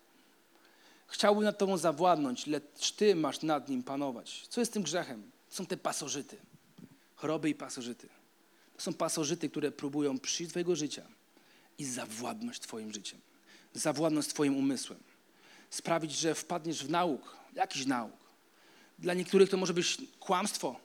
Chciałbym 1.06 1.44
nad 1.44 1.58
Tobą 1.58 1.78
zawładnąć, 1.78 2.46
lecz 2.46 2.92
Ty 2.92 3.14
masz 3.14 3.42
nad 3.42 3.68
nim 3.68 3.82
panować. 3.82 4.46
Co 4.48 4.60
jest 4.60 4.72
tym 4.72 4.82
grzechem? 4.82 5.30
Są 5.48 5.66
te 5.66 5.76
pasożyty. 5.76 6.36
Choroby 7.16 7.50
i 7.50 7.54
pasożyty. 7.54 8.08
To 8.76 8.82
są 8.82 8.94
pasożyty, 8.94 9.50
które 9.50 9.72
próbują 9.72 10.18
przyjść 10.18 10.50
Twojego 10.50 10.76
życia 10.76 11.06
i 11.78 11.84
zawładnąć 11.84 12.60
Twoim 12.60 12.92
życiem. 12.92 13.20
Zawładnąć 13.74 14.26
Twoim 14.26 14.56
umysłem 14.56 15.11
sprawić, 15.72 16.12
że 16.12 16.34
wpadniesz 16.34 16.84
w 16.84 16.90
nauk, 16.90 17.36
jakiś 17.54 17.86
nauk. 17.86 18.12
Dla 18.98 19.14
niektórych 19.14 19.50
to 19.50 19.56
może 19.56 19.74
być 19.74 19.98
kłamstwo, 20.20 20.76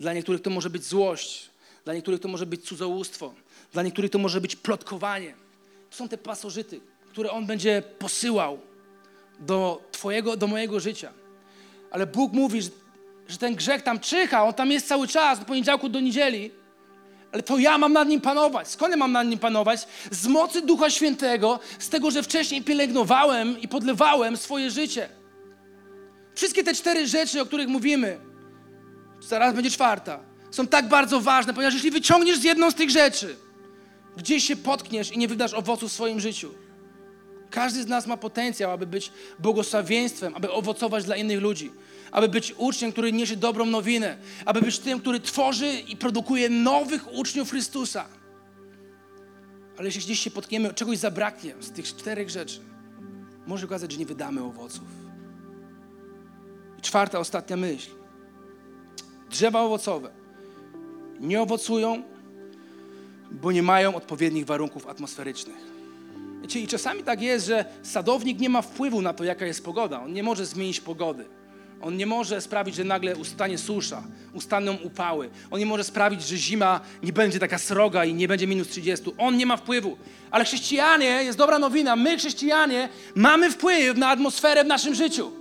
dla 0.00 0.12
niektórych 0.12 0.42
to 0.42 0.50
może 0.50 0.70
być 0.70 0.84
złość, 0.84 1.50
dla 1.84 1.94
niektórych 1.94 2.20
to 2.20 2.28
może 2.28 2.46
być 2.46 2.64
cudzołóstwo, 2.64 3.34
dla 3.72 3.82
niektórych 3.82 4.10
to 4.10 4.18
może 4.18 4.40
być 4.40 4.56
plotkowanie. 4.56 5.34
to 5.90 5.96
są 5.96 6.08
te 6.08 6.18
pasożyty, 6.18 6.80
które 7.08 7.30
On 7.30 7.46
będzie 7.46 7.82
posyłał 7.98 8.58
do 9.40 9.82
Twojego, 9.92 10.36
do 10.36 10.46
mojego 10.46 10.80
życia. 10.80 11.12
Ale 11.90 12.06
Bóg 12.06 12.32
mówi, 12.32 12.62
że, 12.62 12.70
że 13.28 13.38
ten 13.38 13.54
grzech 13.54 13.82
tam 13.82 14.00
czyha, 14.00 14.44
on 14.44 14.54
tam 14.54 14.70
jest 14.70 14.88
cały 14.88 15.08
czas, 15.08 15.38
od 15.38 15.46
poniedziałku 15.46 15.88
do 15.88 16.00
niedzieli. 16.00 16.50
Ale 17.34 17.42
to 17.42 17.58
ja 17.58 17.78
mam 17.78 17.92
nad 17.92 18.08
nim 18.08 18.20
panować. 18.20 18.68
Skąd 18.68 18.90
ja 18.90 18.96
mam 18.96 19.12
nad 19.12 19.26
nim 19.26 19.38
panować? 19.38 19.86
Z 20.10 20.26
mocy 20.26 20.62
Ducha 20.62 20.90
Świętego, 20.90 21.60
z 21.78 21.88
tego, 21.88 22.10
że 22.10 22.22
wcześniej 22.22 22.62
pielęgnowałem 22.62 23.60
i 23.60 23.68
podlewałem 23.68 24.36
swoje 24.36 24.70
życie. 24.70 25.08
Wszystkie 26.34 26.64
te 26.64 26.74
cztery 26.74 27.06
rzeczy, 27.06 27.40
o 27.40 27.46
których 27.46 27.68
mówimy, 27.68 28.20
zaraz 29.20 29.54
będzie 29.54 29.70
czwarta, 29.70 30.20
są 30.50 30.66
tak 30.66 30.88
bardzo 30.88 31.20
ważne, 31.20 31.54
ponieważ 31.54 31.74
jeśli 31.74 31.90
wyciągniesz 31.90 32.38
z 32.38 32.44
jedną 32.44 32.70
z 32.70 32.74
tych 32.74 32.90
rzeczy, 32.90 33.36
gdzieś 34.16 34.44
się 34.44 34.56
potkniesz 34.56 35.12
i 35.12 35.18
nie 35.18 35.28
wydasz 35.28 35.54
owoców 35.54 35.90
w 35.90 35.94
swoim 35.94 36.20
życiu. 36.20 36.54
Każdy 37.50 37.82
z 37.82 37.86
nas 37.86 38.06
ma 38.06 38.16
potencjał, 38.16 38.70
aby 38.70 38.86
być 38.86 39.12
błogosławieństwem, 39.38 40.34
aby 40.34 40.50
owocować 40.50 41.04
dla 41.04 41.16
innych 41.16 41.40
ludzi, 41.40 41.70
aby 42.14 42.28
być 42.28 42.54
uczniem, 42.58 42.92
który 42.92 43.12
niesie 43.12 43.36
dobrą 43.36 43.66
nowinę, 43.66 44.16
aby 44.44 44.60
być 44.60 44.78
tym, 44.78 45.00
który 45.00 45.20
tworzy 45.20 45.72
i 45.72 45.96
produkuje 45.96 46.48
nowych 46.48 47.12
uczniów 47.12 47.50
Chrystusa. 47.50 48.04
Ale 49.78 49.86
jeśli 49.86 50.02
gdzieś 50.02 50.20
się 50.20 50.30
potkniemy, 50.30 50.74
czegoś 50.74 50.98
zabraknie 50.98 51.54
z 51.60 51.70
tych 51.70 51.84
czterech 51.84 52.30
rzeczy, 52.30 52.60
może 53.46 53.66
okazać, 53.66 53.92
że 53.92 53.98
nie 53.98 54.06
wydamy 54.06 54.42
owoców. 54.42 54.84
I 56.78 56.82
czwarta, 56.82 57.18
ostatnia 57.18 57.56
myśl. 57.56 57.90
Drzewa 59.30 59.60
owocowe 59.60 60.10
nie 61.20 61.42
owocują, 61.42 62.02
bo 63.30 63.52
nie 63.52 63.62
mają 63.62 63.94
odpowiednich 63.94 64.46
warunków 64.46 64.86
atmosferycznych. 64.86 65.56
Wiecie, 66.42 66.60
i 66.60 66.66
czasami 66.66 67.02
tak 67.02 67.22
jest, 67.22 67.46
że 67.46 67.64
sadownik 67.82 68.40
nie 68.40 68.48
ma 68.48 68.62
wpływu 68.62 69.02
na 69.02 69.12
to, 69.12 69.24
jaka 69.24 69.46
jest 69.46 69.64
pogoda. 69.64 70.02
On 70.02 70.12
nie 70.12 70.22
może 70.22 70.46
zmienić 70.46 70.80
pogody. 70.80 71.24
On 71.80 71.96
nie 71.96 72.06
może 72.06 72.40
sprawić, 72.40 72.74
że 72.74 72.84
nagle 72.84 73.16
ustanie 73.16 73.58
susza, 73.58 74.02
ustaną 74.32 74.76
upały. 74.76 75.30
On 75.50 75.58
nie 75.58 75.66
może 75.66 75.84
sprawić, 75.84 76.22
że 76.22 76.36
zima 76.36 76.80
nie 77.02 77.12
będzie 77.12 77.38
taka 77.38 77.58
sroga 77.58 78.04
i 78.04 78.14
nie 78.14 78.28
będzie 78.28 78.46
minus 78.46 78.68
30. 78.68 79.12
On 79.18 79.36
nie 79.36 79.46
ma 79.46 79.56
wpływu. 79.56 79.96
Ale 80.30 80.44
chrześcijanie, 80.44 81.06
jest 81.06 81.38
dobra 81.38 81.58
nowina, 81.58 81.96
my 81.96 82.16
chrześcijanie 82.16 82.88
mamy 83.14 83.50
wpływ 83.50 83.96
na 83.96 84.08
atmosferę 84.08 84.64
w 84.64 84.66
naszym 84.66 84.94
życiu. 84.94 85.32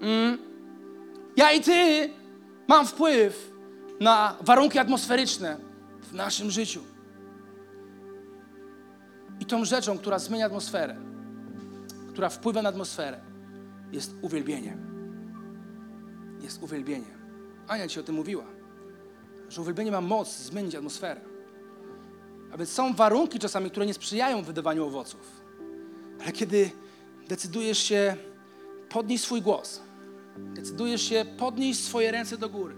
Mm. 0.00 0.38
Ja 1.36 1.52
i 1.52 1.60
ty 1.60 2.10
mam 2.68 2.86
wpływ 2.86 3.50
na 4.00 4.36
warunki 4.40 4.78
atmosferyczne 4.78 5.56
w 6.02 6.14
naszym 6.14 6.50
życiu. 6.50 6.80
I 9.40 9.46
tą 9.46 9.64
rzeczą, 9.64 9.98
która 9.98 10.18
zmienia 10.18 10.46
atmosferę, 10.46 10.96
która 12.12 12.28
wpływa 12.28 12.62
na 12.62 12.68
atmosferę, 12.68 13.20
jest 13.92 14.14
uwielbienie. 14.22 14.89
Jest 16.40 16.62
uwielbienie. 16.62 17.18
Ania 17.68 17.88
ci 17.88 18.00
o 18.00 18.02
tym 18.02 18.14
mówiła, 18.14 18.44
że 19.48 19.60
uwielbienie 19.60 19.90
ma 19.90 20.00
moc 20.00 20.36
zmienić 20.38 20.74
atmosferę. 20.74 21.20
A 22.52 22.56
więc 22.56 22.70
są 22.70 22.94
warunki 22.94 23.38
czasami, 23.38 23.70
które 23.70 23.86
nie 23.86 23.94
sprzyjają 23.94 24.42
wydawaniu 24.42 24.86
owoców. 24.86 25.40
Ale 26.22 26.32
kiedy 26.32 26.70
decydujesz 27.28 27.78
się 27.78 28.16
podnieść 28.88 29.24
swój 29.24 29.42
głos, 29.42 29.80
decydujesz 30.36 31.02
się 31.02 31.24
podnieść 31.38 31.84
swoje 31.84 32.10
ręce 32.10 32.38
do 32.38 32.48
góry 32.48 32.74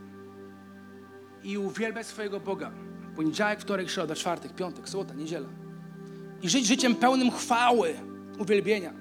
i 1.42 1.58
uwielbiać 1.58 2.06
swojego 2.06 2.40
Boga. 2.40 2.72
Poniedziałek, 3.16 3.60
wtorek, 3.60 3.90
środa, 3.90 4.14
czwartek, 4.14 4.54
piątek, 4.54 4.88
sobota, 4.88 5.14
niedziela 5.14 5.48
i 6.42 6.48
żyć 6.48 6.66
życiem 6.66 6.94
pełnym 6.94 7.30
chwały, 7.30 7.94
uwielbienia, 8.38 8.92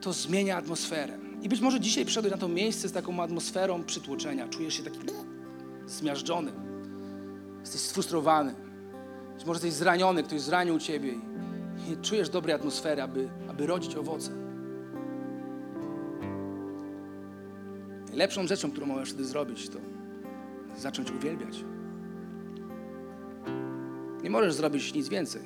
to 0.00 0.12
zmienia 0.12 0.56
atmosferę. 0.56 1.23
I 1.44 1.48
być 1.48 1.60
może 1.60 1.80
dzisiaj 1.80 2.04
przyszedłeś 2.04 2.32
na 2.32 2.38
to 2.38 2.48
miejsce 2.48 2.88
z 2.88 2.92
taką 2.92 3.22
atmosferą 3.22 3.84
przytłoczenia. 3.84 4.48
Czujesz 4.48 4.74
się 4.74 4.82
taki 4.82 4.98
zmiażdżony. 5.86 6.52
Jesteś 7.60 7.80
sfrustrowany. 7.80 8.54
Być 9.34 9.44
może 9.44 9.56
jesteś 9.56 9.72
zraniony, 9.72 10.22
ktoś 10.22 10.40
zranił 10.40 10.78
ciebie 10.78 11.12
i 11.12 11.90
nie 11.90 11.96
czujesz 11.96 12.28
dobrej 12.28 12.54
atmosfery, 12.54 13.02
aby, 13.02 13.28
aby 13.48 13.66
rodzić 13.66 13.96
owoce. 13.96 14.30
Najlepszą 18.08 18.46
rzeczą, 18.46 18.70
którą 18.70 18.86
możesz 18.86 19.08
wtedy 19.08 19.24
zrobić, 19.24 19.68
to 19.68 19.78
zacząć 20.76 21.10
uwielbiać. 21.10 21.64
Nie 24.22 24.30
możesz 24.30 24.54
zrobić 24.54 24.94
nic 24.94 25.08
więcej. 25.08 25.42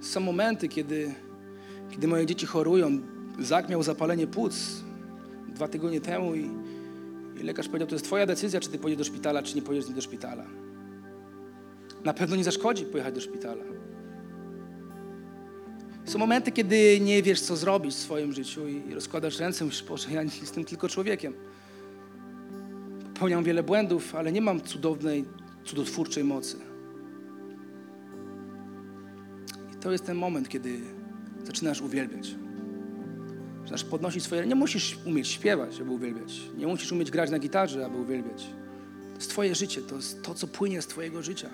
Są 0.00 0.20
momenty, 0.20 0.68
kiedy, 0.68 1.14
kiedy 1.90 2.08
moje 2.08 2.26
dzieci 2.26 2.46
chorują. 2.46 3.13
Zak 3.38 3.68
miał 3.68 3.82
zapalenie 3.82 4.26
płuc 4.26 4.54
dwa 5.54 5.68
tygodnie 5.68 6.00
temu 6.00 6.34
i, 6.34 6.50
i 7.40 7.42
lekarz 7.42 7.68
powiedział, 7.68 7.88
to 7.88 7.94
jest 7.94 8.04
twoja 8.04 8.26
decyzja, 8.26 8.60
czy 8.60 8.68
ty 8.68 8.78
pojedziesz 8.78 8.98
do 8.98 9.04
szpitala, 9.04 9.42
czy 9.42 9.56
nie 9.56 9.62
pojedziesz 9.62 9.84
z 9.84 9.88
nim 9.88 9.96
do 9.96 10.02
szpitala. 10.02 10.44
Na 12.04 12.14
pewno 12.14 12.36
nie 12.36 12.44
zaszkodzi 12.44 12.84
pojechać 12.84 13.14
do 13.14 13.20
szpitala. 13.20 13.64
Są 16.04 16.18
momenty, 16.18 16.52
kiedy 16.52 17.00
nie 17.00 17.22
wiesz, 17.22 17.40
co 17.40 17.56
zrobić 17.56 17.94
w 17.94 17.98
swoim 17.98 18.32
życiu 18.32 18.68
i 18.68 18.94
rozkładasz 18.94 19.38
ręce, 19.38 19.64
myślisz, 19.64 19.88
Boże, 19.88 20.12
ja 20.12 20.22
jestem 20.22 20.64
tylko 20.64 20.88
człowiekiem. 20.88 21.34
Popełniam 23.14 23.44
wiele 23.44 23.62
błędów, 23.62 24.14
ale 24.14 24.32
nie 24.32 24.40
mam 24.40 24.60
cudownej, 24.60 25.24
cudotwórczej 25.64 26.24
mocy. 26.24 26.56
I 29.72 29.76
to 29.76 29.92
jest 29.92 30.06
ten 30.06 30.16
moment, 30.16 30.48
kiedy 30.48 30.80
zaczynasz 31.44 31.80
uwielbiać. 31.80 32.34
Zaczynasz 33.64 33.84
podnosić 33.84 34.24
swoje... 34.24 34.46
Nie 34.46 34.54
musisz 34.54 34.98
umieć 35.06 35.28
śpiewać, 35.28 35.80
aby 35.80 35.90
uwielbiać. 35.90 36.40
Nie 36.56 36.66
musisz 36.66 36.92
umieć 36.92 37.10
grać 37.10 37.30
na 37.30 37.38
gitarze, 37.38 37.86
aby 37.86 37.96
uwielbiać. 37.96 38.46
To 39.12 39.18
jest 39.18 39.30
twoje 39.30 39.54
życie, 39.54 39.82
to 39.82 39.96
jest 39.96 40.22
to, 40.22 40.34
co 40.34 40.46
płynie 40.46 40.82
z 40.82 40.86
twojego 40.86 41.22
życia. 41.22 41.50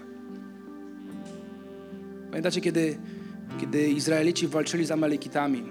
Pamiętacie, 2.31 2.61
kiedy, 2.61 2.99
kiedy 3.61 3.89
Izraelici 3.89 4.49
walczyli 4.49 4.85
z 4.85 4.91
Amalekitami? 4.91 5.63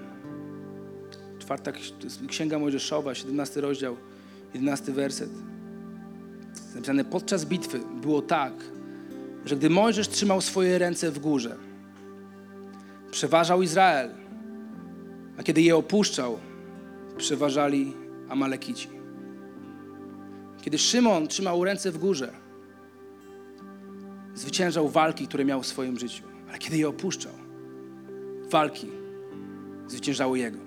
Czwarta 1.38 1.72
Księga 2.28 2.58
Mojżeszowa, 2.58 3.14
17 3.14 3.60
rozdział, 3.60 3.96
11 4.54 4.92
werset. 4.92 5.30
Napisane, 6.74 7.04
podczas 7.04 7.44
bitwy 7.44 7.80
było 8.00 8.22
tak, 8.22 8.52
że 9.44 9.56
gdy 9.56 9.70
Mojżesz 9.70 10.08
trzymał 10.08 10.40
swoje 10.40 10.78
ręce 10.78 11.10
w 11.10 11.18
górze, 11.18 11.56
przeważał 13.10 13.62
Izrael, 13.62 14.19
a 15.40 15.42
kiedy 15.42 15.62
je 15.62 15.76
opuszczał, 15.76 16.38
przeważali 17.16 17.94
Amalekici. 18.28 18.88
Kiedy 20.62 20.78
Szymon 20.78 21.28
trzymał 21.28 21.64
ręce 21.64 21.92
w 21.92 21.98
górze, 21.98 22.32
zwyciężał 24.34 24.88
walki, 24.88 25.28
które 25.28 25.44
miał 25.44 25.62
w 25.62 25.66
swoim 25.66 25.98
życiu. 25.98 26.24
Ale 26.48 26.58
kiedy 26.58 26.76
je 26.76 26.88
opuszczał, 26.88 27.32
walki 28.50 28.88
zwyciężały 29.86 30.38
jego. 30.38 30.58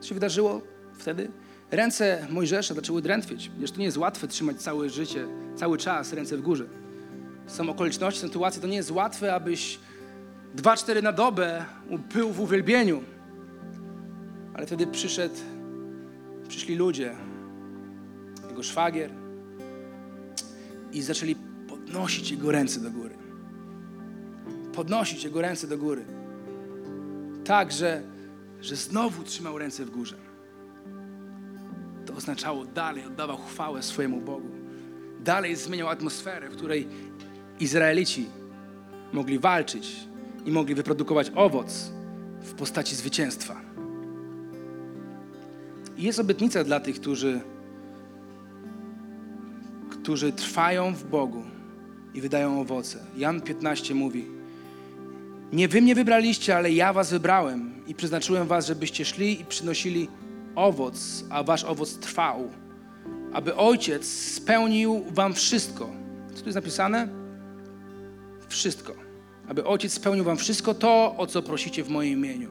Co 0.00 0.08
się 0.08 0.14
wydarzyło 0.14 0.62
wtedy? 0.98 1.30
Ręce 1.70 2.26
Mojżesza 2.30 2.74
zaczęły 2.74 3.02
drętwieć. 3.02 3.48
Przecież 3.48 3.70
to 3.70 3.78
nie 3.78 3.84
jest 3.84 3.96
łatwe 3.96 4.28
trzymać 4.28 4.62
całe 4.62 4.90
życie, 4.90 5.26
cały 5.56 5.78
czas 5.78 6.12
ręce 6.12 6.36
w 6.36 6.42
górze. 6.42 6.66
Są 7.46 7.70
okoliczności, 7.70 8.20
sytuacje, 8.20 8.62
to 8.62 8.68
nie 8.68 8.76
jest 8.76 8.90
łatwe, 8.90 9.34
abyś 9.34 9.78
dwa, 10.54 10.76
cztery 10.76 11.02
na 11.02 11.12
dobę 11.12 11.64
był 12.14 12.32
w 12.32 12.40
uwielbieniu. 12.40 13.11
Ale 14.54 14.66
wtedy 14.66 14.86
przyszedł, 14.86 15.34
przyszli 16.48 16.76
ludzie, 16.76 17.16
jego 18.48 18.62
szwagier 18.62 19.10
i 20.92 21.02
zaczęli 21.02 21.36
podnosić 21.68 22.30
jego 22.30 22.52
ręce 22.52 22.80
do 22.80 22.90
góry. 22.90 23.14
Podnosić 24.72 25.24
jego 25.24 25.40
ręce 25.40 25.66
do 25.66 25.78
góry. 25.78 26.04
Tak, 27.44 27.72
że, 27.72 28.02
że 28.60 28.76
znowu 28.76 29.22
trzymał 29.22 29.58
ręce 29.58 29.84
w 29.84 29.90
górze. 29.90 30.16
To 32.06 32.14
oznaczało 32.14 32.64
dalej 32.64 33.06
oddawał 33.06 33.36
chwałę 33.36 33.82
swojemu 33.82 34.20
Bogu. 34.20 34.48
Dalej 35.20 35.56
zmieniał 35.56 35.88
atmosferę, 35.88 36.50
w 36.50 36.56
której 36.56 36.88
Izraelici 37.60 38.26
mogli 39.12 39.38
walczyć 39.38 39.96
i 40.44 40.50
mogli 40.50 40.74
wyprodukować 40.74 41.32
owoc 41.34 41.90
w 42.42 42.54
postaci 42.54 42.96
zwycięstwa. 42.96 43.71
Jest 46.02 46.18
obietnica 46.18 46.64
dla 46.64 46.80
tych, 46.80 47.00
którzy, 47.00 47.40
którzy 49.90 50.32
trwają 50.32 50.94
w 50.94 51.04
Bogu 51.04 51.42
i 52.14 52.20
wydają 52.20 52.60
owoce. 52.60 52.98
Jan 53.16 53.40
15 53.40 53.94
mówi: 53.94 54.26
Nie 55.52 55.68
wy 55.68 55.82
mnie 55.82 55.94
wybraliście, 55.94 56.56
ale 56.56 56.72
ja 56.72 56.92
was 56.92 57.10
wybrałem 57.10 57.72
i 57.86 57.94
przeznaczyłem 57.94 58.48
was, 58.48 58.66
żebyście 58.66 59.04
szli 59.04 59.40
i 59.40 59.44
przynosili 59.44 60.08
owoc, 60.54 61.24
a 61.30 61.42
wasz 61.42 61.64
owoc 61.64 61.98
trwał, 61.98 62.50
aby 63.32 63.56
Ojciec 63.56 64.06
spełnił 64.06 65.04
wam 65.10 65.34
wszystko. 65.34 65.90
Co 66.34 66.40
tu 66.40 66.46
jest 66.46 66.56
napisane? 66.56 67.08
Wszystko. 68.48 68.94
aby 69.48 69.64
Ojciec 69.64 69.92
spełnił 69.92 70.24
wam 70.24 70.36
wszystko 70.36 70.74
to, 70.74 71.14
o 71.18 71.26
co 71.26 71.42
prosicie 71.42 71.84
w 71.84 71.88
moim 71.88 72.12
imieniu. 72.12 72.48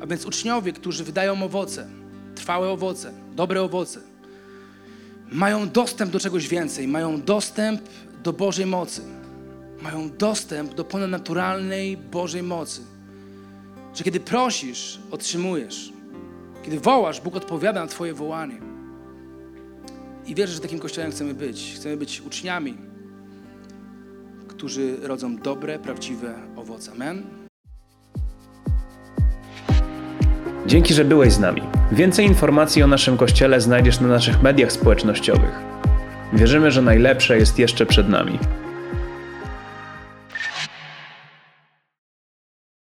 A 0.00 0.06
więc 0.06 0.26
uczniowie, 0.26 0.72
którzy 0.72 1.04
wydają 1.04 1.42
owoce, 1.42 1.88
trwałe 2.36 2.68
owoce, 2.68 3.12
dobre 3.36 3.62
owoce, 3.62 4.00
mają 5.32 5.70
dostęp 5.70 6.10
do 6.10 6.20
czegoś 6.20 6.48
więcej, 6.48 6.88
mają 6.88 7.22
dostęp 7.22 7.80
do 8.22 8.32
Bożej 8.32 8.66
mocy, 8.66 9.02
mają 9.82 10.10
dostęp 10.10 10.74
do 10.74 10.84
ponadnaturalnej 10.84 11.96
Bożej 11.96 12.42
mocy. 12.42 12.80
Że 13.94 14.04
kiedy 14.04 14.20
prosisz, 14.20 14.98
otrzymujesz. 15.10 15.92
Kiedy 16.62 16.80
wołasz, 16.80 17.20
Bóg 17.20 17.36
odpowiada 17.36 17.80
na 17.80 17.86
Twoje 17.86 18.14
wołanie. 18.14 18.60
I 20.26 20.34
wierzę, 20.34 20.52
że 20.52 20.60
takim 20.60 20.78
kościołem 20.78 21.10
chcemy 21.10 21.34
być. 21.34 21.72
Chcemy 21.76 21.96
być 21.96 22.20
uczniami, 22.20 22.76
którzy 24.48 24.96
rodzą 25.02 25.36
dobre, 25.36 25.78
prawdziwe 25.78 26.34
owoce. 26.56 26.92
Amen. 26.92 27.45
Dzięki, 30.66 30.94
że 30.94 31.04
byłeś 31.04 31.32
z 31.32 31.38
nami. 31.38 31.62
Więcej 31.92 32.26
informacji 32.26 32.82
o 32.82 32.86
naszym 32.86 33.16
kościele 33.16 33.60
znajdziesz 33.60 34.00
na 34.00 34.08
naszych 34.08 34.42
mediach 34.42 34.72
społecznościowych. 34.72 35.60
Wierzymy, 36.32 36.70
że 36.70 36.82
najlepsze 36.82 37.38
jest 37.38 37.58
jeszcze 37.58 37.86
przed 37.86 38.08
nami. 38.08 38.38